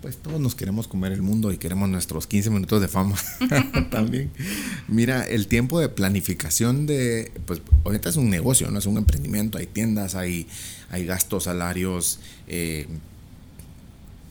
Pues 0.00 0.16
todos 0.16 0.38
nos 0.38 0.54
queremos 0.54 0.86
comer 0.86 1.10
el 1.10 1.22
mundo 1.22 1.50
y 1.50 1.58
queremos 1.58 1.88
nuestros 1.88 2.28
15 2.28 2.50
minutos 2.50 2.80
de 2.80 2.86
fama 2.86 3.16
también. 3.90 4.30
Mira, 4.86 5.24
el 5.26 5.48
tiempo 5.48 5.80
de 5.80 5.88
planificación 5.88 6.86
de, 6.86 7.32
pues 7.46 7.60
ahorita 7.84 8.08
es 8.08 8.14
un 8.16 8.30
negocio, 8.30 8.70
no 8.70 8.78
es 8.78 8.86
un 8.86 8.96
emprendimiento, 8.96 9.58
hay 9.58 9.66
tiendas, 9.66 10.14
hay, 10.14 10.46
hay 10.92 11.04
gastos, 11.04 11.44
salarios. 11.44 12.20
eh, 12.46 12.86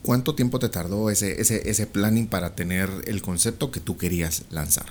¿Cuánto 0.02 0.34
tiempo 0.34 0.58
te 0.58 0.70
tardó 0.70 1.10
ese, 1.10 1.40
ese, 1.40 1.68
ese 1.68 1.86
planning 1.86 2.26
para 2.26 2.54
tener 2.56 2.88
el 3.06 3.20
concepto 3.20 3.70
que 3.70 3.78
tú 3.78 3.98
querías 3.98 4.44
lanzar? 4.50 4.86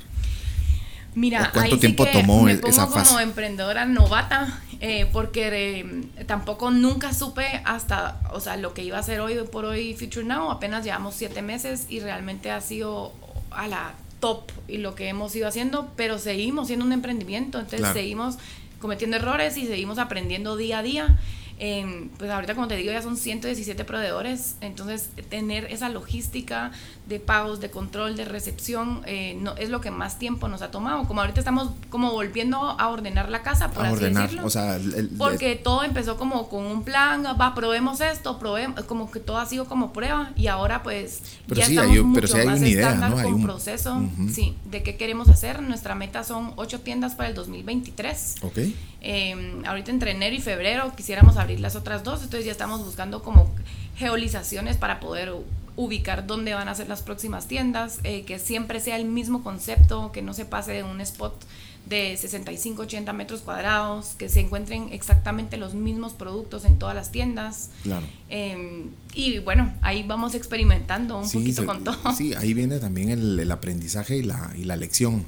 Mira, 1.14 1.48
¿O 1.50 1.54
cuánto 1.54 1.76
ahí 1.76 1.80
tiempo 1.80 2.06
sí 2.06 2.12
que 2.12 2.22
tomó 2.22 2.44
me 2.44 2.56
pongo 2.56 2.68
esa 2.70 2.84
como 2.86 2.96
fase? 2.96 3.22
emprendedora 3.24 3.86
novata, 3.86 4.62
eh, 4.80 5.08
porque 5.12 5.80
eh, 5.80 6.24
tampoco 6.26 6.72
nunca 6.72 7.14
supe 7.14 7.62
hasta, 7.66 8.22
o 8.34 8.40
sea, 8.40 8.56
lo 8.58 8.74
que 8.74 8.84
iba 8.84 8.98
a 8.98 9.02
hacer 9.02 9.20
hoy 9.20 9.36
por 9.52 9.66
hoy 9.66 9.94
Future 9.94 10.26
Now, 10.26 10.50
apenas 10.52 10.86
llevamos 10.86 11.16
siete 11.16 11.42
meses 11.42 11.86
y 11.90 12.00
realmente 12.00 12.50
ha 12.52 12.62
sido 12.62 13.14
a 13.52 13.68
la 13.68 13.94
top 14.22 14.50
y 14.70 14.78
lo 14.78 14.96
que 14.96 15.10
hemos 15.10 15.36
ido 15.36 15.48
haciendo, 15.48 15.92
pero 15.98 16.18
seguimos 16.18 16.68
siendo 16.68 16.86
un 16.86 16.94
emprendimiento, 16.94 17.58
entonces 17.58 17.80
Claro. 17.82 17.94
seguimos 17.94 18.38
cometiendo 18.80 19.18
errores 19.18 19.58
y 19.58 19.68
seguimos 19.68 19.98
aprendiendo 20.00 20.56
día 20.56 20.80
a 20.80 20.84
día. 20.84 21.20
Eh, 21.64 22.10
pues 22.18 22.32
ahorita 22.32 22.56
como 22.56 22.68
te 22.68 22.76
digo 22.76 22.92
ya 22.92 23.04
son 23.04 23.16
117 23.18 23.86
proveedores, 23.86 24.56
entonces 24.62 25.10
tener 25.30 25.66
esa 25.66 25.90
logística 25.90 26.72
de 27.08 27.20
pagos, 27.20 27.60
de 27.60 27.70
control, 27.70 28.16
de 28.16 28.26
recepción, 28.26 29.04
eh, 29.06 29.38
no, 29.40 29.56
es 29.58 29.70
lo 29.70 29.80
que 29.80 29.92
más 29.92 30.18
tiempo 30.18 30.48
nos 30.48 30.64
ha 30.64 30.72
tomado. 30.72 31.04
Como 31.08 31.22
ahorita 31.22 31.40
estamos 31.40 31.70
como 31.92 32.14
volviendo 32.14 32.58
a 32.58 32.88
ordenar 32.90 33.30
la 33.30 33.44
casa, 33.44 33.70
por 33.70 33.84
A 33.86 33.90
así 33.90 33.94
ordenar, 33.98 34.24
decirlo. 34.24 34.48
o 34.48 34.50
sea, 34.50 34.76
el- 34.78 34.94
el- 34.96 35.10
porque 35.10 35.56
todo 35.56 35.84
empezó 35.84 36.18
como 36.18 36.50
con 36.50 36.66
un 36.66 36.84
plan, 36.84 37.24
va, 37.40 37.54
probemos 37.54 38.02
esto, 38.02 38.40
probemos, 38.40 38.84
como 38.86 39.12
que 39.12 39.20
todo 39.20 39.38
ha 39.38 39.46
sido 39.46 39.66
como 39.66 39.94
prueba 39.94 40.32
y 40.36 40.48
ahora 40.48 40.82
pues 40.82 41.22
Pero 41.48 41.60
ya 41.62 41.68
sí, 41.68 41.74
estamos 41.74 41.96
hay- 41.96 42.02
mucho 42.04 42.16
pero 42.16 42.28
sí 42.28 42.38
hay 42.40 42.46
más 42.48 42.58
una 42.60 42.68
idea, 42.70 42.86
estándar 42.88 43.10
¿no? 43.12 43.18
Hay 43.18 43.24
con 43.26 43.34
un- 43.36 43.44
proceso, 43.44 43.96
Ujú. 43.98 44.30
sí, 44.34 44.56
de 44.66 44.82
qué 44.82 44.98
queremos 44.98 45.30
hacer. 45.30 45.62
Nuestra 45.62 45.94
meta 45.94 46.24
son 46.24 46.54
ocho 46.56 46.80
tiendas 46.80 47.14
para 47.14 47.30
el 47.30 47.36
2023. 47.36 48.38
Ok. 48.42 48.58
Eh, 49.02 49.62
ahorita 49.66 49.90
entre 49.92 50.12
enero 50.12 50.36
y 50.36 50.42
febrero 50.42 50.94
quisiéramos 50.96 51.38
abrir 51.38 51.60
las 51.60 51.76
otras 51.76 52.04
dos, 52.04 52.22
entonces 52.24 52.46
ya 52.46 52.52
estamos 52.52 52.84
buscando 52.86 53.24
como 53.24 53.50
geolizaciones 53.98 54.78
para 54.78 55.00
poder 55.00 55.34
ubicar 55.76 56.28
dónde 56.28 56.54
van 56.54 56.68
a 56.68 56.76
ser 56.76 56.88
las 56.90 57.02
próximas 57.02 57.48
tiendas, 57.48 58.00
eh, 58.04 58.24
que 58.26 58.40
siempre 58.40 58.80
sea 58.80 58.98
el 58.98 59.06
mismo 59.06 59.44
concepto, 59.44 60.12
que 60.12 60.22
no 60.22 60.34
se 60.34 60.46
pase 60.46 60.74
de 60.74 60.84
un 60.84 61.00
spot 61.02 61.34
de 61.88 62.16
65, 62.16 62.84
80 62.84 63.12
metros 63.14 63.42
cuadrados, 63.42 64.10
que 64.18 64.30
se 64.30 64.40
encuentren 64.42 64.90
exactamente 64.92 65.58
los 65.58 65.74
mismos 65.74 66.14
productos 66.14 66.64
en 66.66 66.78
todas 66.78 66.94
las 66.96 67.12
tiendas. 67.12 67.70
Claro. 67.84 68.06
Eh, 68.30 68.86
y 69.16 69.40
bueno, 69.40 69.74
ahí 69.82 70.04
vamos 70.04 70.36
experimentando 70.36 71.18
un 71.18 71.28
Sí, 71.28 71.40
poquito 71.40 71.62
se- 71.62 71.66
con 71.68 71.84
todo. 71.84 72.14
Sí, 72.16 72.34
ahí 72.36 72.54
viene 72.54 72.78
también 72.80 73.10
el, 73.10 73.40
el 73.40 73.52
aprendizaje 73.52 74.18
y 74.18 74.24
la, 74.24 74.52
y 74.56 74.66
la 74.66 74.76
lección. 74.76 75.26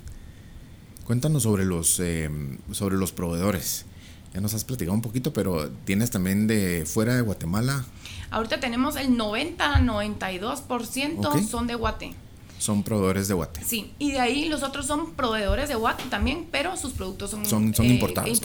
Cuéntanos 1.05 1.43
sobre 1.43 1.65
los, 1.65 1.99
eh, 1.99 2.29
sobre 2.71 2.95
los 2.95 3.11
proveedores. 3.11 3.85
Ya 4.33 4.41
nos 4.41 4.53
has 4.53 4.63
platicado 4.63 4.95
un 4.95 5.01
poquito, 5.01 5.31
pero 5.33 5.69
tienes 5.85 6.09
también 6.09 6.47
de 6.47 6.85
fuera 6.85 7.15
de 7.15 7.21
Guatemala, 7.21 7.85
Ahorita 8.31 8.59
tenemos 8.59 8.95
el 8.95 9.15
90, 9.15 9.81
92% 9.81 11.25
Ok. 11.27 11.41
son 11.47 11.67
de 11.67 11.75
Guate. 11.75 12.15
son 12.57 12.81
proveedores 12.81 13.27
de 13.27 13.33
guate. 13.35 13.61
Sí, 13.63 13.91
y 13.99 14.11
de 14.13 14.21
ahí 14.21 14.47
los 14.47 14.63
otros 14.63 14.87
son 14.87 15.13
proveedores 15.15 15.67
de 15.69 15.75
guate 15.75 16.05
también, 16.09 16.47
pero 16.49 16.75
sus 16.77 16.93
productos 16.93 17.29
son, 17.29 17.45
son, 17.45 17.75
son 17.75 17.85
importados. 17.85 18.41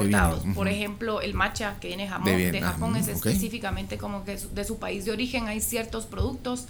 Por 0.54 0.68
ejemplo, 0.68 1.22
el 1.22 1.32
matcha 1.34 1.78
que 1.80 1.88
viene 1.88 2.10
de, 2.24 2.50
de 2.52 2.60
Japón 2.60 2.96
es 2.96 3.08
específicamente 3.08 3.96
como 3.96 4.24
que 4.24 4.36
de 4.36 4.64
su 4.64 4.78
país 4.78 5.04
de 5.06 5.12
origen. 5.12 5.46
Hay 5.46 5.60
ciertos 5.60 6.04
productos 6.04 6.66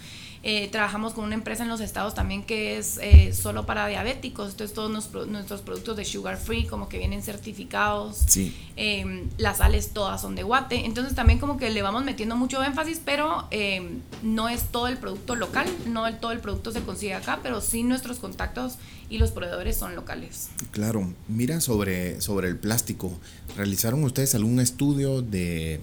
eh, 0.51 0.67
trabajamos 0.73 1.13
con 1.13 1.25
una 1.25 1.35
empresa 1.35 1.63
en 1.63 1.69
los 1.69 1.83
estados 1.83 2.15
también 2.15 2.43
que 2.43 2.79
es 2.79 2.99
eh, 3.03 3.35
solo 3.35 3.67
para 3.67 3.87
diabéticos, 3.87 4.53
entonces 4.53 4.75
todos 4.75 4.91
nuestros 5.29 5.61
productos 5.61 5.95
de 5.95 6.07
sugar 6.07 6.39
free 6.39 6.65
como 6.65 6.89
que 6.89 6.97
vienen 6.97 7.23
certificados, 7.23 8.17
sí. 8.27 8.57
Em, 8.75 9.29
las 9.37 9.59
sales 9.59 9.91
todas 9.91 10.23
son 10.23 10.35
de 10.37 10.45
guate, 10.45 10.87
entonces 10.87 11.15
también 11.15 11.39
como 11.39 11.59
que 11.59 11.69
le 11.69 11.83
vamos 11.83 12.03
metiendo 12.03 12.35
mucho 12.35 12.65
énfasis, 12.65 12.99
pero 13.05 13.47
em, 13.51 14.01
no 14.23 14.49
es 14.49 14.63
todo 14.69 14.89
el 14.89 14.97
producto 14.97 15.35
local, 15.35 15.69
no 15.85 16.07
el, 16.07 16.19
todo 16.19 16.33
el 16.33 16.39
producto 16.39 16.73
se 16.73 16.81
consigue 16.81 17.13
acá, 17.13 17.41
pero 17.43 17.61
sí 17.61 17.83
nuestros 17.83 18.19
contactos 18.19 18.77
y 19.11 19.19
los 19.19 19.33
proveedores 19.33 19.77
son 19.77 19.95
locales. 19.95 20.49
Claro, 20.71 21.13
mira 21.29 21.61
sobre, 21.61 22.23
sobre 22.23 22.49
el 22.49 22.57
plástico, 22.57 23.13
¿realizaron 23.55 24.03
ustedes 24.03 24.35
algún 24.35 24.61
estudio 24.61 25.21
de... 25.21 25.81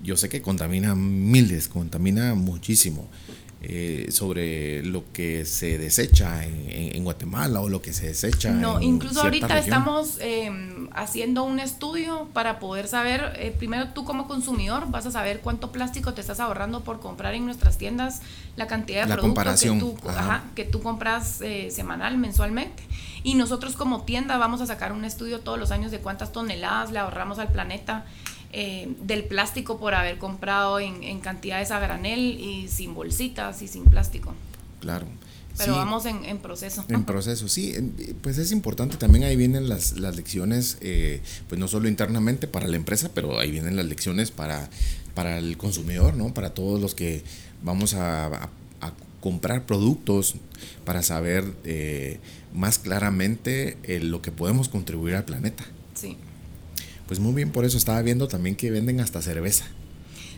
Yo 0.00 0.16
sé 0.16 0.28
que 0.28 0.42
contamina 0.42 0.94
miles, 0.94 1.66
contamina 1.66 2.34
muchísimo. 2.34 3.08
Eh, 3.66 4.08
sobre 4.10 4.82
lo 4.82 5.10
que 5.12 5.46
se 5.46 5.78
desecha 5.78 6.44
en, 6.44 7.02
Guatemala 7.02 7.62
o 7.62 7.68
lo 7.70 7.80
que 7.80 7.94
se 7.94 8.08
desecha. 8.08 8.50
No, 8.50 8.80
incluso 8.80 9.22
ahorita 9.22 9.58
estamos 9.58 10.18
em, 10.20 10.88
haciendo 10.92 11.44
un 11.44 11.58
estudio 11.58 12.28
para 12.34 12.58
poder 12.58 12.88
saber, 12.88 13.32
eh, 13.36 13.54
primero 13.56 13.88
tú 13.88 14.04
como 14.04 14.28
consumidor 14.28 14.90
vas 14.90 15.06
a 15.06 15.10
saber 15.10 15.40
cuánto 15.40 15.72
plástico 15.72 16.12
te 16.12 16.20
estás 16.20 16.40
ahorrando 16.40 16.84
por 16.84 17.00
comprar 17.00 17.34
en 17.34 17.46
nuestras 17.46 17.78
tiendas, 17.78 18.20
la 18.56 18.66
cantidad 18.66 19.06
de 19.06 19.14
productos 19.14 19.62
que 19.62 19.70
tú, 19.78 19.96
que 20.54 20.64
tú 20.64 20.82
compras 20.82 21.40
eh, 21.40 21.70
semanal, 21.70 22.18
mensualmente. 22.18 22.82
Y 23.22 23.34
nosotros 23.34 23.76
como 23.76 24.02
tienda 24.02 24.36
vamos 24.36 24.60
a 24.60 24.66
sacar 24.66 24.92
un 24.92 25.06
estudio 25.06 25.40
todos 25.40 25.58
los 25.58 25.70
años 25.70 25.90
de 25.90 26.00
cuántas 26.00 26.32
toneladas 26.32 26.92
le 26.92 26.98
ahorramos 26.98 27.38
al 27.38 27.50
planeta 27.50 28.04
eh, 28.56 28.88
del 29.00 29.24
plástico 29.24 29.80
por 29.80 29.96
haber 29.96 30.16
comprado 30.18 30.78
en, 30.78 31.18
cantidades 31.18 31.72
a 31.72 31.80
granel 31.80 32.38
y 32.40 32.68
sin 32.68 32.94
bolsitas 32.94 33.60
y 33.62 33.66
sin 33.66 33.84
plástico. 33.86 34.32
Claro. 34.78 35.08
Pero 35.58 35.74
vamos 35.74 36.06
en, 36.06 36.38
proceso. 36.38 36.84
En 36.88 37.02
proceso, 37.06 37.48
sí. 37.48 37.74
Pues 38.22 38.38
es 38.38 38.52
importante, 38.52 38.96
también 38.96 39.24
ahí 39.24 39.34
vienen 39.34 39.68
las, 39.68 39.94
lecciones, 39.94 40.78
eh, 40.82 41.20
pues 41.48 41.58
no 41.58 41.66
solo 41.66 41.88
internamente 41.88 42.46
para 42.46 42.68
la 42.68 42.76
empresa, 42.76 43.10
pero 43.12 43.40
ahí 43.40 43.50
vienen 43.50 43.74
las 43.74 43.86
lecciones 43.86 44.30
para, 44.30 44.70
para 45.14 45.38
el 45.38 45.56
consumidor, 45.56 46.14
¿no? 46.14 46.32
Para 46.32 46.54
todos 46.54 46.80
los 46.80 46.94
que 46.94 47.24
vamos 47.60 47.94
a, 47.94 48.50
comprar 49.20 49.64
productos 49.64 50.34
para 50.84 51.02
saber 51.02 51.44
eh, 51.64 52.20
más 52.52 52.78
claramente 52.78 53.78
lo 54.02 54.20
que 54.20 54.30
podemos 54.30 54.68
contribuir 54.68 55.16
al 55.16 55.24
planeta. 55.24 55.64
Sí. 55.94 56.18
Pues 57.06 57.20
muy 57.20 57.34
bien, 57.34 57.50
por 57.50 57.64
eso 57.64 57.76
estaba 57.76 58.00
viendo 58.02 58.28
también 58.28 58.56
que 58.56 58.70
venden 58.70 59.00
hasta 59.00 59.20
cerveza. 59.20 59.64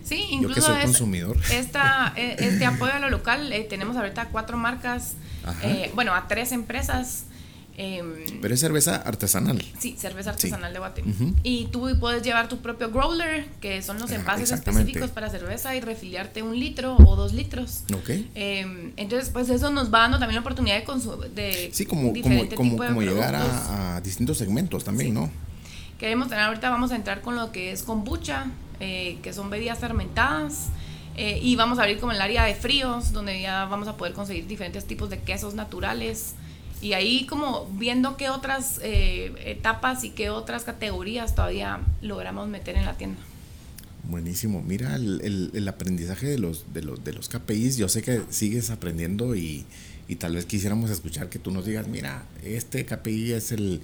Sí, 0.07 0.25
incluso 0.31 0.61
Yo 0.61 0.67
que 0.67 0.73
soy 0.73 0.83
consumidor. 0.83 1.37
Esta, 1.51 2.13
eh, 2.17 2.37
este 2.39 2.65
apoyo 2.65 2.93
a 2.93 3.01
lo 3.01 3.11
local, 3.11 3.53
eh, 3.53 3.67
tenemos 3.69 3.97
ahorita 3.97 4.29
cuatro 4.31 4.57
marcas, 4.57 5.15
eh, 5.63 5.91
bueno, 5.95 6.15
a 6.15 6.29
tres 6.29 6.53
empresas. 6.53 7.25
Em, 7.79 8.41
Pero 8.41 8.55
es 8.55 8.61
cerveza 8.61 8.97
artesanal. 8.97 9.63
Sí, 9.79 9.97
cerveza 9.99 10.31
artesanal 10.31 10.73
de 10.73 10.79
Guatemala. 10.79 11.15
Y 11.43 11.67
tú 11.67 11.87
puedes 12.01 12.23
llevar 12.23 12.49
tu 12.49 12.59
propio 12.59 12.91
growler, 12.91 13.47
que 13.61 13.83
son 13.83 13.99
los 13.99 14.11
envases 14.13 14.51
específicos 14.51 15.11
para 15.11 15.29
cerveza, 15.29 15.77
y 15.77 15.81
refiliarte 15.81 16.43
un 16.43 16.59
litro 16.59 16.97
o 16.97 17.17
dos 17.17 17.35
litros. 17.35 17.83
Ok. 17.93 18.11
Em, 18.35 18.93
entonces, 18.97 19.29
pues 19.29 19.51
eso 19.51 19.71
nos 19.71 19.93
va 19.93 20.01
dando 20.01 20.19
también 20.19 20.37
la 20.37 20.41
oportunidad 20.41 20.77
de 20.77 20.85
consumir. 20.85 21.31
Sí, 21.73 21.85
como, 21.85 22.15
como, 22.23 22.49
como, 22.55 22.77
como 22.79 23.03
llegar 23.03 23.35
a, 23.35 23.97
a, 23.97 24.01
distintos 24.01 24.39
segmentos 24.39 24.83
también, 24.85 25.13
¿no? 25.13 25.31
Queremos 25.99 26.29
tener 26.29 26.45
ahorita, 26.45 26.69
vamos 26.69 26.93
a 26.93 26.97
entrar 26.97 27.23
con 27.23 27.37
lo 27.37 27.53
que 27.53 27.73
es 27.73 27.83
kombucha, 27.83 28.47
eh, 28.81 29.19
que 29.23 29.33
son 29.33 29.49
bebidas 29.49 29.79
fermentadas. 29.79 30.69
Eh, 31.17 31.39
y 31.43 31.57
vamos 31.57 31.79
a 31.79 31.83
abrir 31.83 31.99
como 31.99 32.13
el 32.13 32.21
área 32.21 32.45
de 32.45 32.55
fríos, 32.55 33.13
donde 33.13 33.41
ya 33.41 33.65
vamos 33.65 33.89
a 33.89 33.97
poder 33.97 34.13
conseguir 34.13 34.47
diferentes 34.47 34.85
tipos 34.85 35.09
de 35.09 35.19
quesos 35.21 35.55
naturales. 35.55 36.35
Y 36.83 36.93
ahí 36.93 37.25
como 37.25 37.67
viendo 37.73 38.19
qué 38.19 38.29
otras 38.29 38.79
eh, 38.83 39.33
etapas 39.47 40.05
y 40.05 40.11
qué 40.11 40.29
otras 40.29 40.65
categorías 40.65 41.35
todavía 41.35 41.81
logramos 42.03 42.47
meter 42.49 42.77
en 42.77 42.85
la 42.85 42.99
tienda. 42.99 43.19
Buenísimo. 44.05 44.63
Mira 44.63 44.95
el, 44.95 45.51
el, 45.55 45.69
aprendizaje 45.69 46.27
de 46.27 46.39
los, 46.39 46.73
de, 46.75 46.83
los, 46.83 47.03
de 47.03 47.15
los 47.15 47.31
KPIs. 47.31 47.79
Yo 47.79 47.89
sé 47.89 48.03
que 48.03 48.21
sigues 48.29 48.69
aprendiendo 48.69 49.35
y, 49.35 49.65
y 50.07 50.17
tal 50.17 50.35
vez 50.35 50.45
quisiéramos 50.45 50.91
escuchar 50.91 51.31
que 51.31 51.39
tú 51.39 51.51
nos 51.51 51.65
digas, 51.65 51.89
mira, 51.89 52.25
este 52.45 52.85
KPI 52.85 53.33
es 53.33 53.53
el, 53.53 53.81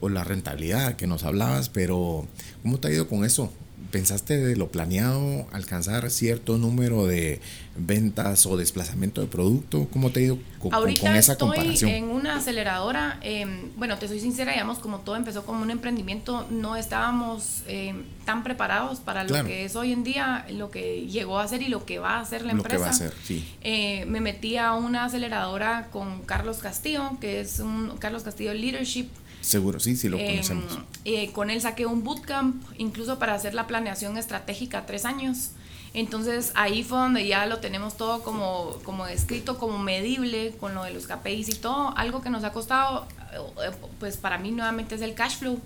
o 0.00 0.08
la 0.08 0.24
rentabilidad 0.24 0.96
que 0.96 1.06
nos 1.06 1.24
hablabas, 1.24 1.68
pero 1.68 2.26
¿cómo 2.62 2.78
te 2.78 2.88
ha 2.88 2.92
ido 2.92 3.08
con 3.08 3.24
eso? 3.24 3.52
¿Pensaste 3.90 4.38
de 4.38 4.56
lo 4.56 4.68
planeado 4.68 5.46
alcanzar 5.52 6.10
cierto 6.10 6.58
número 6.58 7.06
de 7.06 7.40
ventas 7.76 8.46
o 8.46 8.56
desplazamiento 8.56 9.20
de 9.20 9.26
producto? 9.26 9.86
¿Cómo 9.92 10.10
te 10.10 10.20
ha 10.20 10.22
ido 10.24 10.38
con, 10.58 10.74
Ahorita 10.74 11.16
esa 11.16 11.32
estoy 11.32 11.48
comparación? 11.48 11.90
En 11.90 12.04
una 12.04 12.36
aceleradora, 12.36 13.20
em, 13.22 13.70
bueno, 13.76 13.96
te 13.98 14.08
soy 14.08 14.18
sincera, 14.18 14.52
digamos, 14.52 14.78
como 14.78 15.00
todo 15.00 15.16
empezó 15.16 15.44
como 15.44 15.62
un 15.62 15.70
emprendimiento, 15.70 16.46
no 16.50 16.74
estábamos 16.74 17.62
em, 17.68 18.02
tan 18.24 18.42
preparados 18.42 18.98
para 18.98 19.24
lo 19.24 19.44
que 19.44 19.64
es 19.64 19.76
hoy 19.76 19.92
en 19.92 20.02
día, 20.02 20.46
lo 20.50 20.70
que 20.70 21.06
llegó 21.06 21.38
a 21.38 21.46
ser 21.46 21.62
y 21.62 21.68
lo 21.68 21.84
que 21.84 21.98
va 21.98 22.18
a 22.18 22.24
ser 22.24 22.44
la 22.44 22.52
empresa. 22.52 22.78
Lo 22.78 22.82
que 22.82 22.88
va 22.88 22.90
a 22.90 22.98
ser, 22.98 23.12
sí. 23.24 23.46
Eh, 23.60 24.04
me 24.06 24.20
metí 24.20 24.56
a 24.56 24.72
una 24.74 25.04
aceleradora 25.04 25.88
con 25.92 26.22
Carlos 26.22 26.58
Castillo, 26.58 27.18
que 27.20 27.40
es 27.40 27.60
un 27.60 27.96
Carlos 27.98 28.24
Castillo 28.24 28.52
Leadership 28.52 29.08
Seguro, 29.46 29.78
sí, 29.78 29.94
sí 29.94 30.08
lo 30.08 30.18
em, 30.18 30.26
conocemos. 30.26 30.78
Eh, 31.04 31.30
con 31.30 31.50
él 31.50 31.60
saqué 31.60 31.86
un 31.86 32.02
bootcamp, 32.02 32.64
incluso 32.78 33.20
para 33.20 33.34
hacer 33.34 33.54
la 33.54 33.68
planeación 33.68 34.18
estratégica 34.18 34.86
tres 34.86 35.04
años. 35.04 35.50
Entonces 35.94 36.50
ahí 36.56 36.82
fue 36.82 36.98
donde 36.98 37.24
ya 37.28 37.46
lo 37.46 37.58
tenemos 37.58 37.96
todo 37.96 38.24
como, 38.24 38.76
como 38.82 39.06
escrito, 39.06 39.56
como 39.56 39.78
medible, 39.78 40.52
con 40.58 40.74
lo 40.74 40.82
de 40.82 40.90
los 40.90 41.06
KPIs 41.06 41.48
y 41.48 41.54
todo. 41.54 41.96
Algo 41.96 42.22
que 42.22 42.28
nos 42.28 42.42
ha 42.42 42.52
costado, 42.52 43.06
eh, 43.32 43.70
pues 44.00 44.16
para 44.16 44.36
mí 44.36 44.50
nuevamente 44.50 44.96
es 44.96 45.00
el 45.00 45.14
cash 45.14 45.36
flow. 45.36 45.60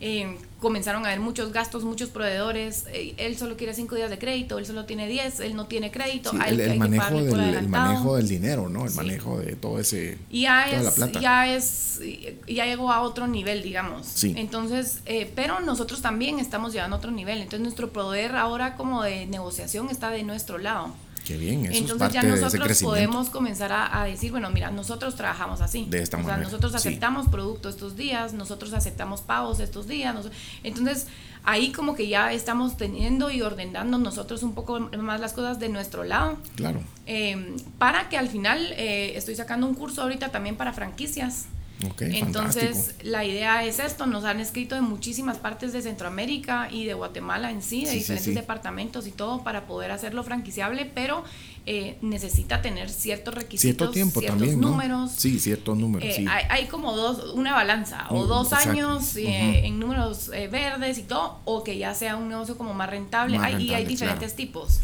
Eh, 0.00 0.36
comenzaron 0.60 1.04
a 1.04 1.08
haber 1.08 1.20
muchos 1.20 1.52
gastos, 1.52 1.84
muchos 1.84 2.10
proveedores. 2.10 2.84
Eh, 2.92 3.14
él 3.16 3.36
solo 3.36 3.56
quiere 3.56 3.72
cinco 3.72 3.94
días 3.94 4.10
de 4.10 4.18
crédito, 4.18 4.58
él 4.58 4.66
solo 4.66 4.84
tiene 4.84 5.08
10, 5.08 5.40
él 5.40 5.56
no 5.56 5.66
tiene 5.66 5.90
crédito. 5.90 6.32
el, 6.32 6.78
manejo 6.78 7.22
del, 7.22 7.68
manejo 7.68 8.16
del 8.16 8.28
dinero, 8.28 8.68
¿no? 8.68 8.86
El 8.86 8.94
manejo 8.94 9.38
de 9.38 9.56
todo 9.56 9.78
ese. 9.78 10.18
Ya 10.30 10.70
es, 10.70 10.96
ya 11.20 11.54
es, 11.54 12.00
ya 12.46 12.66
llegó 12.66 12.92
a 12.92 13.00
otro 13.00 13.26
nivel, 13.26 13.62
digamos. 13.62 14.22
Entonces, 14.24 14.98
eh, 15.06 15.30
pero 15.34 15.60
nosotros 15.60 16.02
también 16.02 16.38
estamos 16.40 16.72
llegando 16.72 16.96
a 16.96 16.98
otro 16.98 17.10
nivel. 17.10 17.38
Entonces, 17.38 17.60
nuestro 17.60 17.90
poder 17.90 18.36
ahora 18.36 18.76
como 18.76 19.02
de 19.02 19.26
negociación 19.26 19.88
está 19.90 20.10
de 20.10 20.22
nuestro 20.24 20.58
lado. 20.58 20.94
Qué 21.26 21.36
bien, 21.36 21.66
eso 21.66 21.78
Entonces 21.78 22.12
ya 22.12 22.22
nosotros 22.22 22.82
podemos 22.82 23.30
comenzar 23.30 23.72
a, 23.72 24.04
decir, 24.04 24.30
bueno, 24.30 24.48
mira, 24.50 24.70
nosotros 24.70 25.16
trabajamos 25.16 25.60
así. 25.60 25.84
De 25.90 26.00
esta 26.00 26.18
o 26.18 26.24
sea, 26.24 26.36
nosotros 26.36 26.72
aceptamos 26.74 27.28
productos 27.28 27.74
estos 27.74 27.96
días, 27.96 28.32
nosotros 28.32 28.72
aceptamos 28.72 29.22
pagos 29.22 29.58
estos 29.58 29.88
días. 29.88 30.14
entonces, 30.62 31.08
ahí 31.42 31.72
como 31.72 31.96
que 31.96 32.06
ya 32.06 32.32
estamos 32.32 32.76
teniendo 32.76 33.32
y 33.32 33.42
ordenando 33.42 33.98
nosotros 33.98 34.44
un 34.44 34.54
poco 34.54 34.78
más 34.78 35.18
las 35.18 35.32
cosas 35.32 35.58
de 35.58 35.68
nuestro 35.68 36.04
lado. 36.04 36.38
Claro. 36.54 36.80
Em, 37.06 37.56
para 37.78 38.08
que 38.08 38.16
al 38.16 38.28
final, 38.28 38.72
eh, 38.76 39.16
estoy 39.16 39.34
sacando 39.34 39.66
un 39.66 39.74
curso 39.74 40.02
ahorita 40.02 40.30
también 40.30 40.56
para 40.56 40.72
franquicias. 40.72 41.46
Entonces, 42.00 42.94
la 43.02 43.24
idea 43.24 43.64
es 43.64 43.78
esto, 43.80 44.06
nos 44.06 44.24
han 44.24 44.40
escrito 44.40 44.74
de 44.74 44.80
muchísimas 44.80 45.36
partes 45.36 45.72
de 45.72 45.82
Centroamérica 45.82 46.68
y 46.70 46.86
de 46.86 46.94
Guatemala 46.94 47.50
en 47.50 47.62
sí, 47.62 47.84
de 47.84 47.92
diferentes 47.92 48.34
departamentos 48.34 49.06
y 49.06 49.10
todo 49.10 49.42
para 49.42 49.66
poder 49.66 49.90
hacerlo 49.90 50.22
franquiciable, 50.22 50.90
pero 50.94 51.22
eh, 51.66 51.98
necesita 52.00 52.62
tener 52.62 52.88
ciertos 52.88 53.34
requisitos, 53.34 53.76
cierto 53.76 53.90
tiempo 53.90 54.20
ciertos 54.20 54.40
también, 54.40 54.60
números. 54.60 55.12
Sí, 55.12 55.38
ciertos 55.38 55.76
números. 55.76 56.08
Eh, 56.08 56.26
hay, 56.28 56.66
como 56.66 56.96
dos, 56.96 57.34
una 57.34 57.52
balanza, 57.52 58.06
o 58.10 58.24
dos 58.24 58.52
años 58.52 59.16
eh, 59.16 59.66
en 59.66 59.78
números 59.78 60.28
verdes 60.28 60.98
y 60.98 61.02
todo, 61.02 61.40
o 61.44 61.62
que 61.62 61.76
ya 61.76 61.94
sea 61.94 62.16
un 62.16 62.28
negocio 62.28 62.56
como 62.56 62.72
más 62.72 62.88
rentable, 62.88 63.38
y 63.58 63.74
hay 63.74 63.84
diferentes 63.84 64.34
tipos. 64.34 64.80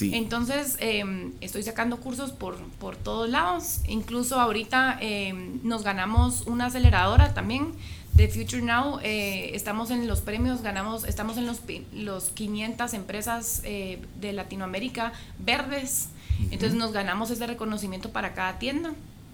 Entonces, 0.00 0.76
em, 0.80 1.32
estoy 1.40 1.62
sacando 1.62 1.98
cursos 1.98 2.32
por, 2.32 2.56
por 2.78 2.96
todos 2.96 3.28
lados. 3.28 3.80
Incluso 3.86 4.40
ahorita 4.40 4.98
em, 5.00 5.60
nos 5.62 5.82
ganamos 5.82 6.42
una 6.46 6.66
aceleradora 6.66 7.34
también 7.34 7.72
de 8.14 8.28
Future 8.28 8.62
Now. 8.62 8.98
Eh, 9.02 9.50
estamos 9.54 9.90
en 9.90 10.08
los 10.08 10.20
premios, 10.20 10.62
ganamos, 10.62 11.04
estamos 11.04 11.36
en 11.36 11.46
los, 11.46 11.60
los 11.92 12.24
500 12.30 12.94
empresas 12.94 13.62
eh, 13.64 14.00
de 14.20 14.32
Latinoamérica 14.32 15.12
verdes. 15.38 16.08
Entonces 16.50 16.74
nos 16.74 16.92
ganamos 16.92 17.30
ese 17.30 17.46
reconocimiento 17.46 18.10
para 18.10 18.34
cada 18.34 18.58
tienda. 18.58 18.92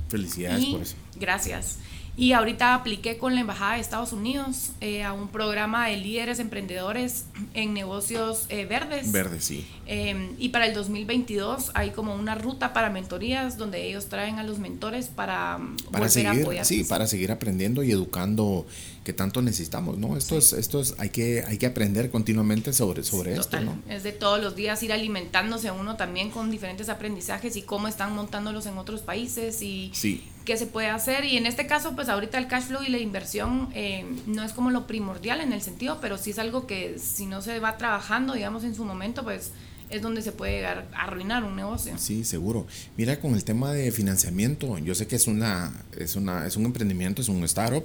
Felicidades 0.08 0.64
por 0.66 0.82
eso. 0.82 0.96
Gracias. 1.16 1.78
Y 2.14 2.32
ahorita 2.32 2.74
apliqué 2.74 3.16
con 3.16 3.34
la 3.34 3.40
Embajada 3.40 3.74
de 3.74 3.80
Estados 3.80 4.12
Unidos 4.12 4.72
eh, 4.82 5.02
a 5.02 5.14
un 5.14 5.28
programa 5.28 5.88
de 5.88 5.96
líderes 5.96 6.40
emprendedores 6.40 7.24
en 7.54 7.72
negocios 7.72 8.44
eh, 8.50 8.66
verdes. 8.66 9.10
Verdes, 9.10 9.44
sí. 9.44 9.66
Eh, 9.86 10.34
y 10.38 10.50
para 10.50 10.66
el 10.66 10.74
2022 10.74 11.70
hay 11.72 11.90
como 11.90 12.14
una 12.14 12.34
ruta 12.34 12.74
para 12.74 12.90
mentorías 12.90 13.56
donde 13.56 13.88
ellos 13.88 14.06
traen 14.06 14.38
a 14.38 14.44
los 14.44 14.58
mentores 14.58 15.06
para, 15.06 15.58
para 15.90 16.10
seguir, 16.10 16.46
sí, 16.64 16.84
para 16.84 17.06
seguir 17.06 17.32
aprendiendo 17.32 17.82
y 17.82 17.92
educando 17.92 18.66
que 19.04 19.12
tanto 19.12 19.42
necesitamos, 19.42 19.98
¿no? 19.98 20.16
Esto 20.16 20.38
es, 20.38 20.52
esto 20.52 20.80
es, 20.80 20.94
hay 20.98 21.10
que, 21.10 21.44
hay 21.46 21.58
que 21.58 21.66
aprender 21.66 22.10
continuamente 22.10 22.72
sobre, 22.72 23.02
sobre 23.02 23.34
esto, 23.34 23.60
¿no? 23.60 23.76
Es 23.88 24.02
de 24.04 24.12
todos 24.12 24.40
los 24.40 24.54
días 24.54 24.82
ir 24.82 24.92
alimentándose 24.92 25.70
uno 25.70 25.96
también 25.96 26.30
con 26.30 26.50
diferentes 26.50 26.88
aprendizajes 26.88 27.56
y 27.56 27.62
cómo 27.62 27.88
están 27.88 28.14
montándolos 28.14 28.66
en 28.66 28.78
otros 28.78 29.00
países 29.00 29.60
y 29.62 29.90
sí. 29.92 30.24
qué 30.44 30.56
se 30.56 30.66
puede 30.66 30.88
hacer. 30.88 31.24
Y 31.24 31.36
en 31.36 31.46
este 31.46 31.66
caso, 31.66 31.94
pues 31.94 32.08
ahorita 32.08 32.38
el 32.38 32.46
cash 32.46 32.64
flow 32.64 32.82
y 32.82 32.90
la 32.90 32.98
inversión 32.98 33.68
eh, 33.74 34.06
no 34.26 34.44
es 34.44 34.52
como 34.52 34.70
lo 34.70 34.86
primordial 34.86 35.40
en 35.40 35.52
el 35.52 35.62
sentido, 35.62 35.98
pero 36.00 36.16
sí 36.16 36.30
es 36.30 36.38
algo 36.38 36.66
que 36.66 36.98
si 36.98 37.26
no 37.26 37.42
se 37.42 37.58
va 37.58 37.76
trabajando, 37.76 38.34
digamos, 38.34 38.62
en 38.62 38.74
su 38.74 38.84
momento, 38.84 39.24
pues 39.24 39.50
es 39.92 40.02
donde 40.02 40.22
se 40.22 40.32
puede 40.32 40.52
llegar 40.52 40.88
a 40.94 41.04
arruinar 41.04 41.44
un 41.44 41.54
negocio. 41.54 41.92
Sí, 41.98 42.24
seguro. 42.24 42.66
Mira, 42.96 43.20
con 43.20 43.34
el 43.34 43.44
tema 43.44 43.72
de 43.72 43.92
financiamiento, 43.92 44.78
yo 44.78 44.94
sé 44.94 45.06
que 45.06 45.16
es 45.16 45.26
una, 45.26 45.72
es 45.98 46.16
una, 46.16 46.46
es 46.46 46.56
un 46.56 46.64
emprendimiento, 46.64 47.20
es 47.20 47.28
un 47.28 47.44
startup, 47.44 47.84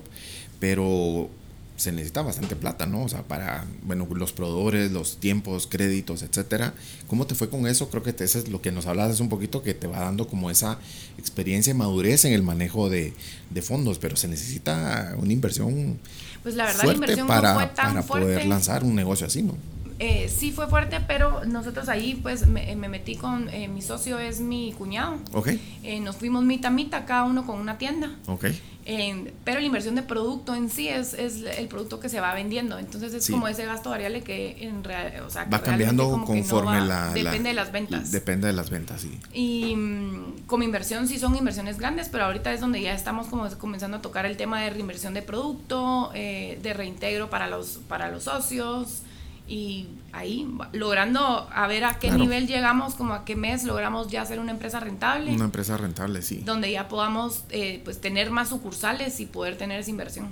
pero 0.59 1.29
se 1.75 1.91
necesita 1.91 2.23
bastante 2.23 2.55
plata, 2.55 2.87
¿no? 2.87 3.03
O 3.03 3.09
sea, 3.09 3.23
para, 3.23 3.65
bueno, 3.83 4.07
los 4.09 4.31
proveedores, 4.31 4.91
los 4.91 5.17
tiempos, 5.17 5.67
créditos, 5.67 6.23
etcétera. 6.23 6.73
¿Cómo 7.07 7.27
te 7.27 7.35
fue 7.35 7.49
con 7.49 7.67
eso? 7.67 7.89
Creo 7.89 8.01
que 8.01 8.15
eso 8.17 8.39
es 8.39 8.47
lo 8.47 8.61
que 8.61 8.71
nos 8.71 8.87
hablas 8.87 9.19
un 9.19 9.29
poquito, 9.29 9.61
que 9.61 9.73
te 9.73 9.85
va 9.85 9.99
dando 9.99 10.27
como 10.27 10.49
esa 10.49 10.79
experiencia 11.19 11.71
y 11.71 11.75
madurez 11.75 12.25
en 12.25 12.33
el 12.33 12.41
manejo 12.41 12.89
de, 12.89 13.13
de 13.51 13.61
fondos, 13.61 13.99
pero 13.99 14.15
se 14.15 14.27
necesita 14.27 15.13
una 15.19 15.33
inversión 15.33 15.99
pues 16.41 16.55
la 16.55 16.65
verdad, 16.65 16.85
la 16.85 16.93
inversión 16.93 17.27
para, 17.27 17.53
no 17.53 17.59
fue 17.59 17.67
tan 17.67 17.75
para 17.93 18.03
fuerte. 18.03 18.25
poder 18.25 18.45
lanzar 18.45 18.83
un 18.83 18.95
negocio 18.95 19.27
así, 19.27 19.43
¿no? 19.43 19.55
Eh, 19.99 20.29
sí 20.29 20.51
fue 20.51 20.67
fuerte, 20.67 20.99
pero 21.07 21.43
nosotros 21.45 21.89
ahí 21.89 22.19
pues 22.21 22.45
me, 22.47 22.75
me 22.75 22.87
metí 22.87 23.15
con, 23.15 23.49
eh, 23.49 23.67
mi 23.67 23.81
socio 23.81 24.19
es 24.19 24.39
mi 24.39 24.73
cuñado. 24.77 25.17
Ok, 25.33 25.49
Eh, 25.83 25.99
nos 26.01 26.17
fuimos 26.17 26.43
mitad 26.43 26.69
mitad, 26.71 27.05
cada 27.07 27.23
uno 27.23 27.45
con 27.47 27.59
una 27.59 27.77
tienda. 27.77 28.11
ok. 28.27 28.45
Eh, 28.89 29.33
pero 29.43 29.59
la 29.59 29.65
inversión 29.65 29.95
de 29.95 30.01
producto 30.01 30.55
en 30.55 30.69
sí 30.69 30.87
es, 30.87 31.13
es 31.13 31.41
el 31.57 31.67
producto 31.67 31.99
que 31.99 32.07
se 32.07 32.21
va 32.21 32.33
vendiendo. 32.33 32.79
Entonces 32.79 33.13
es 33.13 33.25
Sí. 33.25 33.33
como 33.33 33.49
ese 33.49 33.65
gasto 33.65 33.89
variable 33.89 34.21
que 34.21 34.55
en 34.65 34.81
real, 34.85 35.23
o 35.25 35.29
sea, 35.29 35.43
Va 35.43 35.61
cambiando 35.61 36.15
no 36.15 36.23
conforme 36.23 36.79
va- 36.79 36.85
la, 36.85 37.07
la- 37.07 37.13
Depende 37.13 37.49
de 37.49 37.55
las 37.55 37.73
ventas. 37.73 38.11
Depende 38.11 38.47
de 38.47 38.53
las 38.53 38.69
ventas, 38.69 39.01
sí. 39.01 39.19
Y 39.33 39.75
mm, 39.75 40.45
como 40.45 40.63
inversión 40.63 41.05
sí 41.09 41.19
son 41.19 41.35
inversiones 41.35 41.79
grandes, 41.79 42.07
pero 42.07 42.23
ahorita 42.25 42.53
es 42.53 42.61
donde 42.61 42.81
ya 42.81 42.93
estamos 42.93 43.27
como 43.27 43.49
comenzando 43.57 43.97
a 43.97 44.01
tocar 44.01 44.25
el 44.25 44.37
tema 44.37 44.61
de 44.61 44.69
reinversión 44.69 45.13
de 45.13 45.21
producto, 45.21 46.11
eh, 46.13 46.57
de 46.63 46.73
reintegro 46.73 47.29
para 47.29 47.47
los, 47.47 47.79
para 47.89 48.09
los 48.09 48.23
socios 48.23 49.01
y 49.47 49.87
ahí 50.11 50.47
logrando 50.73 51.47
a 51.53 51.67
ver 51.67 51.85
a 51.85 51.99
qué 51.99 52.07
Claro. 52.07 52.23
nivel 52.23 52.47
llegamos, 52.47 52.95
como 52.95 53.13
a 53.13 53.23
qué 53.25 53.35
mes 53.35 53.63
logramos 53.63 54.09
ya 54.09 54.25
ser 54.25 54.39
una 54.39 54.51
empresa 54.51 54.79
rentable, 54.79 55.31
Una 55.33 55.45
empresa 55.45 55.77
rentable, 55.77 56.21
sí. 56.21 56.41
donde 56.45 56.71
ya 56.71 56.87
podamos 56.87 57.43
eh, 57.49 57.81
pues 57.85 58.01
tener 58.01 58.29
más 58.31 58.49
sucursales 58.49 59.19
y 59.19 59.25
poder 59.25 59.57
tener 59.57 59.79
esa 59.79 59.89
inversión. 59.89 60.27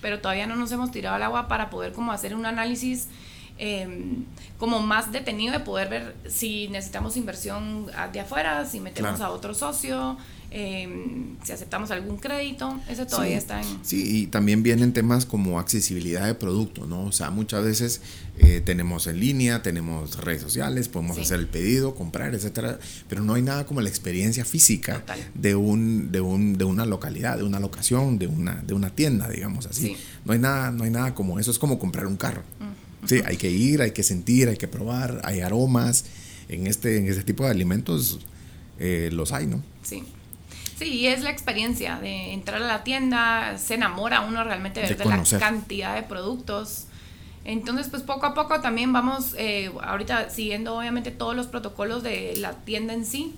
Pero 0.00 0.20
todavía 0.20 0.46
no 0.46 0.54
nos 0.56 0.70
hemos 0.72 0.90
tirado 0.92 1.16
al 1.16 1.22
agua 1.22 1.48
para 1.48 1.70
poder 1.70 1.92
como 1.92 2.12
hacer 2.12 2.34
un 2.34 2.46
análisis 2.46 3.08
eh, 3.58 4.18
como 4.58 4.80
más 4.80 5.12
detenido 5.12 5.52
de 5.54 5.60
poder 5.60 5.88
ver 5.88 6.14
si 6.28 6.68
necesitamos 6.68 7.16
inversión 7.16 7.86
a- 7.96 8.08
de 8.08 8.20
afuera, 8.20 8.64
si 8.66 8.80
metemos 8.80 9.16
Claro. 9.16 9.32
a 9.32 9.34
otro 9.34 9.54
socio, 9.54 10.18
eh, 10.50 10.88
si 11.44 11.52
aceptamos 11.52 11.90
algún 11.90 12.16
crédito, 12.18 12.80
ese 12.88 13.04
todavía 13.06 13.32
sí, 13.32 13.38
está 13.38 13.60
en... 13.60 13.66
Sí, 13.82 14.22
y 14.22 14.26
también 14.28 14.62
vienen 14.62 14.92
temas 14.92 15.26
como 15.26 15.58
accesibilidad 15.58 16.26
de 16.26 16.34
producto, 16.34 16.86
¿no? 16.86 17.04
O 17.04 17.12
sea, 17.12 17.30
muchas 17.30 17.64
veces 17.64 18.00
eh, 18.38 18.60
tenemos 18.64 19.06
en 19.06 19.20
línea, 19.20 19.62
tenemos 19.62 20.16
redes 20.18 20.42
sociales, 20.42 20.88
podemos 20.88 21.16
Sí. 21.16 21.22
hacer 21.22 21.40
el 21.40 21.46
pedido, 21.48 21.94
comprar, 21.94 22.34
etcétera, 22.34 22.78
pero 23.08 23.22
no 23.22 23.34
hay 23.34 23.42
nada 23.42 23.66
como 23.66 23.80
la 23.80 23.88
experiencia 23.88 24.44
física 24.44 25.00
Total. 25.00 25.18
de 25.34 25.54
un, 25.54 26.12
de 26.12 26.20
un, 26.20 26.56
de 26.58 26.64
una 26.64 26.86
localidad, 26.86 27.36
de 27.38 27.44
una 27.44 27.60
locación, 27.60 28.18
de 28.18 28.26
una, 28.26 28.54
de 28.62 28.74
una 28.74 28.90
tienda, 28.90 29.28
digamos 29.28 29.66
así. 29.66 29.88
Sí. 29.88 29.96
No 30.24 30.32
hay 30.32 30.38
nada, 30.38 30.70
no 30.70 30.84
hay 30.84 30.90
nada 30.90 31.14
como 31.14 31.38
eso, 31.38 31.50
es 31.50 31.58
como 31.58 31.78
comprar 31.78 32.06
un 32.06 32.16
carro. 32.16 32.42
Sí, 33.06 33.20
hay 33.24 33.36
que 33.36 33.50
ir, 33.50 33.82
hay 33.82 33.92
que 33.92 34.02
sentir, 34.02 34.48
hay 34.48 34.56
que 34.56 34.66
probar, 34.68 35.20
hay 35.24 35.40
aromas. 35.40 36.04
En 36.48 36.66
este, 36.66 36.98
en 36.98 37.06
este 37.08 37.22
tipo 37.24 37.44
de 37.44 37.50
alimentos 37.50 38.18
eh, 38.78 39.10
los 39.12 39.32
hay, 39.32 39.46
¿no? 39.46 39.62
Sí. 39.82 40.02
Sí, 40.78 40.84
y 40.92 41.06
es 41.06 41.22
la 41.22 41.30
experiencia 41.30 41.96
de 41.96 42.32
entrar 42.32 42.62
a 42.62 42.66
la 42.66 42.84
tienda, 42.84 43.56
se 43.58 43.74
enamora 43.74 44.20
uno 44.20 44.44
realmente 44.44 44.80
de, 44.80 44.94
De 44.94 45.04
la 45.04 45.22
cantidad 45.38 45.94
de 45.94 46.02
productos. 46.02 46.84
Entonces, 47.44 47.88
pues 47.88 48.02
poco 48.02 48.26
a 48.26 48.34
poco 48.34 48.60
también 48.60 48.92
vamos, 48.92 49.34
eh, 49.38 49.70
ahorita 49.82 50.30
siguiendo 50.30 50.76
obviamente 50.76 51.10
todos 51.12 51.34
los 51.34 51.46
protocolos 51.46 52.02
de 52.02 52.34
la 52.38 52.52
tienda 52.52 52.92
en 52.92 53.06
sí, 53.06 53.34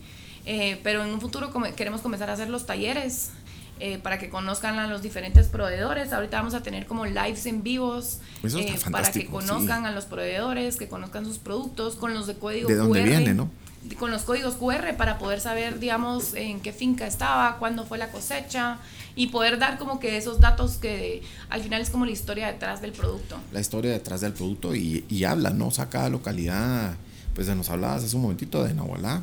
eh, 0.46 0.80
pero 0.82 1.04
en 1.04 1.10
un 1.10 1.20
futuro 1.20 1.52
queremos 1.76 2.00
comenzar 2.00 2.30
a 2.30 2.32
hacer 2.32 2.48
los 2.48 2.66
talleres 2.66 3.32
eh, 3.80 3.98
para 3.98 4.18
que 4.18 4.28
conozcan 4.28 4.78
a 4.80 4.88
los 4.88 5.02
diferentes 5.02 5.46
proveedores. 5.46 6.12
Ahorita 6.12 6.38
vamos 6.38 6.54
a 6.54 6.62
tener 6.64 6.86
como 6.86 7.06
lives 7.06 7.46
en 7.46 7.62
vivos 7.62 8.18
eh, 8.42 8.76
para 8.90 9.12
que 9.12 9.26
conozcan 9.26 9.82
sí. 9.82 9.86
a 9.86 9.90
los 9.92 10.06
proveedores, 10.06 10.76
que 10.76 10.88
conozcan 10.88 11.24
sus 11.24 11.38
productos 11.38 11.94
con 11.94 12.12
los 12.12 12.26
de 12.26 12.34
código 12.34 12.68
De 12.68 12.74
dónde 12.74 13.02
QR 13.02 13.08
viene, 13.08 13.34
¿no? 13.34 13.50
Con 13.98 14.10
los 14.10 14.22
códigos 14.22 14.54
QR 14.54 14.96
para 14.96 15.18
poder 15.18 15.40
saber, 15.40 15.78
digamos, 15.78 16.34
en 16.34 16.60
qué 16.60 16.72
finca 16.72 17.06
estaba, 17.06 17.58
cuándo 17.58 17.84
fue 17.84 17.98
la 17.98 18.10
cosecha 18.10 18.78
y 19.14 19.28
poder 19.28 19.58
dar 19.58 19.78
como 19.78 20.00
que 20.00 20.16
esos 20.16 20.40
datos 20.40 20.76
que 20.76 21.22
al 21.48 21.62
final 21.62 21.80
es 21.80 21.90
como 21.90 22.04
la 22.04 22.12
historia 22.12 22.46
detrás 22.48 22.80
del 22.80 22.92
producto. 22.92 23.36
la 23.52 23.60
historia 23.60 23.92
detrás 23.92 24.20
del 24.20 24.32
producto 24.32 24.74
y, 24.74 25.04
y 25.08 25.24
habla, 25.24 25.50
¿no? 25.50 25.68
O 25.68 25.70
sea, 25.70 25.88
cada 25.88 26.08
localidad, 26.08 26.96
pues 27.34 27.48
nos 27.48 27.70
hablabas 27.70 28.04
hace 28.04 28.16
un 28.16 28.22
momentito 28.22 28.64
de 28.64 28.74
Nahualá 28.74 29.22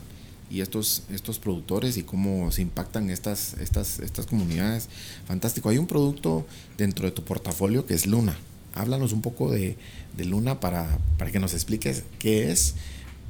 y 0.49 0.61
estos, 0.61 1.03
estos 1.09 1.39
productores 1.39 1.97
y 1.97 2.03
cómo 2.03 2.51
se 2.51 2.61
impactan 2.61 3.09
estas, 3.09 3.55
estas, 3.55 3.99
estas 3.99 4.25
comunidades. 4.25 4.89
Fantástico. 5.27 5.69
Hay 5.69 5.77
un 5.77 5.87
producto 5.87 6.45
dentro 6.77 7.05
de 7.05 7.11
tu 7.11 7.23
portafolio 7.23 7.85
que 7.85 7.93
es 7.93 8.05
Luna. 8.05 8.37
Háblanos 8.73 9.13
un 9.13 9.21
poco 9.21 9.51
de, 9.51 9.77
de 10.15 10.25
Luna 10.25 10.59
para, 10.59 10.99
para 11.17 11.31
que 11.31 11.39
nos 11.39 11.53
expliques 11.53 12.03
qué 12.19 12.51
es, 12.51 12.75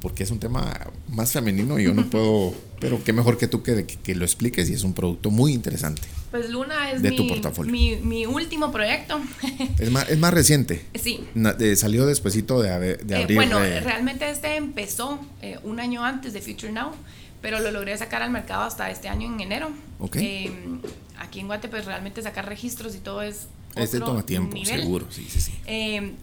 porque 0.06 0.22
es 0.22 0.30
un 0.30 0.38
tema 0.38 0.72
más 1.08 1.32
femenino 1.32 1.80
y 1.80 1.82
yo 1.84 1.92
no 1.92 2.06
puedo, 2.10 2.54
pero 2.78 3.02
qué 3.02 3.12
mejor 3.12 3.38
que 3.38 3.48
tú 3.48 3.64
que, 3.64 3.84
que, 3.84 3.96
que 3.96 4.14
lo 4.14 4.24
expliques 4.24 4.70
y 4.70 4.74
es 4.74 4.84
un 4.84 4.92
producto 4.94 5.32
muy 5.32 5.52
interesante. 5.52 6.02
Pues 6.30 6.48
Luna 6.48 6.92
es 6.92 7.02
De 7.02 7.10
mi, 7.10 7.16
tu 7.16 7.26
portafolio. 7.26 7.72
mi, 7.72 7.96
mi 7.96 8.24
último 8.24 8.70
proyecto. 8.70 9.20
Es 9.80 9.90
más, 9.90 10.08
es 10.08 10.16
más 10.18 10.32
reciente. 10.32 10.84
sí. 10.94 11.24
Na- 11.34 11.56
eh, 11.58 11.74
salió 11.74 12.06
despuesito 12.06 12.62
de, 12.62 12.96
de 12.98 13.14
Eh, 13.16 13.22
abrir. 13.22 13.34
bueno, 13.36 13.62
eh, 13.64 13.80
realmente 13.80 14.30
este 14.30 14.54
empezó 14.54 15.18
eh, 15.42 15.58
un 15.64 15.80
año 15.80 16.04
antes 16.04 16.32
de 16.32 16.40
Future 16.40 16.70
Now, 16.70 16.92
pero 17.42 17.58
lo 17.58 17.72
logré 17.72 17.98
sacar 17.98 18.22
al 18.22 18.30
mercado 18.30 18.62
hasta 18.62 18.88
este 18.92 19.08
año 19.08 19.26
en 19.34 19.40
enero. 19.40 19.70
Ok. 19.98 20.16
Eh, 20.20 20.52
aquí 21.18 21.40
en 21.40 21.48
Guate, 21.48 21.66
pues 21.68 21.84
realmente 21.84 22.22
sacar 22.22 22.46
registros 22.48 22.94
y 22.94 22.98
todo 22.98 23.22
es. 23.22 23.48
Este 23.74 23.98
toma 23.98 24.22
tiempo, 24.24 24.54
nivel. 24.54 24.80
seguro, 24.80 25.06
sí, 25.10 25.26
sí, 25.28 25.40
sí. 25.40 25.52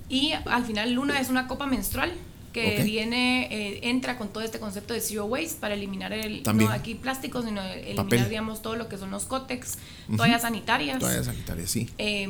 Y 0.09 0.31
al 0.45 0.65
final 0.65 0.93
Luna 0.93 1.19
es 1.19 1.29
una 1.29 1.47
copa 1.47 1.67
menstrual 1.67 2.11
que 2.53 2.83
viene, 2.83 3.47
eh, 3.51 3.79
entra 3.83 4.17
con 4.17 4.29
todo 4.29 4.43
este 4.43 4.59
concepto 4.59 4.93
de 4.93 5.01
zero 5.01 5.25
waste 5.25 5.59
para 5.59 5.73
eliminar 5.73 6.13
el, 6.13 6.43
También. 6.43 6.69
no 6.69 6.75
aquí 6.75 6.95
plásticos, 6.95 7.45
sino 7.45 7.61
eliminar, 7.61 7.95
Papel. 7.95 8.29
digamos, 8.29 8.61
todo 8.61 8.75
lo 8.75 8.87
que 8.87 8.97
son 8.97 9.11
los 9.11 9.25
cótex, 9.25 9.77
toallas 10.15 10.43
sanitarias. 10.43 10.99
Toallas 10.99 11.25
sanitarias, 11.25 11.69
sí. 11.69 11.89
Eh, 11.97 12.27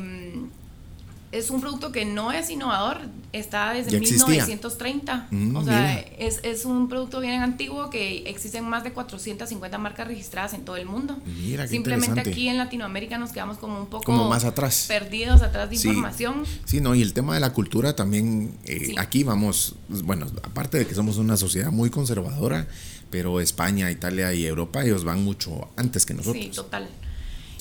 es 1.34 1.50
un 1.50 1.60
producto 1.62 1.92
que 1.92 2.06
no 2.06 2.32
es 2.32 2.50
innovador, 2.50 3.02
está 3.34 3.74
desde 3.74 3.92
Ya 3.92 3.98
existía. 3.98 4.28
1930. 4.28 5.28
Mm, 5.32 5.56
o 5.56 5.64
sea, 5.66 6.00
es, 6.00 6.40
es 6.44 6.66
un 6.66 6.88
producto 6.88 7.20
bien 7.20 7.42
antiguo 7.42 7.90
que 7.90 8.30
existen 8.30 8.64
más 8.70 8.84
de 8.84 8.92
450 8.94 9.78
marcas 9.80 10.08
registradas 10.08 10.54
en 10.54 10.64
todo 10.64 10.78
el 10.78 10.86
mundo. 10.86 11.18
Mira, 11.26 11.68
Simplemente 11.68 12.20
aquí 12.22 12.48
en 12.48 12.58
Latinoamérica 12.58 13.18
nos 13.18 13.32
quedamos 13.32 13.58
como 13.58 13.80
un 13.80 13.88
poco 13.88 14.04
Como 14.06 14.30
más 14.30 14.44
atrás. 14.46 14.86
perdidos 14.88 15.42
atrás 15.42 15.70
de 15.70 15.76
Sí. 15.78 15.88
información. 15.90 16.44
Sí, 16.66 16.80
no, 16.82 16.94
y 16.96 17.02
el 17.02 17.14
tema 17.14 17.34
de 17.34 17.40
la 17.40 17.52
cultura 17.52 17.96
también, 17.96 18.58
eh, 18.66 18.86
Sí. 18.88 18.96
aquí 18.98 19.24
vamos, 19.24 19.76
pues, 19.90 20.04
bueno, 20.04 20.28
aparte 20.44 20.78
de 20.78 20.86
que 20.88 20.94
somos 20.96 21.18
una 21.18 21.36
sociedad 21.38 21.72
muy 21.72 21.90
conservadora, 21.90 22.68
pero 23.10 23.40
España, 23.42 23.90
Italia 23.92 24.34
y 24.34 24.46
Europa, 24.46 24.84
ellos 24.84 25.04
van 25.04 25.24
mucho 25.24 25.70
antes 25.78 26.06
que 26.06 26.14
nosotros. 26.14 26.44
Sí, 26.44 26.50
total. 26.52 26.88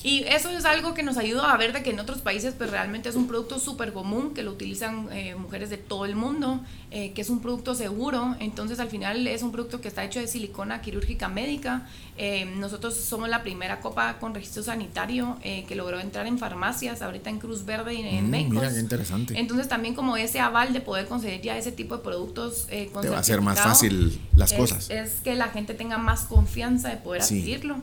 Y 0.05 0.25
eso 0.25 0.51
es 0.51 0.65
algo 0.65 0.95
que 0.95 1.03
nos 1.05 1.17
ayuda 1.17 1.53
a 1.53 1.57
ver 1.57 1.73
de 1.73 1.83
que 1.85 1.91
en 1.91 2.01
otros 2.01 2.21
países 2.23 2.55
pues 2.59 2.71
realmente 2.71 3.09
es 3.09 3.15
un 3.15 3.29
producto 3.29 3.61
súper 3.61 3.93
común, 3.93 4.35
que 4.35 4.43
lo 4.43 4.51
utilizan 4.51 5.09
eh, 5.13 5.37
mujeres 5.37 5.71
de 5.71 5.77
todo 5.79 6.05
el 6.07 6.17
mundo, 6.17 6.61
eh, 6.91 7.13
que 7.13 7.21
es 7.23 7.31
un 7.31 7.41
producto 7.41 7.75
seguro, 7.77 8.35
entonces 8.41 8.81
al 8.81 8.89
final 8.89 9.27
es 9.29 9.43
un 9.43 9.53
producto 9.53 9.81
que 9.81 9.87
está 9.89 10.03
hecho 10.05 10.19
de 10.19 10.27
silicona 10.27 10.81
quirúrgica 10.83 11.29
médica. 11.29 11.87
Eh, 12.19 12.45
nosotros 12.57 12.95
somos 12.97 13.29
la 13.29 13.43
primera 13.45 13.81
copa 13.81 14.19
con 14.19 14.35
registro 14.35 14.63
sanitario 14.65 15.39
eh, 15.45 15.65
que 15.69 15.77
logró 15.77 16.01
entrar 16.01 16.27
en 16.27 16.37
farmacias, 16.37 17.01
ahorita 17.01 17.31
en 17.31 17.39
Cruz 17.39 17.65
Verde 17.65 17.95
y 17.95 18.01
en 18.01 18.27
Mm, 18.27 18.31
México. 18.31 18.55
mira, 18.55 18.73
qué 18.73 18.81
interesante. 18.81 19.39
Entonces 19.39 19.69
también 19.69 19.95
como 19.95 20.17
ese 20.17 20.41
aval 20.41 20.73
de 20.73 20.81
poder 20.81 21.07
conceder 21.07 21.41
ya 21.43 21.57
ese 21.57 21.71
tipo 21.71 21.97
de 21.97 22.03
productos 22.03 22.67
eh, 22.71 22.91
con 22.93 23.03
Te 23.03 23.09
va 23.09 23.19
a 23.19 23.21
hacer 23.21 23.41
más 23.41 23.61
fácil 23.61 24.21
las 24.35 24.51
es- 24.53 24.59
cosas. 24.59 24.91
Es 24.91 25.21
que 25.23 25.37
la 25.37 25.49
gente 25.49 25.75
tenga 25.75 25.97
más 25.99 26.23
confianza 26.25 26.89
de 26.89 26.97
poder 26.97 27.23
Sí. 27.23 27.39
adquirirlo. 27.39 27.77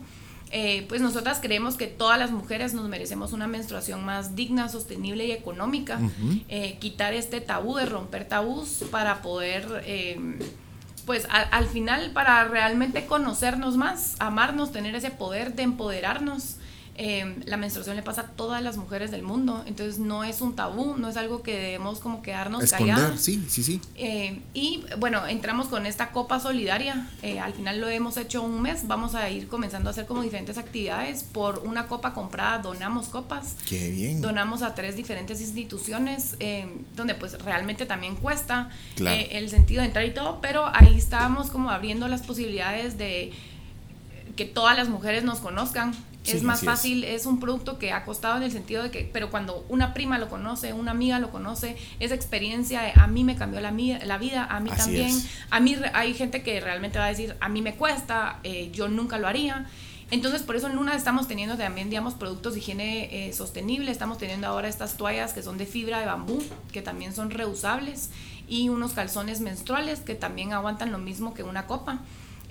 Eh, 0.52 0.86
pues 0.90 1.02
nosotras 1.02 1.40
creemos 1.42 1.76
que 1.76 1.88
todas 1.88 2.18
las 2.18 2.32
mujeres 2.32 2.74
nos 2.74 2.88
merecemos 2.90 3.34
una 3.34 3.48
menstruación 3.48 4.04
más 4.04 4.36
digna, 4.36 4.68
sostenible 4.70 5.26
y 5.26 5.32
económica. 5.32 6.00
Eh, 6.48 6.78
quitar 6.80 7.14
este 7.14 7.40
tabú, 7.42 7.76
de 7.76 7.86
romper 7.86 8.28
tabús 8.28 8.84
para 8.92 9.22
poder, 9.22 9.84
eh, 9.86 10.40
pues 11.06 11.28
al 11.30 11.68
final, 11.68 12.12
para 12.12 12.44
realmente 12.46 13.06
conocernos 13.06 13.78
más, 13.78 14.16
amarnos, 14.20 14.72
tener 14.72 14.96
ese 14.96 15.12
poder 15.12 15.54
de 15.56 15.64
empoderarnos. 15.64 16.58
Em, 17.02 17.42
la 17.46 17.56
menstruación 17.56 17.96
le 17.96 18.04
pasa 18.04 18.22
a 18.22 18.26
todas 18.26 18.62
las 18.62 18.76
mujeres 18.76 19.10
del 19.10 19.24
mundo, 19.24 19.64
entonces 19.66 20.00
no 20.00 20.26
es 20.26 20.42
un 20.42 20.54
tabú, 20.58 20.98
no 20.98 21.08
es 21.08 21.16
algo 21.16 21.42
que 21.44 21.56
debemos 21.58 22.00
como 22.00 22.22
quedarnos 22.22 22.62
Esconder, 22.62 22.94
calladas. 22.96 23.22
sí, 23.22 23.46
sí, 23.48 23.64
sí. 23.64 23.80
Eh, 23.96 24.42
y 24.54 24.84
bueno, 24.98 25.26
entramos 25.26 25.68
con 25.70 25.86
esta 25.86 26.12
copa 26.12 26.42
solidaria, 26.42 27.08
eh, 27.22 27.40
al 27.40 27.54
final 27.54 27.80
lo 27.80 27.88
hemos 27.88 28.18
hecho 28.18 28.42
un 28.44 28.62
mes, 28.62 28.86
vamos 28.86 29.16
a 29.16 29.30
ir 29.30 29.48
comenzando 29.48 29.90
a 29.90 29.92
hacer 29.92 30.08
como 30.08 30.24
diferentes 30.24 30.58
actividades, 30.58 31.24
por 31.24 31.60
una 31.60 31.88
copa 31.88 32.14
comprada 32.14 32.58
donamos 32.60 33.08
copas, 33.08 33.56
Qué 33.66 33.92
bien. 33.92 34.20
donamos 34.20 34.62
a 34.62 34.76
tres 34.76 34.98
diferentes 34.98 35.40
instituciones, 35.40 36.36
eh, 36.42 36.68
donde 36.98 37.16
pues 37.16 37.42
realmente 37.46 37.86
también 37.86 38.18
cuesta 38.18 38.72
Claro. 38.96 39.16
eh, 39.16 39.38
el 39.38 39.50
sentido 39.50 39.80
de 39.84 39.88
entrar 39.88 40.04
y 40.06 40.12
todo, 40.14 40.40
pero 40.42 40.66
ahí 40.74 40.98
estábamos 40.98 41.50
como 41.50 41.70
abriendo 41.72 42.10
las 42.10 42.24
posibilidades 42.24 42.98
de 42.98 43.32
que 44.36 44.44
todas 44.44 44.78
las 44.78 44.90
mujeres 44.90 45.24
nos 45.24 45.40
conozcan. 45.40 45.94
Sí, 46.24 46.38
es 46.38 46.44
más 46.44 46.60
es. 46.60 46.66
fácil, 46.66 47.04
es. 47.06 47.26
un 47.26 47.40
producto 47.40 47.80
que 47.80 47.94
ha 47.94 48.04
costado 48.04 48.38
en 48.38 48.44
el 48.44 48.52
sentido 48.52 48.84
de 48.84 48.92
que, 48.92 49.10
pero 49.12 49.30
cuando 49.32 49.66
una 49.70 49.94
prima 49.94 50.18
lo 50.18 50.30
conoce, 50.30 50.74
una 50.74 50.92
amiga 50.92 51.20
lo 51.20 51.32
conoce, 51.32 51.78
esa 52.00 52.14
experiencia 52.14 52.82
de, 52.82 52.92
a 52.96 53.08
mí 53.08 53.24
me 53.24 53.36
cambió 53.36 53.62
la, 53.62 53.72
la 53.72 54.18
vida, 54.18 54.46
a 54.46 54.60
mí 54.60 54.70
Así 54.70 54.82
también. 54.82 55.08
es. 55.08 55.28
A 55.50 55.60
mí 55.60 55.78
hay 55.94 56.14
gente 56.14 56.44
que 56.44 56.60
realmente 56.60 57.00
va 57.00 57.06
a 57.06 57.10
decir, 57.10 57.36
a 57.40 57.48
mí 57.50 57.62
me 57.62 57.76
cuesta, 57.76 58.40
eh, 58.44 58.70
yo 58.74 58.90
nunca 58.90 59.18
lo 59.18 59.28
haría. 59.28 59.68
Entonces, 60.12 60.42
por 60.42 60.56
eso 60.56 60.68
en 60.68 60.76
Luna 60.76 60.96
estamos 60.96 61.28
teniendo 61.28 61.56
también, 61.56 61.90
digamos, 61.90 62.16
productos 62.16 62.54
de 62.54 62.60
higiene 62.60 63.28
eh, 63.28 63.34
sostenible. 63.34 63.92
Estamos 63.92 64.18
teniendo 64.18 64.48
ahora 64.48 64.68
estas 64.68 64.98
toallas 64.98 65.34
que 65.34 65.44
son 65.44 65.58
de 65.60 65.68
fibra 65.68 66.00
de 66.00 66.08
bambú, 66.08 66.42
que 66.72 66.82
también 66.82 67.14
son 67.14 67.30
reusables, 67.30 68.10
y 68.48 68.70
unos 68.70 68.94
calzones 68.94 69.40
menstruales 69.40 70.00
que 70.00 70.16
también 70.16 70.52
aguantan 70.52 70.92
lo 70.92 70.98
mismo 70.98 71.36
que 71.36 71.44
una 71.44 71.68
copa. 71.68 72.00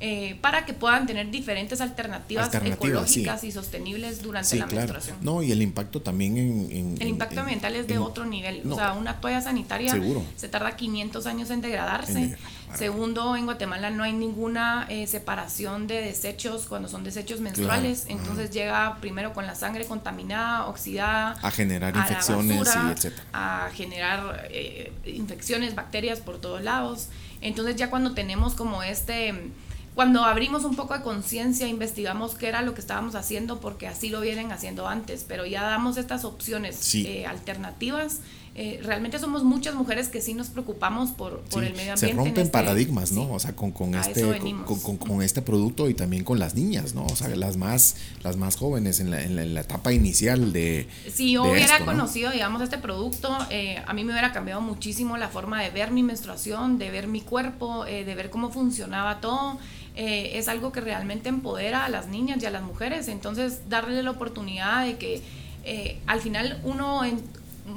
Eh, 0.00 0.38
para 0.40 0.64
que 0.64 0.74
puedan 0.74 1.06
tener 1.06 1.28
diferentes 1.30 1.80
alternativas, 1.80 2.44
Alternativas, 2.46 3.10
sí. 3.10 3.20
ecológicas 3.22 3.44
y 3.44 3.50
sostenibles 3.52 4.22
durante 4.22 4.50
Sí, 4.50 4.58
la 4.58 4.66
claro. 4.66 4.92
menstruación. 4.92 5.16
No, 5.22 5.42
y 5.42 5.50
el 5.50 5.60
impacto 5.60 6.00
también 6.02 6.36
en... 6.38 6.68
en- 6.70 6.96
El 7.02 7.08
impacto 7.08 7.34
en- 7.34 7.40
ambiental 7.40 7.74
es 7.74 7.88
de 7.88 7.98
otro 7.98 8.24
nivel. 8.24 8.60
no. 8.64 8.74
O 8.76 8.78
sea, 8.78 8.92
una 8.92 9.20
toalla 9.20 9.40
sanitaria 9.40 9.90
Seguro. 9.90 10.22
se 10.36 10.48
tarda 10.48 10.76
500 10.76 11.26
años 11.26 11.50
en 11.50 11.60
degradarse. 11.62 12.36
Segundo, 12.76 13.34
en 13.34 13.46
Guatemala 13.46 13.90
no 13.90 14.04
hay 14.04 14.12
ninguna 14.12 14.86
eh, 14.90 15.06
separación 15.06 15.86
de 15.86 16.02
desechos 16.02 16.66
cuando 16.66 16.86
son 16.88 17.02
desechos 17.02 17.40
menstruales. 17.40 18.02
Claro. 18.02 18.20
Entonces 18.20 18.50
llega 18.50 18.98
primero 19.00 19.32
con 19.32 19.46
la 19.46 19.54
sangre 19.54 19.84
contaminada, 19.86 20.66
oxidada. 20.66 21.36
A 21.42 21.50
generar 21.50 21.96
infecciones 21.96 22.56
y 22.56 22.58
basura, 22.60 22.92
etcétera. 22.92 23.24
A 23.32 23.70
generar 23.74 24.48
eh, 24.52 24.92
infecciones, 25.06 25.74
bacterias 25.74 26.20
por 26.20 26.38
todos 26.40 26.62
lados. 26.62 27.08
Entonces 27.40 27.74
ya 27.76 27.90
cuando 27.90 28.12
tenemos 28.14 28.54
como 28.54 28.82
este... 28.82 29.50
Cuando 29.98 30.24
abrimos 30.24 30.62
un 30.62 30.76
poco 30.76 30.94
de 30.94 31.02
conciencia, 31.02 31.66
investigamos 31.66 32.36
qué 32.36 32.46
era 32.46 32.62
lo 32.62 32.72
que 32.72 32.80
estábamos 32.80 33.16
haciendo, 33.16 33.58
porque 33.58 33.88
así 33.88 34.10
lo 34.10 34.20
vienen 34.20 34.52
haciendo 34.52 34.86
antes, 34.86 35.24
pero 35.26 35.44
ya 35.44 35.62
damos 35.64 35.96
estas 35.96 36.24
opciones 36.24 36.76
Sí. 36.76 37.04
eh, 37.04 37.26
alternativas. 37.26 38.18
Eh, 38.54 38.80
realmente 38.82 39.18
somos 39.20 39.42
muchas 39.44 39.74
mujeres 39.76 40.08
que 40.08 40.20
sí 40.20 40.34
nos 40.34 40.48
preocupamos 40.50 41.10
por, 41.10 41.40
por 41.42 41.62
Sí, 41.62 41.68
el 41.68 41.74
medio 41.76 41.96
se 41.96 42.06
ambiente. 42.06 42.10
en 42.10 42.16
rompen 42.16 42.42
este- 42.44 42.52
paradigmas, 42.52 43.10
¿no? 43.12 43.22
sí. 43.22 43.28
O 43.32 43.38
sea, 43.40 43.54
con, 43.56 43.70
con 43.72 43.94
este 43.96 44.22
con, 44.64 44.96
con- 44.98 45.22
este 45.22 45.42
producto 45.42 45.88
y 45.88 45.94
también 45.94 46.22
con 46.24 46.38
las 46.40 46.54
niñas, 46.54 46.94
¿no? 46.94 47.04
O 47.06 47.14
sea, 47.16 47.28
las 47.28 47.56
más 47.56 47.96
las 48.22 48.36
más 48.36 48.56
jóvenes 48.56 48.98
en 49.00 49.10
la, 49.10 49.22
en 49.22 49.34
la, 49.36 49.42
en 49.42 49.54
la 49.54 49.60
etapa 49.62 49.92
inicial 49.92 50.52
de 50.52 50.88
Si 51.12 51.32
yo 51.32 51.44
de 51.44 51.50
hubiera 51.52 51.74
esto, 51.74 51.86
¿no? 51.86 51.92
conocido, 51.92 52.30
digamos, 52.32 52.62
este 52.62 52.78
producto, 52.78 53.36
eh, 53.50 53.82
a 53.86 53.92
mí 53.94 54.04
me 54.04 54.12
hubiera 54.12 54.32
cambiado 54.32 54.60
muchísimo 54.60 55.16
la 55.18 55.28
forma 55.28 55.60
de 55.62 55.70
ver 55.70 55.90
mi 55.92 56.02
menstruación, 56.04 56.78
de 56.78 56.90
ver 56.90 57.06
mi 57.08 57.20
cuerpo, 57.20 57.84
eh, 57.86 58.04
de 58.04 58.14
ver 58.16 58.30
cómo 58.30 58.50
funcionaba 58.50 59.20
todo. 59.20 59.58
Eh, 60.00 60.38
es 60.38 60.46
algo 60.46 60.70
que 60.70 60.80
realmente 60.80 61.28
empodera 61.28 61.84
a 61.84 61.88
las 61.88 62.06
niñas 62.06 62.40
y 62.40 62.46
a 62.46 62.50
las 62.50 62.62
mujeres. 62.62 63.08
Entonces, 63.08 63.68
darle 63.68 64.00
la 64.04 64.12
oportunidad 64.12 64.84
de 64.86 64.96
que 64.96 65.20
eh, 65.64 65.98
al 66.06 66.20
final 66.20 66.60
uno 66.62 67.04
en- 67.04 67.20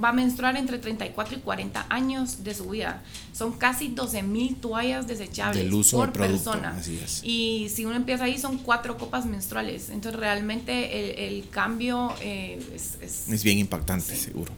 va 0.01 0.09
a 0.09 0.13
menstruar 0.13 0.55
entre 0.55 0.77
34 0.77 1.35
y 1.37 1.41
40 1.41 1.85
años 1.89 2.43
de 2.43 2.53
su 2.53 2.69
vida. 2.69 3.01
Son 3.33 3.53
casi 3.53 3.87
12 3.87 4.21
mil 4.23 4.55
toallas 4.57 5.07
desechables 5.07 5.63
Del 5.63 5.73
uso 5.73 5.97
por 5.97 6.13
producto, 6.13 6.51
persona. 6.51 6.77
así 6.77 6.97
es. 7.03 7.21
Y 7.23 7.69
si 7.73 7.85
uno 7.85 7.95
empieza 7.95 8.25
ahí, 8.25 8.37
son 8.37 8.59
cuatro 8.59 8.97
copas 8.99 9.25
menstruales. 9.25 9.89
Entonces, 9.89 10.19
realmente 10.19 11.25
el, 11.25 11.33
el 11.37 11.49
cambio 11.49 12.13
eh, 12.21 12.59
es, 12.75 12.99
es- 13.01 13.29
es 13.29 13.43
bien 13.43 13.57
impactante, 13.57 14.15
seguro. 14.15 14.51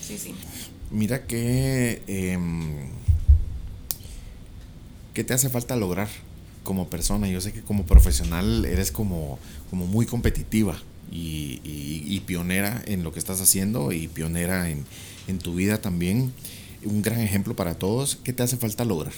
Sí, 0.00 0.16
sí. 0.18 0.34
Mira 0.90 1.26
que 1.26 2.02
em, 2.06 2.88
¿qué 5.12 5.22
te 5.22 5.34
hace 5.34 5.48
falta 5.50 5.76
lograr 5.76 6.08
como 6.64 6.88
persona? 6.88 7.28
Yo 7.28 7.40
sé 7.40 7.52
que 7.52 7.62
como 7.62 7.84
profesional 7.86 8.64
eres 8.64 8.90
como, 8.90 9.38
como 9.70 9.86
muy 9.86 10.04
competitiva 10.06 10.76
y, 11.12 11.60
y- 11.62 12.02
y 12.06 12.20
pionera 12.20 12.82
en 12.86 13.04
lo 13.04 13.12
que 13.12 13.20
estás 13.20 13.40
haciendo 13.40 13.92
y 13.92 14.08
pionera 14.08 14.68
en, 14.68 14.84
en 15.28 15.38
tu 15.38 15.54
vida 15.54 15.80
también. 15.80 16.32
Un 16.84 17.02
gran 17.02 17.20
ejemplo 17.20 17.54
para 17.54 17.74
todos. 17.76 18.16
¿Qué 18.16 18.32
te 18.32 18.42
hace 18.42 18.56
falta 18.56 18.84
lograr? 18.84 19.12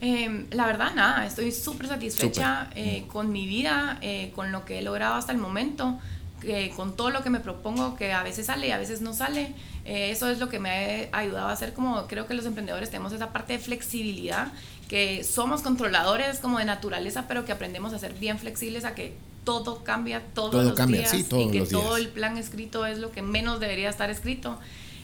Eh, 0.00 0.46
la 0.50 0.66
verdad, 0.66 0.94
nada, 0.94 1.26
estoy 1.26 1.50
súper 1.52 1.86
satisfecha 1.88 2.68
eh, 2.74 3.04
con 3.08 3.32
mi 3.32 3.46
vida, 3.46 3.98
eh, 4.02 4.32
con 4.34 4.52
lo 4.52 4.64
que 4.64 4.78
he 4.78 4.82
logrado 4.82 5.14
hasta 5.14 5.32
el 5.32 5.38
momento, 5.38 5.98
que 6.42 6.70
con 6.76 6.94
todo 6.94 7.08
lo 7.10 7.22
que 7.22 7.30
me 7.30 7.40
propongo, 7.40 7.96
que 7.96 8.12
a 8.12 8.22
veces 8.22 8.46
sale 8.46 8.68
y 8.68 8.70
a 8.70 8.76
veces 8.76 9.00
no 9.00 9.14
sale. 9.14 9.54
Eh, 9.86 10.10
eso 10.10 10.28
es 10.28 10.38
lo 10.38 10.48
que 10.50 10.58
me 10.58 11.08
ha 11.12 11.18
ayudado 11.18 11.48
a 11.48 11.52
hacer 11.52 11.72
como 11.72 12.06
creo 12.06 12.26
que 12.26 12.34
los 12.34 12.44
emprendedores 12.44 12.90
tenemos 12.90 13.12
esa 13.14 13.32
parte 13.32 13.54
de 13.54 13.58
flexibilidad, 13.58 14.52
que 14.88 15.24
somos 15.24 15.62
controladores 15.62 16.38
como 16.38 16.58
de 16.58 16.64
naturaleza, 16.64 17.26
pero 17.28 17.44
que 17.44 17.52
aprendemos 17.52 17.92
a 17.92 17.98
ser 17.98 18.14
bien 18.14 18.38
flexibles, 18.38 18.84
a 18.84 18.94
que 18.94 19.14
todo 19.44 19.84
cambia 19.84 20.22
todos 20.34 20.50
Todo 20.52 20.62
los 20.62 20.72
cambia, 20.74 21.00
días 21.00 21.10
sí, 21.10 21.24
todos 21.24 21.48
y 21.48 21.50
que 21.50 21.58
los 21.60 21.68
días. 21.70 21.82
todo 21.82 21.96
el 21.96 22.08
plan 22.08 22.38
escrito 22.38 22.86
es 22.86 22.98
lo 22.98 23.10
que 23.12 23.22
menos 23.22 23.60
debería 23.60 23.90
estar 23.90 24.08
escrito. 24.10 24.58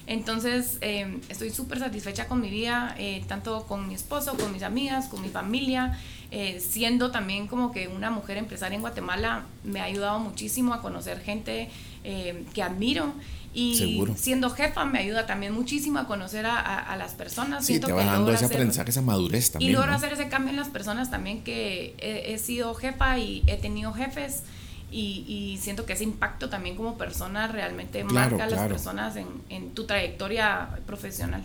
Entonces, 0.06 0.78
eh, 0.80 1.20
estoy 1.28 1.50
súper 1.50 1.78
satisfecha 1.78 2.26
con 2.26 2.40
mi 2.40 2.50
vida, 2.50 2.94
eh, 2.98 3.22
tanto 3.28 3.64
con 3.66 3.86
mi 3.86 3.94
esposo, 3.94 4.34
con 4.36 4.52
mis 4.52 4.62
amigas, 4.62 5.06
con 5.08 5.22
mi 5.22 5.28
familia. 5.28 5.98
eh, 6.32 6.60
siendo 6.60 7.10
también 7.10 7.48
como 7.48 7.72
que 7.72 7.88
una 7.88 8.08
mujer 8.12 8.36
empresaria 8.36 8.76
en 8.76 8.82
Guatemala, 8.82 9.46
me 9.64 9.80
ha 9.80 9.84
ayudado 9.84 10.20
muchísimo 10.20 10.72
a 10.72 10.80
conocer 10.80 11.20
gente 11.20 11.68
eh, 12.04 12.44
que 12.54 12.62
admiro. 12.62 13.12
Y 13.52 13.74
Seguro. 13.76 14.14
siendo 14.16 14.50
jefa 14.50 14.84
me 14.84 15.00
ayuda 15.00 15.26
también 15.26 15.52
muchísimo 15.52 15.98
a 15.98 16.06
conocer 16.06 16.46
a, 16.46 16.56
a- 16.60 16.78
a 16.92 16.96
las 16.96 17.12
personas. 17.14 17.62
Sí, 17.66 17.72
Siento 17.72 17.88
te 17.88 17.92
que 17.94 17.98
va 17.98 18.04
dando 18.04 18.20
logro 18.20 18.34
ese 18.34 18.44
aprendizaje, 18.44 18.90
esa 18.90 19.02
madurez 19.02 19.50
también. 19.50 19.70
y 19.72 19.74
logro 19.74 19.90
¿no? 19.90 19.96
hacer 19.96 20.12
ese 20.12 20.28
cambio 20.28 20.50
en 20.50 20.56
las 20.56 20.68
personas 20.68 21.10
también 21.10 21.42
que 21.42 21.96
he, 21.98 22.32
he 22.32 22.38
sido 22.38 22.72
jefa 22.74 23.18
y 23.18 23.42
he 23.48 23.56
tenido 23.56 23.92
jefes 23.92 24.44
y, 24.92 25.24
y 25.26 25.58
siento 25.60 25.84
que 25.84 25.94
ese 25.94 26.04
impacto 26.04 26.48
también 26.48 26.76
como 26.76 26.96
persona 26.96 27.48
realmente 27.48 28.04
Claro, 28.04 28.30
marca 28.38 28.44
a 28.44 28.46
las 28.46 28.58
claro. 28.60 28.74
personas 28.74 29.16
en, 29.16 29.26
en 29.48 29.70
tu 29.74 29.84
trayectoria 29.84 30.68
profesional. 30.86 31.42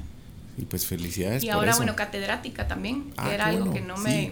Y 0.58 0.66
pues 0.66 0.86
felicidades. 0.86 1.44
Y 1.44 1.48
por 1.48 1.56
ahora, 1.56 1.72
eso. 1.72 1.80
bueno, 1.80 1.96
catedrática 1.96 2.68
también, 2.68 3.12
Ah, 3.18 3.28
que 3.30 3.34
era 3.36 3.48
algo 3.48 3.66
bueno, 3.66 3.74
que 3.74 3.82
no 3.82 3.98
sí. 3.98 4.04
me... 4.04 4.32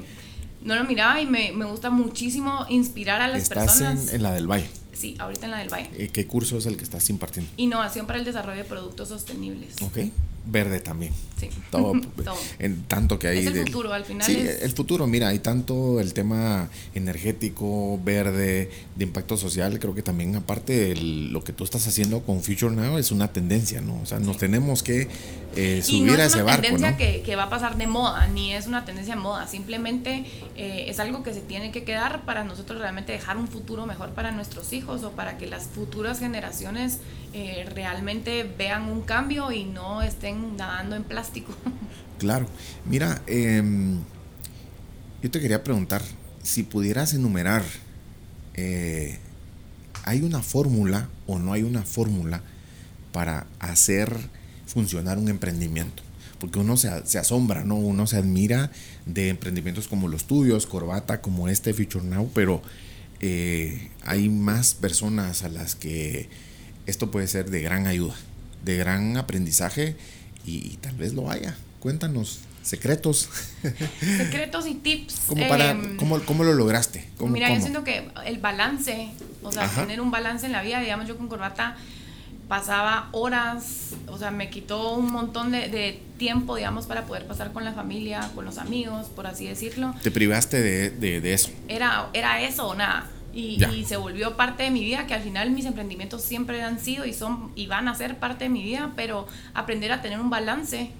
No 0.63 0.75
lo 0.75 0.85
miraba 0.85 1.19
y 1.19 1.25
me, 1.25 1.51
me 1.51 1.65
gusta 1.65 1.89
muchísimo 1.89 2.65
inspirar 2.69 3.21
a 3.21 3.27
las 3.27 3.41
Estás 3.43 3.65
personas. 3.65 4.09
en, 4.09 4.15
en 4.15 4.23
la 4.23 4.31
del 4.31 4.47
Valle. 4.49 4.69
Sí, 5.03 5.17
ahorita 5.19 5.47
en 5.47 5.51
la 5.51 5.57
del 5.57 5.67
Valle. 5.67 6.07
¿Qué 6.13 6.25
curso 6.25 6.57
es 6.57 6.65
el 6.65 6.77
que 6.77 6.85
estás 6.85 7.09
impartiendo? 7.09 7.51
Innovación 7.57 8.07
para 8.07 8.19
el 8.19 8.23
desarrollo 8.23 8.59
de 8.59 8.63
productos 8.63 9.09
sostenibles. 9.09 9.81
Ok. 9.81 9.97
Verde 10.45 10.79
también. 10.81 11.13
Sí. 11.39 11.49
Todo, 11.71 11.93
Todo. 12.23 12.35
En 12.59 12.83
tanto 12.83 13.17
que 13.19 13.27
hay. 13.29 13.39
Es 13.39 13.47
el 13.47 13.63
futuro, 13.65 13.93
al 13.93 14.03
final 14.05 14.25
Sí, 14.27 14.37
es- 14.37 14.61
el 14.61 14.71
futuro. 14.71 15.07
Mira, 15.07 15.29
hay 15.29 15.39
tanto 15.39 15.99
el 15.99 16.13
tema 16.13 16.69
energético, 17.17 17.99
verde, 18.03 18.69
de 18.95 19.03
impacto 19.03 19.37
social. 19.37 19.79
Creo 19.79 19.93
que 19.95 20.01
también, 20.01 20.35
aparte 20.35 20.73
de 20.73 20.95
lo 20.95 21.43
que 21.43 21.53
tú 21.53 21.63
estás 21.63 21.87
haciendo 21.87 22.21
con 22.23 22.41
Future 22.41 22.75
Now, 22.75 22.97
es 22.97 23.11
una 23.11 23.29
tendencia, 23.31 23.81
¿no? 23.81 23.99
O 24.01 24.05
sea, 24.05 24.19
nos 24.19 24.37
tenemos 24.37 24.83
que 24.83 25.07
eh, 25.55 25.81
subir 25.83 26.07
no 26.07 26.13
a 26.13 26.25
es 26.25 26.31
ese 26.31 26.37
una 26.37 26.45
barco, 26.45 26.61
tendencia 26.63 26.91
¿no? 26.91 26.97
que, 26.97 27.21
que 27.21 27.35
va 27.35 27.43
a 27.43 27.49
pasar 27.49 27.77
de 27.77 27.85
moda, 27.87 28.27
ni 28.27 28.53
es 28.53 28.65
una 28.67 28.85
tendencia 28.85 29.15
de 29.15 29.21
moda, 29.21 29.47
simplemente 29.47 30.25
eh, 30.57 30.85
es 30.87 30.99
algo 30.99 31.21
que 31.21 31.31
se 31.33 31.41
tiene 31.41 31.71
que 31.71 31.83
quedar 31.83 32.25
para 32.25 32.43
nosotros 32.43 32.79
realmente 32.79 33.11
dejar 33.11 33.37
un 33.37 33.47
futuro 33.47 33.85
mejor 33.85 34.09
para 34.13 34.31
nuestros 34.31 34.73
hijos 34.73 35.03
o 35.03 35.11
para 35.11 35.37
que 35.37 35.45
las 35.45 35.65
futuras 35.67 36.17
generaciones 36.19 36.97
eh, 37.33 37.67
realmente 37.73 38.49
vean 38.57 38.89
un 38.89 39.01
cambio 39.01 39.51
y 39.51 39.63
no 39.63 40.01
estén 40.01 40.32
nadando 40.33 40.95
en 40.95 41.03
plástico. 41.03 41.53
Claro. 42.19 42.47
Mira, 42.85 43.21
em, 43.27 43.99
yo 45.21 45.29
te 45.29 45.41
quería 45.41 45.61
preguntar, 45.61 46.01
si 46.41 46.63
pudieras 46.63 47.13
enumerar, 47.13 47.63
eh, 48.53 49.19
¿hay 50.03 50.21
una 50.21 50.41
fórmula 50.41 51.09
o 51.27 51.39
no 51.39 51.53
hay 51.53 51.63
una 51.63 51.83
fórmula 51.83 52.41
para 53.11 53.47
hacer 53.59 54.15
funcionar 54.67 55.17
un 55.17 55.29
emprendimiento? 55.29 56.03
Porque 56.39 56.59
uno 56.59 56.77
se, 56.77 56.89
asombra, 57.17 57.63
¿no? 57.63 57.75
Uno 57.75 58.05
se 58.05 58.17
admira 58.17 58.71
de 59.05 59.29
emprendimientos 59.29 59.87
como 59.87 60.07
los 60.07 60.25
tuyos, 60.25 60.65
Corbata, 60.65 61.21
como 61.21 61.47
este 61.47 61.73
Future 61.73 62.05
Now, 62.05 62.29
pero 62.33 62.61
eh, 63.21 63.91
hay 64.03 64.29
más 64.29 64.73
personas 64.75 65.43
a 65.43 65.49
las 65.49 65.75
que 65.75 66.29
esto 66.85 67.11
puede 67.11 67.27
ser 67.27 67.49
de 67.49 67.61
gran 67.61 67.87
ayuda, 67.87 68.15
de 68.65 68.75
gran 68.75 69.15
aprendizaje 69.15 69.95
y, 70.45 70.77
tal 70.81 70.95
vez 70.95 71.13
lo 71.13 71.29
haya. 71.29 71.55
Cuéntanos 71.79 72.39
secretos. 72.61 73.29
Secretos 73.99 74.67
y 74.67 74.75
tips. 74.75 75.21
¿Cómo, 75.27 75.47
para, 75.49 75.71
Em, 75.71 75.97
¿cómo, 75.97 76.19
cómo 76.21 76.43
lo 76.43 76.53
lograste? 76.53 77.07
¿Cómo- 77.17 77.31
Mira, 77.31 77.53
yo 77.53 77.59
siento 77.61 77.83
que 77.83 78.09
el 78.25 78.37
balance, 78.39 79.09
o 79.41 79.51
sea, 79.51 79.63
Ajá. 79.63 79.81
tener 79.81 79.99
un 80.01 80.11
balance 80.11 80.45
en 80.45 80.51
la 80.51 80.61
vida, 80.61 80.79
digamos, 80.79 81.07
yo 81.07 81.17
con 81.17 81.27
corbata 81.27 81.75
pasaba 82.47 83.09
horas, 83.13 83.91
o 84.07 84.17
sea, 84.17 84.29
me 84.31 84.49
quitó 84.49 84.93
un 84.95 85.11
montón 85.11 85.51
de, 85.51 85.69
de 85.69 86.01
tiempo, 86.17 86.55
digamos, 86.55 86.85
para 86.85 87.05
poder 87.05 87.25
pasar 87.25 87.51
con 87.51 87.63
la 87.65 87.73
familia, 87.73 88.29
con 88.35 88.45
los 88.45 88.57
amigos, 88.57 89.07
por 89.07 89.27
así 89.27 89.47
decirlo. 89.47 89.95
Te 90.03 90.11
privaste 90.11 90.61
de, 90.61 90.89
de- 90.89 91.21
de 91.21 91.33
eso. 91.33 91.49
Era, 91.67 92.09
era 92.13 92.41
eso 92.41 92.67
o 92.67 92.75
nada. 92.75 93.09
Y, 93.33 93.63
y 93.65 93.85
se 93.85 93.97
volvió 93.97 94.37
parte 94.37 94.61
de 94.63 94.69
mi 94.69 94.81
vida, 94.83 95.07
que 95.07 95.15
al 95.15 95.21
final 95.23 95.49
mis 95.51 95.65
emprendimientos 95.65 96.21
siempre 96.21 96.61
han 96.61 96.79
sido 96.79 97.05
y 97.05 97.13
son 97.13 97.51
y 97.55 97.65
van 97.65 97.87
a 97.87 97.95
ser 97.95 98.19
parte 98.19 98.43
de 98.45 98.49
mi 98.49 98.61
vida, 98.61 98.93
pero 98.95 99.27
aprender 99.55 99.91
a 99.91 100.01
tener 100.03 100.19
un 100.19 100.29
balance, 100.29 100.91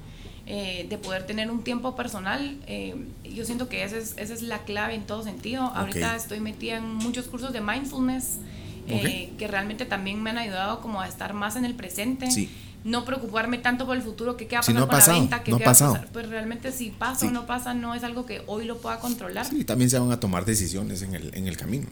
eh, 0.48 0.88
de 0.90 0.98
poder 0.98 1.26
tener 1.26 1.50
un 1.52 1.64
tiempo 1.64 1.96
personal, 1.96 2.58
eh, 2.68 2.96
yo 3.24 3.46
siento 3.46 3.70
que 3.70 3.84
esa 3.84 3.98
es, 3.98 4.16
esa 4.18 4.34
es 4.34 4.42
la 4.42 4.64
clave 4.64 4.96
en 4.96 5.04
todo 5.04 5.24
sentido. 5.24 5.62
Ahorita 5.76 6.16
estoy 6.16 6.40
metida 6.40 6.78
en 6.78 6.96
muchos 6.96 7.28
cursos 7.28 7.54
de 7.54 7.62
mindfulness, 7.62 8.40
eh, 8.88 9.32
que 9.38 9.48
realmente 9.48 9.86
también 9.86 10.22
me 10.22 10.32
han 10.32 10.38
ayudado 10.40 10.82
como 10.82 11.00
a 11.02 11.08
estar 11.08 11.34
más 11.34 11.56
en 11.56 11.66
el 11.66 11.76
presente. 11.76 12.30
Sí. 12.32 12.50
No 12.84 13.06
preocuparme 13.06 13.60
tanto 13.60 13.86
por 13.86 13.96
el 13.96 14.02
futuro, 14.04 14.36
que 14.36 14.48
qué 14.48 14.56
va 14.58 14.60
a 14.60 14.64
Sí, 14.64 14.74
pasar 14.74 14.80
no 14.80 14.84
ha 14.84 14.88
con 14.90 14.98
pasado, 14.98 15.14
la 15.18 15.22
venta, 15.22 15.44
que 15.44 15.52
no 15.52 15.56
ha 15.56 15.60
qué 15.60 15.66
va 15.66 15.72
a 15.72 15.74
pasado. 15.74 15.94
pasar. 15.94 16.10
Pues 16.12 16.28
realmente 16.28 16.72
si 16.74 16.90
pasa 16.90 17.22
Sí. 17.22 17.28
o 17.28 17.32
no 17.32 17.46
pasa, 17.46 17.74
no 17.74 17.94
es 17.96 18.04
algo 18.04 18.26
que 18.26 18.42
hoy 18.48 18.66
lo 18.66 18.80
pueda 18.80 19.00
controlar. 19.00 19.46
Sí, 19.46 19.64
también 19.64 19.90
se 19.90 19.98
van 20.00 20.12
a 20.12 20.20
tomar 20.20 20.44
decisiones 20.44 21.02
en 21.04 21.16
el, 21.16 21.32
en 21.34 21.48
el 21.48 21.56
camino. 21.56 21.88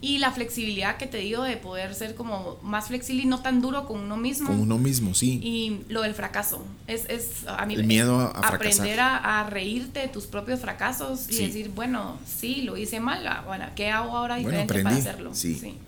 Y 0.00 0.18
la 0.18 0.32
flexibilidad 0.32 0.98
que 0.98 1.06
te 1.06 1.16
digo 1.18 1.42
de 1.44 1.56
poder 1.56 1.94
ser 1.94 2.14
como 2.14 2.58
más 2.62 2.88
flexible 2.88 3.22
y 3.22 3.26
no 3.26 3.40
tan 3.40 3.62
duro 3.62 3.86
con 3.86 4.00
uno 4.00 4.18
mismo. 4.18 4.48
Con 4.48 4.60
uno 4.60 4.76
mismo, 4.78 5.14
sí. 5.14 5.40
Y 5.42 5.80
lo 5.90 6.02
del 6.02 6.12
fracaso. 6.14 6.62
Es, 6.86 7.06
es 7.08 7.46
a 7.46 7.64
mí, 7.64 7.74
El 7.74 7.84
miedo 7.84 8.18
a- 8.20 8.26
a 8.26 8.42
fracasar. 8.42 8.54
Aprender 8.56 9.00
a, 9.00 9.40
a 9.40 9.48
reírte 9.48 10.00
de 10.00 10.08
tus 10.08 10.26
propios 10.26 10.60
fracasos 10.60 11.30
y 11.30 11.34
Sí. 11.36 11.46
decir, 11.46 11.70
bueno, 11.74 12.18
sí, 12.26 12.62
lo 12.62 12.76
hice 12.76 13.00
mal. 13.00 13.26
ah, 13.26 13.44
Bueno, 13.46 13.64
¿qué 13.74 13.90
hago 13.90 14.14
ahora 14.16 14.34
Bueno, 14.34 14.50
diferente 14.50 14.82
para 14.82 14.96
hacerlo? 14.96 15.34
sí. 15.34 15.78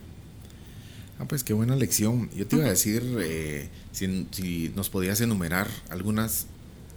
Ah, 1.19 1.25
pues 1.25 1.43
qué 1.43 1.53
buena 1.53 1.75
lección. 1.75 2.29
Yo 2.35 2.45
te 2.47 2.55
iba 2.57 2.65
a 2.65 2.69
decir 2.69 3.03
eh, 3.21 3.69
si, 3.91 4.27
si 4.31 4.71
nos 4.75 4.89
podías 4.89 5.19
enumerar 5.21 5.67
algunas 5.89 6.45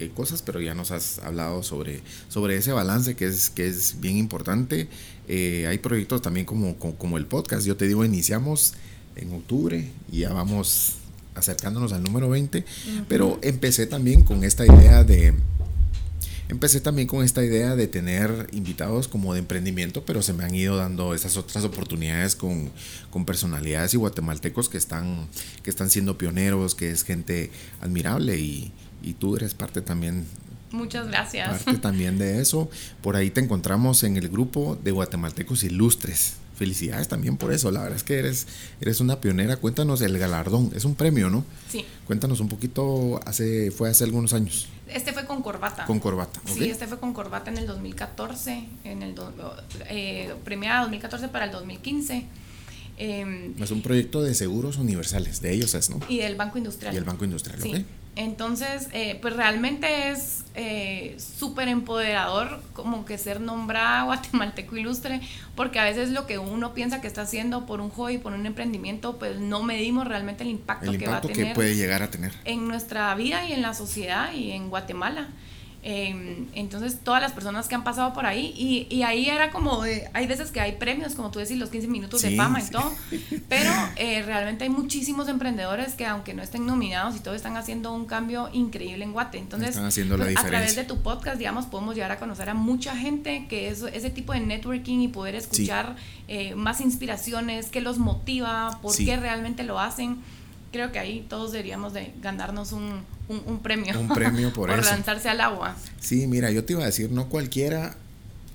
eh, 0.01 0.11
cosas, 0.13 0.41
pero 0.41 0.59
ya 0.59 0.73
nos 0.73 0.91
has 0.91 1.19
hablado 1.19 1.63
sobre, 1.63 2.01
sobre 2.29 2.57
ese 2.57 2.71
balance 2.71 3.15
que 3.15 3.25
es, 3.25 3.49
que 3.49 3.67
es 3.67 3.99
bien 3.99 4.17
importante. 4.17 4.87
Eh, 5.27 5.67
hay 5.67 5.77
proyectos 5.77 6.21
también 6.21 6.45
como, 6.45 6.77
como, 6.77 6.95
como 6.97 7.17
el 7.17 7.25
podcast. 7.25 7.65
Yo 7.65 7.77
te 7.77 7.87
digo, 7.87 8.03
iniciamos 8.03 8.73
en 9.15 9.33
octubre 9.33 9.89
y 10.11 10.19
ya 10.19 10.33
vamos 10.33 10.95
acercándonos 11.35 11.93
al 11.93 12.03
número 12.03 12.29
20, 12.29 12.65
pero 13.07 13.39
empecé 13.41 13.87
también 13.87 14.23
con 14.23 14.43
esta 14.43 14.65
idea 14.65 15.03
de, 15.03 15.33
Empecé 16.51 16.81
también 16.81 17.07
con 17.07 17.23
esta 17.23 17.45
idea 17.45 17.77
de 17.77 17.87
tener 17.87 18.49
invitados 18.51 19.07
como 19.07 19.31
de 19.31 19.39
emprendimiento, 19.39 20.03
pero 20.03 20.21
se 20.21 20.33
me 20.33 20.43
han 20.43 20.53
ido 20.53 20.75
dando 20.75 21.15
esas 21.15 21.37
otras 21.37 21.63
oportunidades 21.63 22.35
con, 22.35 22.69
con 23.09 23.23
personalidades 23.23 23.93
y 23.93 23.97
guatemaltecos 23.97 24.67
que 24.67 24.77
están, 24.77 25.29
que 25.63 25.69
están 25.69 25.89
siendo 25.89 26.17
pioneros, 26.17 26.75
que 26.75 26.91
es 26.91 27.05
gente 27.05 27.51
admirable 27.79 28.37
y, 28.37 28.73
y 29.03 29.13
tú 29.13 29.35
eres 29.35 29.53
parte 29.53 29.81
también, 29.81 30.25
Muchas 30.71 31.07
gracias. 31.07 31.63
parte 31.63 31.77
también 31.81 32.17
de 32.17 32.41
eso. 32.41 32.69
Por 33.01 33.15
ahí 33.15 33.29
te 33.29 33.41
encontramos 33.41 34.03
en 34.03 34.17
el 34.17 34.29
grupo 34.29 34.77
de 34.83 34.91
guatemaltecos 34.91 35.63
ilustres. 35.63 36.35
Felicidades 36.55 37.07
también 37.07 37.37
por 37.37 37.51
eso. 37.51 37.71
La 37.71 37.81
verdad 37.81 37.97
es 37.97 38.03
que 38.03 38.19
eres, 38.19 38.45
eres 38.79 38.99
una 38.99 39.19
pionera. 39.19 39.57
Cuéntanos 39.57 39.99
el 40.01 40.17
galardón. 40.19 40.71
Es 40.75 40.85
un 40.85 40.93
premio, 40.93 41.29
¿no? 41.31 41.43
Sí. 41.71 41.83
Cuéntanos 42.05 42.39
un 42.39 42.49
poquito. 42.49 43.19
Hace, 43.25 43.71
fue 43.71 43.89
hace 43.89 44.03
algunos 44.03 44.33
años. 44.33 44.67
Este 44.87 45.11
fue 45.11 45.25
con 45.25 45.41
corbata. 45.41 45.85
Con 45.85 45.99
corbata. 45.99 46.39
Sí, 46.45 46.65
este 46.69 46.85
fue 46.85 46.99
con 46.99 47.13
corbata 47.13 47.49
en 47.49 47.57
el 47.57 47.65
2014, 47.65 48.63
en 48.83 49.01
el 49.01 49.15
do- 49.15 49.33
eh, 49.89 50.33
premiada 50.43 50.81
2014 50.81 51.29
para 51.29 51.45
el 51.45 51.51
2015. 51.51 52.25
eh, 52.97 53.53
Es 53.59 53.71
un 53.71 53.81
proyecto 53.81 54.21
de 54.21 54.35
seguros 54.35 54.77
universales, 54.77 55.41
de 55.41 55.53
ellos 55.53 55.73
es, 55.73 55.89
¿no? 55.89 55.99
y 56.09 56.17
del 56.19 56.35
Banco 56.35 56.57
Industrial. 56.59 56.93
Y 56.93 56.97
el 56.97 57.03
Banco 57.05 57.25
Industrial, 57.25 57.59
Sí. 57.61 57.69
¿ok? 57.73 57.81
Entonces, 58.15 58.89
eh, 58.91 59.17
pues 59.21 59.35
realmente 59.37 60.09
es 60.09 60.43
eh, 60.53 61.15
súper 61.17 61.69
empoderador 61.69 62.61
como 62.73 63.05
que 63.05 63.17
ser 63.17 63.39
nombrada 63.39 64.03
guatemalteco 64.05 64.75
ilustre, 64.75 65.21
porque 65.55 65.79
a 65.79 65.85
veces 65.85 66.09
lo 66.09 66.27
que 66.27 66.37
uno 66.37 66.73
piensa 66.73 66.99
que 66.99 67.07
está 67.07 67.21
haciendo 67.21 67.65
por 67.65 67.79
un 67.79 67.89
hobby, 67.89 68.17
por 68.17 68.33
un 68.33 68.45
emprendimiento, 68.45 69.17
pues 69.17 69.39
no 69.39 69.63
medimos 69.63 70.07
realmente 70.07 70.43
el 70.43 70.49
impacto, 70.49 70.91
El 70.91 70.97
que 70.97 71.05
va 71.05 71.13
a 71.13 71.15
impacto 71.15 71.29
que 71.29 71.35
tener 71.35 71.55
puede 71.55 71.75
llegar 71.75 72.03
a 72.03 72.11
tener. 72.11 72.33
en 72.43 72.67
nuestra 72.67 73.13
vida 73.15 73.45
y 73.45 73.53
en 73.53 73.61
la 73.61 73.73
sociedad 73.73 74.33
y 74.33 74.51
en 74.51 74.69
Guatemala. 74.69 75.29
Eh, 75.83 76.45
entonces, 76.53 76.99
todas 77.03 77.21
las 77.23 77.31
personas 77.31 77.67
que 77.67 77.73
han 77.73 77.83
pasado 77.83 78.13
por 78.13 78.27
ahí, 78.27 78.53
y, 78.55 78.85
y 78.95 79.01
ahí 79.01 79.27
era 79.27 79.49
como, 79.51 79.81
de- 79.81 80.07
hay 80.13 80.27
veces 80.27 80.51
que 80.51 80.61
hay 80.61 80.73
premios, 80.73 81.15
como 81.15 81.31
tú 81.31 81.39
decís, 81.39 81.57
los 81.57 81.69
15 81.69 81.87
minutos 81.87 82.21
Sí, 82.21 82.29
de 82.31 82.37
fama 82.37 82.59
y 82.59 82.63
sí. 82.63 82.71
todo, 82.71 82.91
pero 83.49 83.71
eh, 83.95 84.21
realmente 84.23 84.63
hay 84.63 84.69
muchísimos 84.69 85.27
emprendedores 85.27 85.93
que 85.95 86.05
aunque 86.05 86.35
no 86.35 86.43
estén 86.43 86.67
nominados 86.67 87.15
y 87.15 87.19
todo, 87.19 87.33
están 87.33 87.57
haciendo 87.57 87.93
un 87.93 88.05
cambio 88.05 88.49
increíble 88.53 89.03
en 89.03 89.11
Guate. 89.11 89.39
Entonces, 89.39 89.75
pues, 89.77 90.37
a 90.37 90.45
través 90.45 90.75
de 90.75 90.83
tu 90.83 91.01
podcast, 91.01 91.37
digamos, 91.39 91.65
podemos 91.65 91.95
llegar 91.95 92.11
a 92.11 92.19
conocer 92.19 92.49
a 92.49 92.53
mucha 92.53 92.95
gente 92.95 93.47
que 93.49 93.69
es 93.69 93.81
ese 93.81 94.11
tipo 94.11 94.33
de 94.33 94.41
networking 94.41 94.99
y 94.99 95.07
poder 95.07 95.33
escuchar 95.33 95.95
eh, 96.27 96.53
más 96.53 96.79
inspiraciones, 96.81 97.67
qué 97.71 97.81
los 97.81 97.97
motiva, 97.97 98.77
por 98.83 98.93
Sí. 98.93 99.05
qué 99.05 99.17
realmente 99.17 99.63
lo 99.63 99.79
hacen. 99.79 100.17
Creo 100.71 100.91
que 100.91 100.99
ahí 100.99 101.25
todos 101.27 101.51
deberíamos 101.51 101.91
de 101.93 102.13
ganarnos 102.21 102.71
un, 102.71 103.01
un, 103.31 103.41
un 103.45 103.59
premio. 103.59 103.99
Un 103.99 104.09
premio 104.09 104.53
por 104.53 104.69
eso. 104.71 104.81
lanzarse 104.81 105.29
al 105.29 105.41
agua. 105.41 105.75
Sí, 105.99 106.27
mira, 106.27 106.51
yo 106.51 106.63
te 106.65 106.73
iba 106.73 106.83
a 106.83 106.85
decir, 106.85 107.11
no 107.11 107.29
cualquiera 107.29 107.95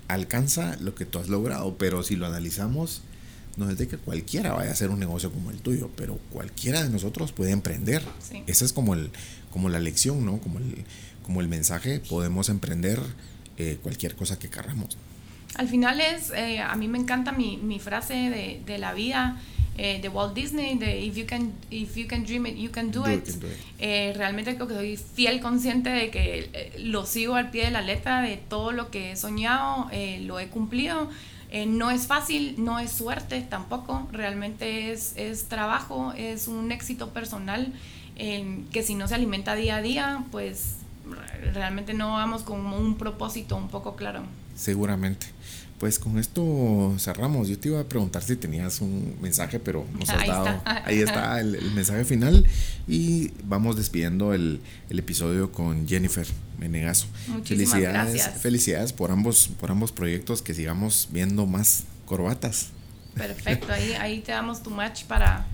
alcanza 0.07 0.77
lo 0.79 0.95
que 0.95 1.05
tú 1.05 1.19
has 1.19 1.27
logrado, 1.27 1.77
pero 1.77 2.03
si 2.03 2.15
lo 2.15 2.25
analizamos, 2.27 3.01
no 3.57 3.69
es 3.69 3.77
de 3.77 3.87
que 3.87 3.97
cualquiera 3.97 4.53
vaya 4.53 4.69
a 4.69 4.73
hacer 4.73 4.89
un 4.89 4.99
negocio 4.99 5.31
como 5.31 5.51
el 5.51 5.59
tuyo, 5.59 5.89
pero 5.95 6.17
cualquiera 6.31 6.83
de 6.83 6.89
nosotros 6.89 7.31
puede 7.31 7.51
emprender. 7.51 8.03
Sí. 8.21 8.43
Esa 8.47 8.65
es 8.65 8.73
como, 8.73 8.93
el, 8.93 9.09
como 9.51 9.69
la 9.69 9.79
lección, 9.79 10.25
¿no? 10.25 10.37
Como 10.37 10.59
el, 10.59 10.85
como 11.23 11.41
el 11.41 11.47
mensaje, 11.47 11.99
podemos 11.99 12.49
emprender 12.49 13.01
eh, 13.57 13.79
cualquier 13.81 14.15
cosa 14.15 14.37
que 14.39 14.49
querramos. 14.49 14.97
Al 15.55 15.67
final 15.67 15.99
es, 15.99 16.29
eh, 16.31 16.59
a 16.59 16.75
mí 16.75 16.87
me 16.87 16.99
encanta 16.99 17.31
mi, 17.31 17.57
mi 17.57 17.79
frase 17.79 18.13
de, 18.13 18.61
de 18.65 18.77
la 18.77 18.93
vida 18.93 19.41
eh, 19.77 19.99
de 20.01 20.09
Walt 20.09 20.33
Disney, 20.33 20.77
de 20.77 20.99
if 21.01 21.15
you 21.15 21.25
can, 21.27 21.53
if 21.69 21.95
you 21.95 22.07
can 22.07 22.23
dream 22.23 22.45
it, 22.47 22.55
you 22.57 22.71
can 22.71 22.91
do, 22.91 23.03
Do 23.03 23.11
it. 23.11 23.27
Eh, 23.79 24.13
realmente 24.15 24.55
creo 24.55 24.67
que 24.67 24.73
soy 24.73 24.97
fiel 24.97 25.39
consciente 25.39 25.89
de 25.89 26.09
que 26.09 26.49
eh, 26.53 26.73
lo 26.79 27.05
sigo 27.05 27.35
al 27.35 27.51
pie 27.51 27.65
de 27.65 27.71
la 27.71 27.81
letra, 27.81 28.21
de 28.21 28.37
todo 28.37 28.71
lo 28.71 28.89
que 28.89 29.11
he 29.11 29.15
soñado, 29.15 29.87
eh, 29.91 30.19
lo 30.25 30.39
he 30.39 30.47
cumplido. 30.47 31.09
No 31.67 31.91
es 31.91 32.07
fácil, 32.07 32.55
no 32.57 32.77
es 32.77 32.91
suerte 32.91 33.39
tampoco, 33.41 34.05
realmente 34.11 34.91
es, 34.91 35.13
es 35.15 35.45
trabajo, 35.47 36.11
es 36.17 36.49
un 36.49 36.73
éxito 36.73 37.11
personal 37.11 37.71
que 38.17 38.83
si 38.83 38.95
no 38.95 39.07
se 39.07 39.15
alimenta 39.15 39.55
día 39.55 39.77
a 39.77 39.81
día, 39.81 40.23
pues 40.31 40.77
re- 41.09 41.51
realmente 41.53 41.93
no 41.93 42.13
vamos 42.13 42.41
con 42.43 42.65
un 42.65 42.97
propósito 42.97 43.55
un 43.55 43.69
poco 43.69 43.95
claro. 43.95 44.23
Seguramente. 44.55 45.27
Pues 45.79 45.99
con 45.99 46.17
esto 46.17 46.95
cerramos. 46.97 47.47
Yo 47.47 47.59
te 47.59 47.67
iba 47.69 47.79
a 47.79 47.83
preguntar 47.83 48.23
si 48.23 48.35
tenías 48.35 48.81
un 48.81 49.15
mensaje, 49.21 49.59
pero 49.59 49.85
nos 49.99 50.09
has 50.09 50.21
Ahí 50.21 50.27
dado. 50.29 50.47
está. 50.47 50.83
Ahí 50.85 50.99
está 51.01 51.39
el, 51.39 51.55
el 51.55 51.71
mensaje 51.71 52.03
final. 52.03 52.45
Y 52.87 53.31
vamos 53.43 53.75
despidiendo 53.75 54.33
el, 54.33 54.59
el 54.89 54.99
episodio 54.99 55.51
con 55.51 55.87
Jennifer 55.87 56.25
Menegazo. 56.57 57.05
Muchísimas 57.27 57.47
felicidades, 57.73 58.13
gracias. 58.13 58.41
felicidades 58.41 58.93
por 58.93 59.11
ambos, 59.11 59.49
por 59.59 59.69
ambos 59.69 59.91
proyectos, 59.91 60.41
que 60.41 60.55
sigamos 60.55 61.09
viendo 61.11 61.45
más 61.45 61.83
corbatas. 62.07 62.69
Perfecto, 63.13 63.71
ahí, 63.71 63.93
ahí 63.93 64.19
te 64.21 64.31
damos 64.31 64.63
tu 64.63 64.69
match 64.71 65.03
para, 65.05 65.45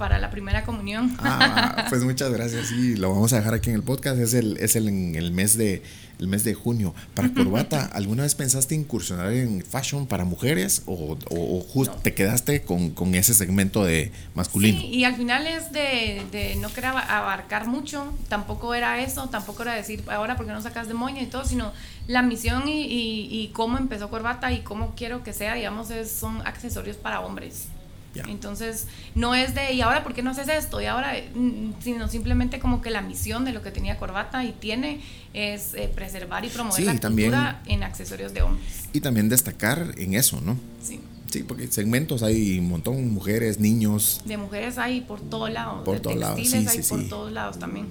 para 0.00 0.18
la 0.18 0.30
primera 0.30 0.64
comunión. 0.64 1.14
Ah, 1.20 1.84
pues 1.90 2.02
muchas 2.02 2.32
gracias. 2.32 2.68
Sí, 2.68 2.96
lo 2.96 3.10
vamos 3.12 3.34
a 3.34 3.36
dejar 3.36 3.52
aquí 3.54 3.68
en 3.68 3.76
el 3.76 3.82
podcast. 3.82 4.18
Es 4.18 4.32
el, 4.34 4.56
es 4.56 4.74
el, 4.74 4.88
en 4.88 5.14
el 5.14 5.30
mes 5.30 5.56
de 5.58 5.82
el 6.18 6.26
mes 6.28 6.42
de 6.44 6.52
junio. 6.54 6.94
Para 7.14 7.28
corbata, 7.34 7.84
¿alguna 7.92 8.22
vez 8.24 8.34
pensaste 8.34 8.74
incursionar 8.74 9.32
en 9.32 9.62
fashion 9.64 10.06
para 10.06 10.24
mujeres 10.24 10.82
o, 10.86 11.16
o, 11.30 11.58
o 11.58 11.60
justo 11.60 11.94
No. 11.96 12.00
te 12.02 12.12
quedaste 12.14 12.62
con, 12.62 12.90
con 12.90 13.14
ese 13.14 13.34
segmento 13.34 13.84
de 13.84 14.10
masculino? 14.34 14.80
Sí, 14.80 14.86
y 14.86 15.04
al 15.04 15.14
final 15.16 15.46
es 15.46 15.70
de, 15.72 16.22
de 16.32 16.56
no 16.56 16.68
querer 16.72 16.90
aba- 16.90 17.18
abarcar 17.18 17.66
mucho, 17.68 18.12
tampoco 18.28 18.74
era 18.74 19.00
eso, 19.02 19.28
tampoco 19.28 19.62
era 19.62 19.74
decir 19.74 20.02
ahora 20.08 20.36
porque 20.36 20.52
no 20.52 20.60
sacas 20.62 20.88
de 20.88 20.94
moña 20.94 21.22
y 21.22 21.26
todo, 21.26 21.44
sino 21.44 21.72
la 22.06 22.22
misión 22.22 22.68
y, 22.68 22.82
y- 22.84 23.28
y 23.30 23.48
cómo 23.54 23.78
empezó 23.78 24.08
Corbata 24.10 24.52
y 24.52 24.60
cómo 24.60 24.94
quiero 24.96 25.22
que 25.22 25.32
sea, 25.32 25.54
digamos, 25.54 25.90
es, 25.90 26.10
son 26.10 26.40
accesorios 26.46 26.96
para 26.98 27.20
hombres. 27.20 27.68
Ya. 28.14 28.24
Entonces, 28.24 28.88
no 29.14 29.36
es 29.36 29.54
de, 29.54 29.72
¿y 29.72 29.82
ahora 29.82 30.02
por 30.02 30.14
qué 30.14 30.22
no 30.22 30.30
haces 30.30 30.48
esto? 30.48 30.80
Y 30.80 30.86
ahora, 30.86 31.14
mm, 31.34 31.74
sino 31.80 32.08
simplemente 32.08 32.58
como 32.58 32.82
que 32.82 32.90
la 32.90 33.02
misión 33.02 33.44
de 33.44 33.52
lo 33.52 33.62
que 33.62 33.70
tenía 33.70 33.98
Corbata 33.98 34.44
y 34.44 34.50
tiene 34.52 35.00
es 35.32 35.74
eh, 35.74 35.88
preservar 35.94 36.44
y 36.44 36.48
promover 36.48 36.76
Sí, 36.80 36.84
la 36.84 36.98
también- 36.98 37.30
cultura 37.30 37.62
en 37.66 37.84
accesorios 37.84 38.34
de 38.34 38.42
hombres. 38.42 38.66
Y 38.92 39.00
también 39.00 39.28
destacar 39.28 39.94
en 39.96 40.14
eso, 40.14 40.40
¿no? 40.40 40.56
Sí. 40.82 41.00
Sí, 41.30 41.44
porque 41.44 41.68
segmentos 41.68 42.24
hay 42.24 42.58
un 42.58 42.68
montón, 42.68 43.12
mujeres, 43.14 43.60
niños. 43.60 44.20
De 44.24 44.36
mujeres 44.36 44.78
hay 44.78 45.02
por 45.02 45.20
todos 45.20 45.48
lados. 45.48 45.84
Por 45.84 46.00
todos 46.00 46.16
lados, 46.16 46.40
sí, 46.44 46.56
hay 46.56 46.66
sí, 46.66 46.88
por 46.88 47.00
sí. 47.02 47.08
todos 47.08 47.30
lados 47.30 47.60
también. 47.60 47.86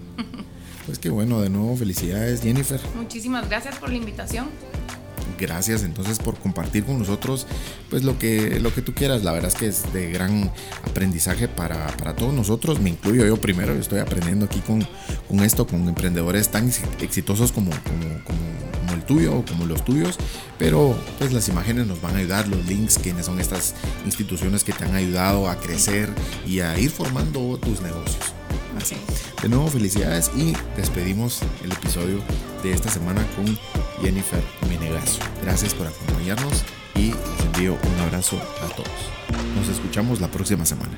Pues 0.86 1.00
qué 1.00 1.10
bueno, 1.10 1.40
de 1.40 1.50
nuevo 1.50 1.78
felicidades 1.78 2.42
Jennifer. 2.42 2.82
Muchísimas 2.96 3.48
gracias 3.48 3.78
por 3.78 3.90
la 3.90 3.96
invitación. 3.96 4.48
Gracias 5.40 5.84
entonces 5.84 6.20
por 6.20 6.38
compartir 6.38 6.84
con 6.84 7.00
nosotros 7.00 7.48
pues 7.90 8.04
lo 8.04 8.18
que, 8.20 8.60
lo 8.60 8.74
que 8.74 8.82
tú 8.82 8.94
quieras. 8.94 9.24
La 9.24 9.32
verdad 9.32 9.50
es 9.50 9.56
que 9.56 9.68
es 9.68 9.94
de 9.94 10.12
gran 10.12 10.52
aprendizaje 10.84 11.48
para, 11.48 11.88
para 11.98 12.16
todos 12.16 12.34
nosotros. 12.34 12.80
Me 12.80 12.90
incluyo 12.90 13.26
yo 13.26 13.38
primero, 13.38 13.74
yo 13.74 13.80
estoy 13.80 14.00
aprendiendo 14.00 14.46
aquí 14.46 14.60
con, 14.60 14.86
con 15.28 15.40
esto, 15.42 15.66
con 15.66 15.88
emprendedores 15.88 16.50
tan 16.50 16.70
exitosos 17.02 17.52
como, 17.52 17.72
como, 17.72 18.10
el 18.94 19.04
tuyo 19.04 19.38
o 19.38 19.46
como 19.46 19.66
los 19.66 19.86
tuyos. 19.86 20.18
Pero 20.58 20.98
pues 21.18 21.32
las 21.32 21.48
imágenes 21.48 21.88
nos 21.88 22.02
van 22.02 22.16
a 22.16 22.20
ayudar, 22.20 22.48
los 22.48 22.66
links, 22.66 22.98
quiénes 22.98 23.26
son 23.26 23.40
estas 23.40 23.76
instituciones 24.06 24.64
que 24.64 24.74
te 24.74 24.84
han 24.84 24.96
ayudado 24.96 25.50
a 25.50 25.60
crecer 25.60 26.10
y 26.46 26.60
a 26.60 26.78
ir 26.78 26.90
formando 26.90 27.58
tus 27.58 27.82
negocios. 27.82 28.39
De 29.42 29.50
nuevo, 29.50 29.68
felicidades 29.68 30.32
y 30.36 30.54
despedimos 30.78 31.42
el 31.64 31.72
episodio 31.72 32.22
de 32.64 32.72
esta 32.72 32.90
semana 32.90 33.26
con 33.36 33.46
Jennifer 34.02 34.42
Menegaso. 34.70 35.20
Gracias 35.42 35.74
por 35.74 35.88
acompañarnos 35.88 36.64
y 36.96 37.12
les 37.12 37.46
envío 37.46 37.74
un 37.74 38.00
abrazo 38.02 38.38
a 38.38 38.68
todos. 38.76 38.90
Nos 39.56 39.68
escuchamos 39.68 40.22
la 40.22 40.30
próxima 40.30 40.66
semana. 40.66 40.98